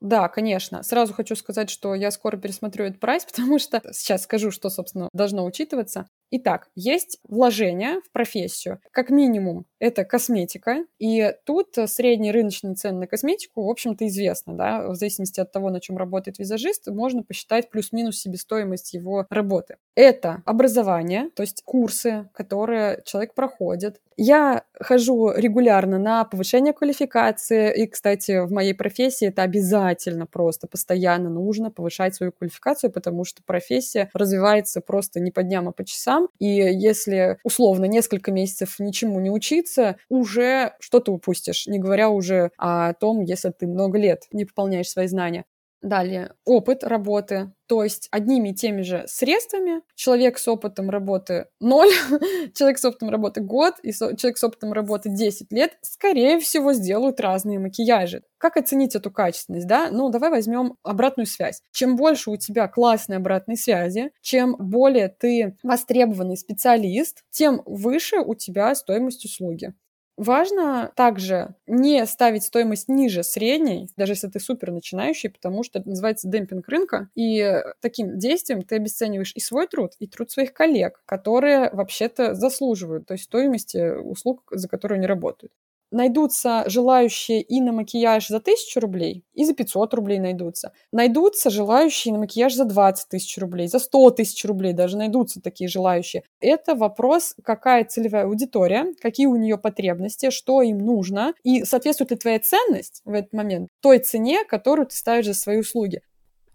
Да, 0.00 0.28
конечно. 0.28 0.82
Сразу 0.82 1.12
хочу 1.12 1.36
сказать, 1.36 1.68
что 1.68 1.94
я 1.94 2.10
скоро 2.10 2.38
пересмотрю 2.38 2.86
этот 2.86 3.00
прайс, 3.00 3.24
потому 3.30 3.58
что 3.58 3.82
сейчас 3.92 4.22
скажу, 4.22 4.50
что, 4.52 4.70
собственно, 4.70 5.08
должно 5.12 5.44
учитываться. 5.44 6.06
Итак, 6.32 6.68
есть 6.76 7.18
вложение 7.28 8.00
в 8.02 8.12
профессию. 8.12 8.80
Как 8.92 9.10
минимум, 9.10 9.66
это 9.80 10.04
косметика. 10.04 10.84
И 10.98 11.34
тут 11.44 11.74
средний 11.86 12.30
рыночный 12.30 12.74
цен 12.76 13.00
на 13.00 13.06
косметику, 13.08 13.64
в 13.64 13.70
общем-то, 13.70 14.06
известно. 14.06 14.54
Да? 14.54 14.88
В 14.88 14.94
зависимости 14.94 15.40
от 15.40 15.50
того, 15.50 15.70
на 15.70 15.80
чем 15.80 15.96
работает 15.98 16.38
визажист, 16.38 16.86
можно 16.88 17.24
посчитать 17.24 17.70
плюс-минус 17.70 18.20
себестоимость 18.20 18.92
его 18.92 19.26
работы. 19.28 19.76
Это 19.96 20.42
образование, 20.46 21.30
то 21.34 21.42
есть 21.42 21.62
курсы, 21.64 22.28
которые 22.32 23.02
человек 23.04 23.34
проходит. 23.34 24.00
Я 24.16 24.64
хожу 24.78 25.32
регулярно 25.32 25.98
на 25.98 26.24
повышение 26.24 26.74
квалификации. 26.74 27.74
И, 27.82 27.86
кстати, 27.86 28.44
в 28.44 28.52
моей 28.52 28.74
профессии 28.74 29.28
это 29.28 29.42
обязательно 29.42 30.26
просто, 30.26 30.66
постоянно 30.68 31.30
нужно 31.30 31.70
повышать 31.70 32.14
свою 32.14 32.32
квалификацию, 32.32 32.92
потому 32.92 33.24
что 33.24 33.42
профессия 33.42 34.10
развивается 34.12 34.80
просто 34.80 35.20
не 35.20 35.30
по 35.30 35.42
дням, 35.42 35.68
а 35.68 35.72
по 35.72 35.84
часам 35.84 36.19
сам, 36.20 36.28
и 36.38 36.46
если 36.46 37.38
условно 37.44 37.84
несколько 37.86 38.32
месяцев 38.32 38.76
ничему 38.78 39.20
не 39.20 39.30
учиться, 39.30 39.96
уже 40.08 40.74
что-то 40.80 41.12
упустишь, 41.12 41.66
не 41.66 41.78
говоря 41.78 42.08
уже 42.10 42.50
о 42.58 42.94
том, 42.94 43.20
если 43.22 43.50
ты 43.50 43.66
много 43.66 43.98
лет 43.98 44.24
не 44.32 44.44
пополняешь 44.44 44.88
свои 44.90 45.06
знания. 45.06 45.44
Далее, 45.82 46.34
опыт 46.44 46.84
работы, 46.84 47.52
то 47.70 47.84
есть 47.84 48.08
одними 48.10 48.48
и 48.48 48.52
теми 48.52 48.82
же 48.82 49.04
средствами 49.06 49.82
человек 49.94 50.38
с 50.38 50.48
опытом 50.48 50.90
работы 50.90 51.46
0, 51.60 51.86
человек 52.52 52.78
с 52.80 52.84
опытом 52.84 53.10
работы 53.10 53.42
год 53.42 53.74
и 53.84 53.92
со- 53.92 54.16
человек 54.16 54.38
с 54.38 54.42
опытом 54.42 54.72
работы 54.72 55.08
10 55.08 55.52
лет, 55.52 55.78
скорее 55.80 56.40
всего, 56.40 56.72
сделают 56.72 57.20
разные 57.20 57.60
макияжи. 57.60 58.24
Как 58.38 58.56
оценить 58.56 58.96
эту 58.96 59.12
качественность, 59.12 59.68
да? 59.68 59.88
Ну, 59.92 60.10
давай 60.10 60.30
возьмем 60.30 60.78
обратную 60.82 61.26
связь. 61.28 61.62
Чем 61.70 61.94
больше 61.94 62.30
у 62.32 62.36
тебя 62.36 62.66
классной 62.66 63.18
обратной 63.18 63.56
связи, 63.56 64.10
чем 64.20 64.56
более 64.58 65.06
ты 65.06 65.56
востребованный 65.62 66.36
специалист, 66.36 67.22
тем 67.30 67.62
выше 67.66 68.16
у 68.16 68.34
тебя 68.34 68.74
стоимость 68.74 69.24
услуги. 69.24 69.74
Важно 70.20 70.92
также 70.96 71.54
не 71.66 72.04
ставить 72.04 72.44
стоимость 72.44 72.88
ниже 72.90 73.22
средней, 73.22 73.88
даже 73.96 74.12
если 74.12 74.28
ты 74.28 74.38
супер 74.38 74.70
начинающий, 74.70 75.30
потому 75.30 75.62
что 75.62 75.78
это 75.78 75.88
называется 75.88 76.28
демпинг 76.28 76.68
рынка. 76.68 77.08
И 77.14 77.62
таким 77.80 78.18
действием 78.18 78.62
ты 78.62 78.76
обесцениваешь 78.76 79.32
и 79.34 79.40
свой 79.40 79.66
труд, 79.66 79.92
и 79.98 80.06
труд 80.06 80.30
своих 80.30 80.52
коллег, 80.52 81.00
которые 81.06 81.70
вообще-то 81.70 82.34
заслуживают 82.34 83.06
той 83.06 83.16
стоимости 83.18 83.96
услуг, 83.98 84.42
за 84.50 84.68
которые 84.68 84.98
они 84.98 85.06
работают 85.06 85.52
найдутся 85.90 86.64
желающие 86.66 87.42
и 87.42 87.60
на 87.60 87.72
макияж 87.72 88.28
за 88.28 88.38
1000 88.38 88.80
рублей, 88.80 89.24
и 89.34 89.44
за 89.44 89.54
500 89.54 89.94
рублей 89.94 90.18
найдутся. 90.18 90.72
Найдутся 90.92 91.50
желающие 91.50 92.12
на 92.12 92.20
макияж 92.20 92.54
за 92.54 92.64
20 92.64 93.08
тысяч 93.08 93.38
рублей, 93.38 93.68
за 93.68 93.78
100 93.78 94.10
тысяч 94.10 94.44
рублей 94.44 94.72
даже 94.72 94.96
найдутся 94.96 95.40
такие 95.40 95.68
желающие. 95.68 96.22
Это 96.40 96.74
вопрос, 96.74 97.34
какая 97.42 97.84
целевая 97.84 98.24
аудитория, 98.24 98.86
какие 99.00 99.26
у 99.26 99.36
нее 99.36 99.58
потребности, 99.58 100.30
что 100.30 100.62
им 100.62 100.78
нужно, 100.78 101.34
и 101.42 101.64
соответствует 101.64 102.10
ли 102.10 102.16
твоя 102.16 102.38
ценность 102.40 103.02
в 103.04 103.12
этот 103.12 103.32
момент 103.32 103.68
той 103.80 103.98
цене, 103.98 104.44
которую 104.44 104.86
ты 104.86 104.96
ставишь 104.96 105.26
за 105.26 105.34
свои 105.34 105.58
услуги. 105.58 106.02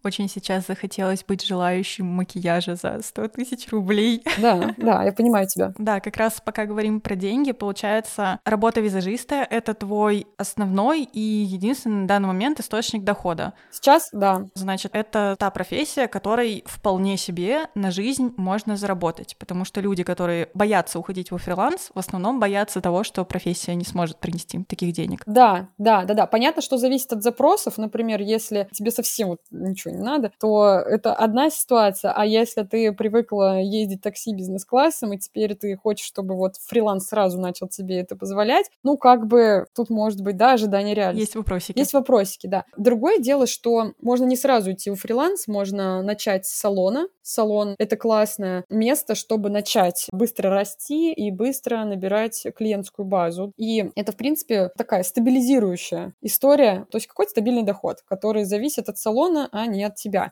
Очень 0.06 0.30
сейчас 0.30 0.68
захотелось 0.68 1.24
быть 1.24 1.43
желающим 1.43 2.06
макияжа 2.06 2.76
за 2.76 2.99
100 3.01 3.30
тысяч 3.30 3.68
рублей. 3.72 4.24
Да, 4.38 4.76
да, 4.78 5.03
я 5.03 5.12
понимаю 5.18 5.47
тебя. 5.47 5.74
Да, 5.80 5.99
как 5.99 6.18
раз 6.18 6.39
пока 6.45 6.66
говорим 6.66 7.01
про 7.01 7.16
деньги, 7.16 7.53
получается, 7.53 8.39
работа 8.45 8.82
визажиста— 8.82 9.36
это 9.49 9.74
твой 9.74 10.28
основной 10.38 11.01
и 11.01 11.20
единственный 11.20 12.01
на 12.01 12.08
данный 12.08 12.28
момент 12.28 12.60
источник 12.60 13.03
дохода. 13.03 13.53
Сейчас, 13.72 14.10
да. 14.12 14.45
Значит, 14.53 14.91
это 14.93 15.36
та 15.39 15.49
профессия, 15.49 16.08
которой 16.08 16.64
вполне 16.68 17.18
себе 17.18 17.62
на 17.74 17.89
жизнь 17.89 18.32
можно 18.38 18.78
заработать, 18.78 19.36
потому 19.39 19.66
что 19.66 19.82
люди, 19.82 20.03
которые 20.03 20.49
боятся 20.53 20.99
уходить 20.99 21.32
во 21.32 21.39
фриланс, 21.39 21.89
в 21.95 21.97
основном 21.97 22.39
боятся 22.39 22.80
того, 22.80 23.03
что 23.03 23.26
профессия 23.26 23.74
не 23.74 23.86
сможет 23.86 24.20
принести 24.20 24.58
им 24.58 24.66
таких 24.66 24.93
денег. 24.93 25.24
Да, 25.26 25.70
да, 25.80 26.03
да, 26.06 26.14
да. 26.14 26.28
Понятно, 26.28 26.62
что 26.62 26.78
зависит 26.78 27.12
от 27.12 27.24
запросов. 27.24 27.80
Например, 27.80 28.22
если 28.22 28.70
тебе 28.72 28.91
совсем 28.91 29.30
вот 29.30 29.39
ничего 29.49 29.94
не 29.95 30.03
надо, 30.03 30.31
то 30.39 30.79
это 30.85 31.13
одна 31.13 31.49
ситуация, 31.49 32.11
а 32.11 32.25
если 32.25 32.63
ты 32.63 32.91
привыкла 32.91 33.59
ездить 33.61 34.01
такси 34.01 34.33
бизнес-классом, 34.33 35.13
и 35.13 35.17
теперь 35.17 35.55
ты 35.55 35.75
хочешь, 35.75 36.05
чтобы 36.05 36.35
вот 36.35 36.55
фриланс 36.57 37.07
сразу 37.07 37.39
начал 37.39 37.67
тебе 37.67 37.99
это 37.99 38.15
позволять, 38.15 38.69
ну, 38.83 38.97
как 38.97 39.27
бы 39.27 39.65
тут 39.75 39.89
может 39.89 40.21
быть, 40.21 40.37
да, 40.37 40.53
ожидание 40.53 40.95
реальности. 40.95 41.21
Есть 41.21 41.35
вопросики. 41.35 41.77
Есть 41.77 41.93
вопросики, 41.93 42.47
да. 42.47 42.65
Другое 42.77 43.19
дело, 43.19 43.47
что 43.47 43.93
можно 44.01 44.25
не 44.25 44.35
сразу 44.35 44.71
идти 44.71 44.91
в 44.91 44.95
фриланс, 44.95 45.47
можно 45.47 46.01
начать 46.01 46.45
с 46.45 46.49
салона. 46.49 47.07
Салон— 47.21 47.75
это 47.79 47.97
классное 47.97 48.65
место, 48.69 49.15
чтобы 49.15 49.49
начать 49.49 50.07
быстро 50.11 50.49
расти 50.49 51.13
и 51.13 51.31
быстро 51.31 51.83
набирать 51.85 52.45
клиентскую 52.55 53.05
базу. 53.05 53.53
И 53.57 53.89
это, 53.95 54.11
в 54.11 54.17
принципе, 54.17 54.69
такая 54.77 55.03
стабилизирующая 55.03 56.13
история, 56.21 56.85
то 56.91 56.97
есть 56.97 57.07
какой-то 57.07 57.31
стабильный 57.31 57.63
доход, 57.63 58.01
который 58.07 58.43
зависит 58.43 58.89
от 58.89 58.97
салона, 58.97 59.49
а 59.51 59.65
не 59.65 59.83
от 59.86 59.95
тебя. 59.95 60.31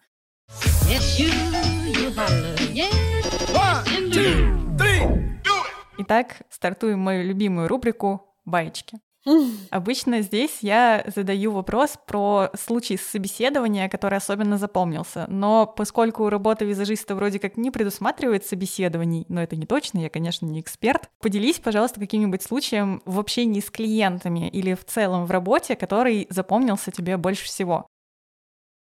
Итак, 5.98 6.42
стартуем 6.50 7.00
мою 7.00 7.24
любимую 7.24 7.68
рубрику 7.68 8.36
«Баечки». 8.46 9.00
Обычно 9.70 10.22
здесь 10.22 10.60
я 10.62 11.04
задаю 11.16 11.52
вопрос 11.52 11.98
про 12.08 12.50
случай 12.60 12.98
собеседования, 12.98 13.88
который 13.90 14.18
особенно 14.18 14.58
запомнился. 14.58 15.26
Но 15.30 15.66
поскольку 15.66 16.30
работа 16.30 16.66
визажиста 16.66 17.16
вроде 17.16 17.40
как 17.40 17.58
не 17.58 17.72
предусматривает 17.72 18.46
собеседований, 18.46 19.26
но 19.30 19.42
это 19.42 19.56
не 19.56 19.66
точно, 19.66 20.00
я, 20.00 20.10
конечно, 20.10 20.46
не 20.46 20.60
эксперт, 20.60 21.10
поделись, 21.22 21.60
пожалуйста, 21.60 22.00
каким-нибудь 22.00 22.44
случаем 22.44 23.02
в 23.06 23.20
общении 23.20 23.62
с 23.62 23.70
клиентами 23.70 24.50
или 24.50 24.74
в 24.74 24.84
целом 24.86 25.26
в 25.26 25.32
работе, 25.32 25.76
который 25.76 26.28
запомнился 26.30 26.92
тебе 26.92 27.18
больше 27.18 27.46
всего. 27.46 27.88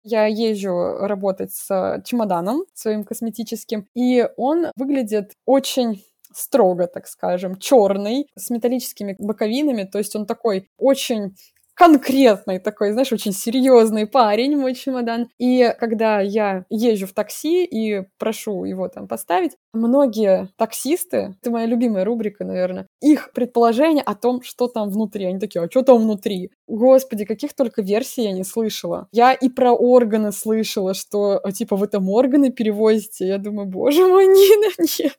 Я 0.05 0.25
езжу 0.27 0.97
работать 0.99 1.53
с 1.53 2.01
чемоданом 2.05 2.65
своим 2.73 3.05
косметическим, 3.05 3.87
и 3.95 4.27
он 4.35 4.67
выглядит 4.75 5.33
очень 5.45 6.03
строго, 6.33 6.87
так 6.87 7.07
скажем, 7.07 7.57
черный, 7.57 8.27
с 8.35 8.49
металлическими 8.49 9.15
боковинами, 9.19 9.83
то 9.83 9.99
есть 9.99 10.15
он 10.15 10.25
такой 10.25 10.69
очень 10.77 11.35
конкретный 11.75 12.59
такой, 12.59 12.91
знаешь, 12.91 13.11
очень 13.11 13.33
серьезный 13.33 14.07
парень, 14.07 14.55
мой 14.57 14.75
чемодан. 14.75 15.29
И 15.39 15.73
когда 15.79 16.19
я 16.21 16.65
езжу 16.69 17.07
в 17.07 17.13
такси 17.13 17.65
и 17.65 18.03
прошу 18.17 18.65
его 18.65 18.87
там 18.87 19.07
поставить, 19.07 19.53
многие 19.73 20.49
таксисты, 20.57 21.35
это 21.41 21.51
моя 21.51 21.65
любимая 21.65 22.05
рубрика, 22.05 22.43
наверное, 22.45 22.87
их 23.01 23.31
предположение 23.33 24.03
о 24.03 24.15
том, 24.15 24.41
что 24.43 24.67
там 24.67 24.89
внутри. 24.89 25.25
Они 25.25 25.39
такие, 25.39 25.63
а 25.63 25.69
что 25.69 25.81
там 25.83 25.97
внутри? 25.97 26.51
Господи, 26.67 27.25
каких 27.25 27.53
только 27.53 27.81
версий 27.81 28.23
я 28.23 28.31
не 28.31 28.43
слышала. 28.43 29.07
Я 29.11 29.33
и 29.33 29.49
про 29.49 29.71
органы 29.71 30.31
слышала, 30.31 30.93
что, 30.93 31.41
типа, 31.53 31.75
вы 31.75 31.87
там 31.87 32.09
органы 32.09 32.51
перевозите. 32.51 33.27
Я 33.27 33.37
думаю, 33.37 33.67
боже 33.67 34.05
мой, 34.05 34.25
Нина, 34.25 34.71
нет 34.99 35.17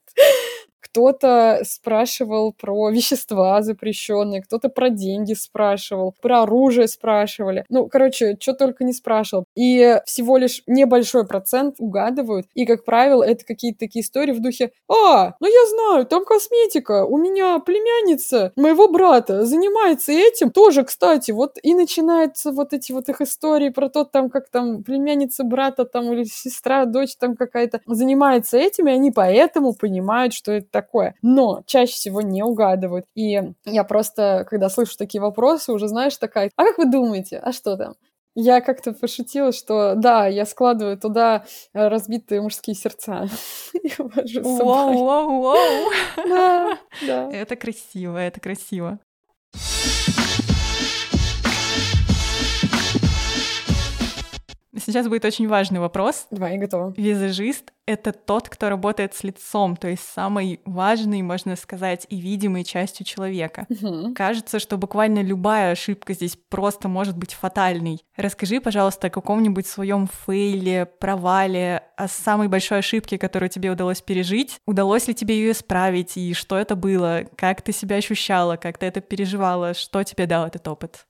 кто-то 0.95 1.63
спрашивал 1.65 2.53
про 2.53 2.89
вещества 2.89 3.61
запрещенные, 3.63 4.43
кто-то 4.43 4.69
про 4.69 4.91
деньги 4.91 5.35
спрашивал, 5.35 6.15
про 6.23 6.43
оружие 6.43 6.87
спрашивали. 6.87 7.65
Ну, 7.69 7.89
короче, 7.89 8.37
что 8.39 8.53
только 8.53 8.85
не 8.85 8.93
спрашивал. 8.93 9.45
И 9.57 9.99
всего 10.07 10.37
лишь 10.37 10.63
небольшой 10.69 11.27
процент 11.27 11.77
угадывают. 11.79 12.47
И, 12.55 12.65
как 12.65 12.85
правило, 12.85 13.25
это 13.25 13.45
какие-то 13.45 13.81
такие 13.81 14.05
истории 14.05 14.31
в 14.31 14.41
духе 14.41 14.71
«А, 14.89 15.35
ну 15.41 15.49
я 15.49 15.69
знаю, 15.69 16.07
там 16.07 16.25
косметика, 16.25 17.05
у 17.05 17.19
меня 17.19 17.59
племянница 17.59 18.53
моего 18.55 18.87
брата 18.87 19.45
занимается 19.45 20.13
этим». 20.13 20.53
Тоже, 20.53 20.85
кстати, 20.85 21.33
вот 21.33 21.59
и 21.61 21.75
начинаются 21.75 22.53
вот 22.53 22.73
эти 22.73 22.93
вот 22.93 23.09
их 23.09 23.21
истории 23.21 23.71
про 23.71 23.89
то, 23.89 24.05
там, 24.05 24.31
как 24.31 24.49
там 24.49 24.85
племянница 24.85 25.43
брата 25.43 25.87
там 25.87 26.13
или 26.13 26.23
сестра, 26.23 26.85
дочь 26.85 27.17
там 27.17 27.35
какая-то 27.35 27.81
занимается 27.85 28.59
этим, 28.59 28.87
и 28.87 28.93
они 28.93 29.11
поэтому 29.11 29.75
понимают, 29.75 30.33
что 30.33 30.53
это 30.53 30.84
такое. 30.85 31.15
Но 31.23 31.63
чаще 31.67 31.93
всего 31.93 32.21
не 32.21 32.43
угадывают. 32.43 33.07
И 33.15 33.41
я 33.65 33.85
просто, 33.85 34.47
когда 34.49 34.69
слышу 34.69 34.97
такие 34.97 35.21
вопросы, 35.21 35.73
уже, 35.73 35.89
знаешь, 35.89 36.17
такая, 36.17 36.51
а 36.57 36.65
как 36.65 36.79
вы 36.79 36.91
думаете, 36.91 37.39
а 37.39 37.53
что 37.53 37.77
там? 37.77 37.95
Я 38.37 38.61
как-то 38.61 38.93
пошутила, 38.93 39.53
что 39.53 39.95
да, 39.95 40.27
я 40.27 40.45
складываю 40.45 40.99
туда 40.99 41.45
э, 41.73 41.87
разбитые 41.87 42.43
мужские 42.43 42.75
сердца 42.75 43.29
воу. 44.43 45.93
Да, 46.17 46.79
да. 47.07 47.31
Это 47.31 47.55
красиво, 47.55 48.19
это 48.19 48.41
красиво. 48.41 48.99
Сейчас 54.77 55.09
будет 55.09 55.25
очень 55.25 55.49
важный 55.49 55.81
вопрос. 55.81 56.27
Давай, 56.31 56.55
я 56.55 56.61
готова. 56.61 56.93
Визажист— 56.97 57.73
это 57.87 58.13
тот, 58.13 58.49
кто 58.49 58.69
работает 58.69 59.15
с 59.15 59.23
лицом, 59.23 59.77
то 59.77 59.89
есть 59.89 60.03
самой 60.03 60.61
важной, 60.65 61.23
можно 61.23 61.55
сказать, 61.57 62.07
и 62.09 62.17
видимой 62.17 62.65
частью 62.65 63.07
человека. 63.07 63.67
Мгм. 63.69 64.15
Кажется, 64.15 64.59
что 64.59 64.77
буквально 64.77 65.23
любая 65.23 65.73
ошибка 65.73 66.15
здесь 66.15 66.37
просто 66.49 66.89
может 66.89 67.17
быть 67.17 67.35
фатальной. 67.35 68.05
Расскажи, 68.17 68.61
пожалуйста, 68.61 69.09
о 69.09 69.11
каком-нибудь 69.11 69.67
своем 69.67 70.09
фейле, 70.27 70.87
провале, 70.87 71.83
о 71.97 72.09
самой 72.09 72.49
большой 72.49 72.79
ошибке, 72.79 73.19
которую 73.19 73.51
тебе 73.51 73.71
удалось 73.71 74.01
пережить. 74.01 74.59
Удалось 74.67 75.07
ли 75.07 75.15
тебе 75.15 75.37
ее 75.37 75.53
исправить, 75.53 76.17
и 76.17 76.35
что 76.35 76.57
это 76.57 76.75
было? 76.75 77.25
Как 77.37 77.63
ты 77.63 77.73
себя 77.73 77.97
ощущала, 77.97 78.57
как 78.57 78.79
ты 78.79 78.87
это 78.87 79.01
переживала, 79.01 79.75
что 79.75 80.03
тебе 80.03 80.27
дал 80.27 80.47
этот 80.47 80.67
опыт? 80.67 81.07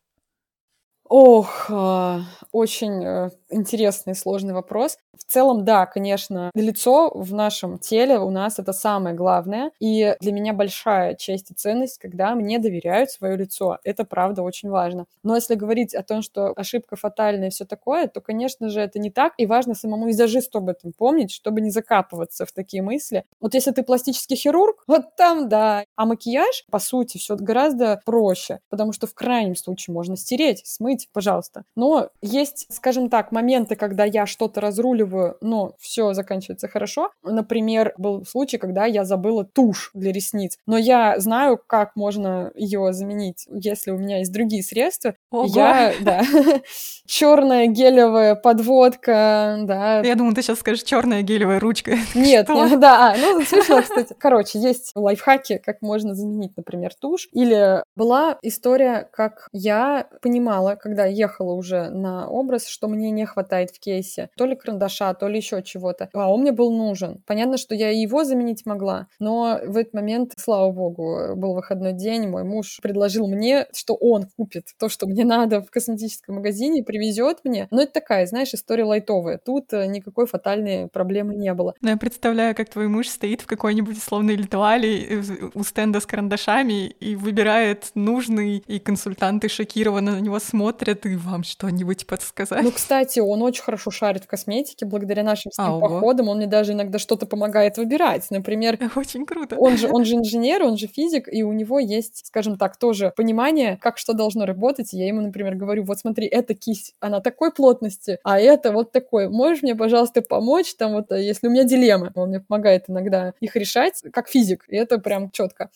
Ох, 1.06 1.66
а, 1.70 2.22
очень 2.50 3.04
э, 3.04 3.30
интересный 3.54 4.14
сложный 4.14 4.54
вопрос. 4.54 4.98
В 5.16 5.24
целом, 5.24 5.64
да, 5.64 5.86
конечно, 5.86 6.50
лицо 6.54 7.10
в 7.14 7.32
нашем 7.32 7.78
теле 7.78 8.18
у 8.18 8.30
нас 8.30 8.58
это 8.58 8.72
самое 8.72 9.14
главное. 9.14 9.70
И 9.80 10.16
для 10.20 10.32
меня 10.32 10.52
большая 10.52 11.14
честь 11.14 11.50
и 11.50 11.54
ценность, 11.54 11.98
когда 11.98 12.34
мне 12.34 12.58
доверяют 12.58 13.10
свое 13.10 13.36
лицо. 13.36 13.78
Это 13.84 14.04
правда 14.04 14.42
очень 14.42 14.68
важно. 14.68 15.06
Но 15.22 15.34
если 15.34 15.54
говорить 15.54 15.94
о 15.94 16.02
том, 16.02 16.22
что 16.22 16.52
ошибка 16.56 16.96
фатальная 16.96 17.48
и 17.48 17.50
все 17.50 17.64
такое, 17.64 18.08
то, 18.08 18.20
конечно 18.20 18.68
же, 18.68 18.80
это 18.80 18.98
не 18.98 19.10
так. 19.10 19.34
И 19.38 19.46
важно 19.46 19.74
самому 19.74 20.06
визажисту 20.06 20.58
об 20.58 20.68
этом 20.68 20.92
помнить, 20.92 21.30
чтобы 21.30 21.60
не 21.60 21.70
закапываться 21.70 22.46
в 22.46 22.52
такие 22.52 22.82
мысли. 22.82 23.24
Вот 23.40 23.54
если 23.54 23.70
ты 23.70 23.82
пластический 23.82 24.36
хирург, 24.36 24.82
вот 24.86 25.16
там 25.16 25.48
да. 25.48 25.84
А 25.96 26.06
макияж, 26.06 26.64
по 26.70 26.78
сути, 26.78 27.18
все 27.18 27.36
гораздо 27.36 28.00
проще, 28.04 28.60
потому 28.68 28.92
что 28.92 29.06
в 29.06 29.14
крайнем 29.14 29.56
случае 29.56 29.94
можно 29.94 30.16
стереть, 30.16 30.62
смыть, 30.64 31.08
пожалуйста. 31.12 31.64
Но 31.76 32.10
есть, 32.20 32.66
скажем 32.70 33.08
так, 33.08 33.32
моменты, 33.44 33.76
когда 33.76 34.04
я 34.04 34.24
что-то 34.24 34.60
разруливаю, 34.62 35.36
но 35.42 35.74
все 35.78 36.14
заканчивается 36.14 36.66
хорошо. 36.66 37.10
Например, 37.22 37.92
был 37.98 38.24
случай, 38.24 38.56
когда 38.56 38.86
я 38.86 39.04
забыла 39.04 39.44
тушь 39.44 39.90
для 39.92 40.12
ресниц, 40.12 40.56
но 40.66 40.78
я 40.78 41.18
знаю, 41.20 41.60
как 41.66 41.94
можно 41.94 42.50
ее 42.54 42.92
заменить, 42.94 43.46
если 43.50 43.90
у 43.90 43.98
меня 43.98 44.18
есть 44.18 44.32
другие 44.32 44.62
средства. 44.62 45.14
Ого. 45.30 45.46
Я, 45.46 45.92
да, 46.00 46.22
черная 47.06 47.66
гелевая 47.66 48.34
подводка, 48.34 49.58
да. 49.64 50.00
Я 50.00 50.14
думаю, 50.14 50.34
ты 50.34 50.42
сейчас 50.42 50.60
скажешь 50.60 50.84
черная 50.84 51.20
гелевая 51.20 51.60
ручка. 51.60 51.92
Нет, 52.14 52.48
нет, 52.48 52.80
да, 52.80 53.12
а, 53.12 53.16
ну, 53.16 53.42
смешно, 53.42 53.82
кстати. 53.82 54.14
Короче, 54.18 54.58
есть 54.58 54.92
лайфхаки, 54.94 55.58
как 55.58 55.82
можно 55.82 56.14
заменить, 56.14 56.56
например, 56.56 56.92
тушь. 56.94 57.28
Или 57.32 57.82
была 57.96 58.38
история, 58.42 59.08
как 59.12 59.48
я 59.52 60.08
понимала, 60.22 60.76
когда 60.76 61.04
ехала 61.04 61.52
уже 61.52 61.90
на 61.90 62.28
образ, 62.28 62.66
что 62.66 62.88
мне 62.88 63.10
не 63.10 63.26
хватает 63.34 63.70
в 63.70 63.80
кейсе 63.80 64.30
то 64.36 64.46
ли 64.46 64.56
карандаша, 64.56 65.14
то 65.14 65.28
ли 65.28 65.36
еще 65.36 65.62
чего-то. 65.62 66.08
А 66.12 66.32
он 66.32 66.40
мне 66.42 66.52
был 66.52 66.70
нужен. 66.72 67.22
Понятно, 67.26 67.56
что 67.56 67.74
я 67.74 67.90
и 67.90 67.98
его 67.98 68.24
заменить 68.24 68.64
могла, 68.66 69.08
но 69.18 69.60
в 69.66 69.76
этот 69.76 69.94
момент, 69.94 70.32
слава 70.36 70.70
богу, 70.70 71.34
был 71.36 71.54
выходной 71.54 71.92
день, 71.92 72.28
мой 72.28 72.44
муж 72.44 72.78
предложил 72.82 73.26
мне, 73.28 73.66
что 73.74 73.94
он 73.94 74.26
купит 74.36 74.68
то, 74.78 74.88
что 74.88 75.06
мне 75.06 75.24
надо 75.36 75.62
в 75.62 75.70
косметическом 75.70 76.36
магазине, 76.36 76.82
привезет 76.82 77.40
мне. 77.44 77.68
Но 77.70 77.82
это 77.82 77.92
такая, 77.94 78.26
знаешь, 78.26 78.54
история 78.54 78.84
лайтовая. 78.84 79.38
Тут 79.38 79.72
э, 79.72 79.86
никакой 79.86 80.26
фатальной 80.26 80.88
проблемы 80.88 81.34
не 81.34 81.52
было. 81.54 81.74
Ну, 81.80 81.90
я 81.90 81.96
представляю, 81.96 82.54
как 82.54 82.68
твой 82.68 82.88
муж 82.88 83.08
стоит 83.08 83.42
в 83.42 83.46
какой-нибудь 83.46 83.98
условной 83.98 84.36
литуале 84.36 85.02
э, 85.02 85.22
у 85.54 85.64
стенда 85.64 86.00
с 86.00 86.06
карандашами 86.06 86.88
и 86.88 87.16
выбирает 87.16 87.90
нужный, 87.94 88.62
и 88.66 88.78
консультанты 88.78 89.48
шокированно 89.48 90.12
на 90.12 90.20
него 90.20 90.38
смотрят, 90.38 91.06
и 91.06 91.16
вам 91.16 91.44
что-нибудь 91.44 92.06
подсказать. 92.06 92.62
Ну, 92.62 92.72
кстати, 92.72 93.13
кстати, 93.14 93.28
он 93.28 93.42
очень 93.42 93.62
хорошо 93.62 93.90
шарит 93.92 94.24
в 94.24 94.26
косметике, 94.26 94.86
благодаря 94.86 95.22
нашим 95.22 95.52
с 95.52 95.58
ним 95.58 95.76
А, 95.76 95.80
походам. 95.80 96.28
Он 96.28 96.38
мне 96.38 96.46
даже 96.46 96.72
иногда 96.72 96.98
что-то 96.98 97.26
помогает 97.26 97.76
выбирать. 97.76 98.26
Например, 98.30 98.76
Очень 98.96 99.24
круто. 99.24 99.56
он 99.56 99.76
же, 99.76 99.88
он 99.88 100.04
же 100.04 100.16
инженер, 100.16 100.64
он 100.64 100.76
же 100.76 100.88
физик, 100.88 101.32
и 101.32 101.44
у 101.44 101.52
него 101.52 101.78
есть, 101.78 102.26
скажем 102.26 102.58
так, 102.58 102.76
тоже 102.76 103.12
понимание, 103.16 103.78
как 103.80 103.98
что 103.98 104.14
должно 104.14 104.46
работать. 104.46 104.92
Я 104.92 105.06
ему, 105.06 105.20
например, 105.20 105.54
говорю, 105.54 105.84
вот 105.84 105.98
смотри, 105.98 106.26
эта 106.26 106.54
кисть, 106.54 106.94
она 106.98 107.20
такой 107.20 107.52
плотности, 107.52 108.18
а 108.24 108.40
это 108.40 108.72
вот 108.72 108.90
такой. 108.90 109.28
Можешь 109.28 109.62
мне, 109.62 109.76
пожалуйста, 109.76 110.20
помочь? 110.20 110.74
Там 110.74 110.94
вот, 110.94 111.12
э, 111.12 111.22
если 111.22 111.46
у 111.46 111.50
меня 111.50 111.62
дилеммы, 111.62 112.10
он 112.16 112.30
мне 112.30 112.40
помогает 112.40 112.84
иногда 112.88 113.32
их 113.40 113.54
решать, 113.54 114.02
как 114.12 114.28
физик. 114.28 114.64
И 114.68 114.76
это 114.76 114.98
прям 114.98 115.30
четко. 115.30 115.70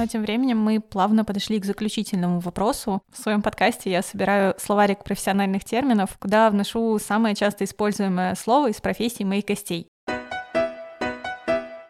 Но 0.00 0.06
тем 0.06 0.22
временем 0.22 0.58
мы 0.58 0.80
плавно 0.80 1.26
подошли 1.26 1.60
к 1.60 1.66
заключительному 1.66 2.40
вопросу. 2.40 3.02
В 3.12 3.18
своем 3.18 3.42
подкасте 3.42 3.90
я 3.90 4.00
собираю 4.00 4.54
словарик 4.56 5.04
профессиональных 5.04 5.62
терминов, 5.62 6.16
куда 6.18 6.48
вношу 6.48 6.98
самое 6.98 7.34
часто 7.34 7.64
используемое 7.64 8.34
слово 8.34 8.70
из 8.70 8.80
профессии 8.80 9.24
моих 9.24 9.44
гостей. 9.44 9.88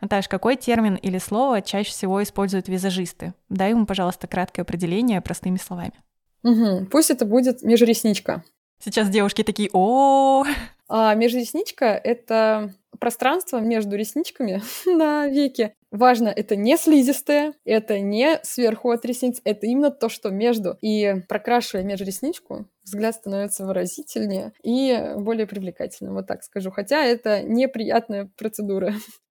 Наташ, 0.01 0.27
какой 0.27 0.57
термин 0.57 0.97
или 0.97 1.19
слово 1.19 1.63
чаще 1.63 1.91
всего 1.91 2.21
используют 2.21 2.67
визажисты? 2.67 3.33
Дай 3.49 3.71
ему, 3.71 3.87
пожалуйста, 3.87 4.27
краткое 4.27 4.63
определение 4.63 5.21
простыми 5.21 5.59
словами. 5.59 5.95
Мгм. 6.43 6.87
Пусть 6.87 7.11
это 7.11 7.25
будет 7.25 7.63
межресничка. 7.63 8.43
Сейчас 8.83 9.09
девушки 9.09 9.45
такие, 9.45 9.71
о, 9.73 10.43
А 10.89 11.15
межресничка— 11.15 11.85
это 12.05 12.75
пространство 13.01 13.59
между 13.59 13.97
ресничками 13.97 14.63
на 14.87 15.27
веке. 15.27 15.75
Важно, 15.91 16.29
это 16.29 16.55
не 16.55 16.77
слизистое, 16.77 17.55
это 17.65 17.99
не 17.99 18.39
сверху 18.45 18.91
от 18.91 19.05
ресниц, 19.05 19.41
это 19.43 19.67
именно 19.67 19.91
то, 19.91 20.09
что 20.09 20.31
между. 20.31 20.77
И 20.81 21.17
прокрашивая 21.29 21.83
межресничку, 21.85 22.67
взгляд 22.85 23.17
становится 23.17 23.67
выразительнее 23.67 24.53
и 24.63 25.15
более 25.17 25.49
привлекательным, 25.49 26.15
вот 26.15 26.29
так 26.29 26.45
скажу. 26.45 26.71
Хотя 26.71 27.03
это 27.05 27.43
неприятная 27.43 28.31
процедура. 28.37 28.95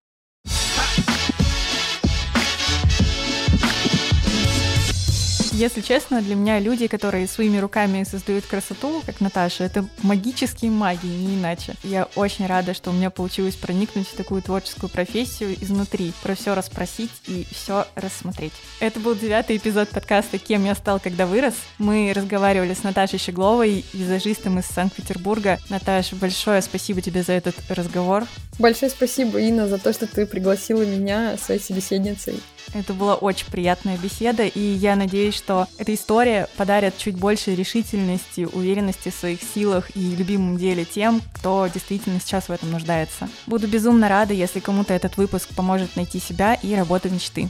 Если 5.52 5.80
честно, 5.80 6.22
для 6.22 6.36
меня 6.36 6.60
люди, 6.60 6.86
которые 6.86 7.26
своими 7.26 7.58
руками 7.58 8.04
создают 8.04 8.46
красоту, 8.46 9.02
как 9.04 9.20
Наташа, 9.20 9.64
это 9.64 9.84
магические 10.02 10.70
маги, 10.70 11.06
не 11.06 11.34
иначе. 11.34 11.74
Я 11.82 12.08
очень 12.14 12.46
рада, 12.46 12.72
что 12.72 12.90
у 12.90 12.92
меня 12.92 13.10
получилось 13.10 13.56
проникнуть 13.56 14.06
в 14.06 14.16
такую 14.16 14.42
творческую 14.42 14.88
профессию 14.90 15.54
изнутри, 15.60 16.12
про 16.22 16.34
все 16.34 16.54
расспросить 16.54 17.10
и 17.26 17.46
все 17.50 17.86
рассмотреть. 17.96 18.52
Это 18.78 19.00
был 19.00 19.14
девятый 19.16 19.56
эпизод 19.56 19.88
подкаста 19.88 20.38
«Кем 20.38 20.64
я 20.64 20.74
стал, 20.74 21.00
когда 21.00 21.26
вырос». 21.26 21.54
Мы 21.78 22.12
разговаривали 22.14 22.74
с 22.74 22.84
Наташей 22.84 23.18
Щегловой, 23.18 23.84
визажистом 23.92 24.60
из 24.60 24.66
Санкт-Петербурга. 24.66 25.58
Наташа, 25.68 26.14
большое 26.14 26.62
спасибо 26.62 27.02
тебе 27.02 27.22
за 27.22 27.32
этот 27.32 27.56
разговор. 27.68 28.24
Большое 28.58 28.90
спасибо, 28.90 29.40
Инна, 29.40 29.66
за 29.66 29.78
то, 29.78 29.92
что 29.92 30.06
ты 30.06 30.26
пригласила 30.26 30.82
меня 30.82 31.36
своей 31.38 31.60
собеседницей. 31.60 32.40
Это 32.72 32.94
была 32.94 33.14
очень 33.14 33.46
приятная 33.50 33.96
беседа, 33.96 34.44
и 34.44 34.60
я 34.60 34.96
надеюсь, 34.96 35.34
что 35.34 35.66
эта 35.78 35.94
история 35.94 36.48
подарит 36.56 36.96
чуть 36.98 37.16
больше 37.16 37.54
решительности, 37.54 38.48
уверенности 38.52 39.10
в 39.10 39.14
своих 39.14 39.40
силах 39.42 39.94
и 39.96 40.14
любимом 40.14 40.56
деле 40.56 40.84
тем, 40.84 41.20
кто 41.34 41.66
действительно 41.66 42.20
сейчас 42.20 42.48
в 42.48 42.52
этом 42.52 42.70
нуждается. 42.70 43.28
Буду 43.46 43.66
безумно 43.66 44.08
рада, 44.08 44.34
если 44.34 44.60
кому-то 44.60 44.94
этот 44.94 45.16
выпуск 45.16 45.48
поможет 45.54 45.96
найти 45.96 46.20
себя 46.20 46.54
и 46.54 46.74
работу 46.74 47.08
мечты. 47.10 47.48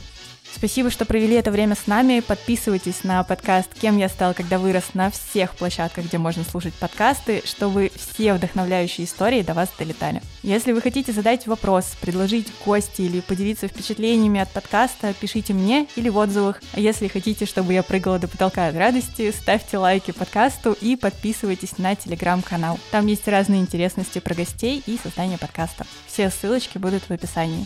Спасибо, 0.53 0.91
что 0.91 1.05
провели 1.05 1.35
это 1.35 1.49
время 1.49 1.75
с 1.75 1.87
нами. 1.87 2.19
Подписывайтесь 2.19 3.03
на 3.03 3.23
подкаст 3.23 3.69
«Кем 3.79 3.97
я 3.97 4.09
стал, 4.09 4.33
когда 4.33 4.59
вырос» 4.59 4.93
на 4.93 5.09
всех 5.09 5.55
площадках, 5.55 6.05
где 6.05 6.17
можно 6.17 6.43
слушать 6.43 6.73
подкасты, 6.73 7.41
чтобы 7.45 7.91
все 7.95 8.33
вдохновляющие 8.33 9.05
истории 9.05 9.41
до 9.41 9.53
вас 9.53 9.69
долетали. 9.79 10.21
Если 10.43 10.71
вы 10.71 10.81
хотите 10.81 11.13
задать 11.13 11.47
вопрос, 11.47 11.95
предложить 12.01 12.47
гости 12.65 13.01
или 13.01 13.21
поделиться 13.21 13.67
впечатлениями 13.67 14.39
от 14.39 14.51
подкаста, 14.51 15.13
пишите 15.19 15.53
мне 15.53 15.87
или 15.95 16.09
в 16.09 16.17
отзывах. 16.17 16.61
А 16.73 16.79
если 16.79 17.07
хотите, 17.07 17.45
чтобы 17.45 17.73
я 17.73 17.81
прыгала 17.81 18.19
до 18.19 18.27
потолка 18.27 18.67
от 18.67 18.75
радости, 18.75 19.31
ставьте 19.31 19.77
лайки 19.77 20.11
подкасту 20.11 20.77
и 20.79 20.95
подписывайтесь 20.95 21.77
на 21.77 21.95
телеграм-канал. 21.95 22.77
Там 22.91 23.07
есть 23.07 23.27
разные 23.27 23.61
интересности 23.61 24.19
про 24.19 24.35
гостей 24.35 24.83
и 24.85 24.99
создание 25.01 25.37
подкаста. 25.37 25.87
Все 26.07 26.29
ссылочки 26.29 26.77
будут 26.77 27.03
в 27.03 27.11
описании. 27.11 27.65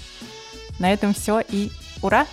На 0.80 0.94
этом 0.94 1.14
все 1.14 1.42
и 1.50 1.72
ура! 2.02 2.26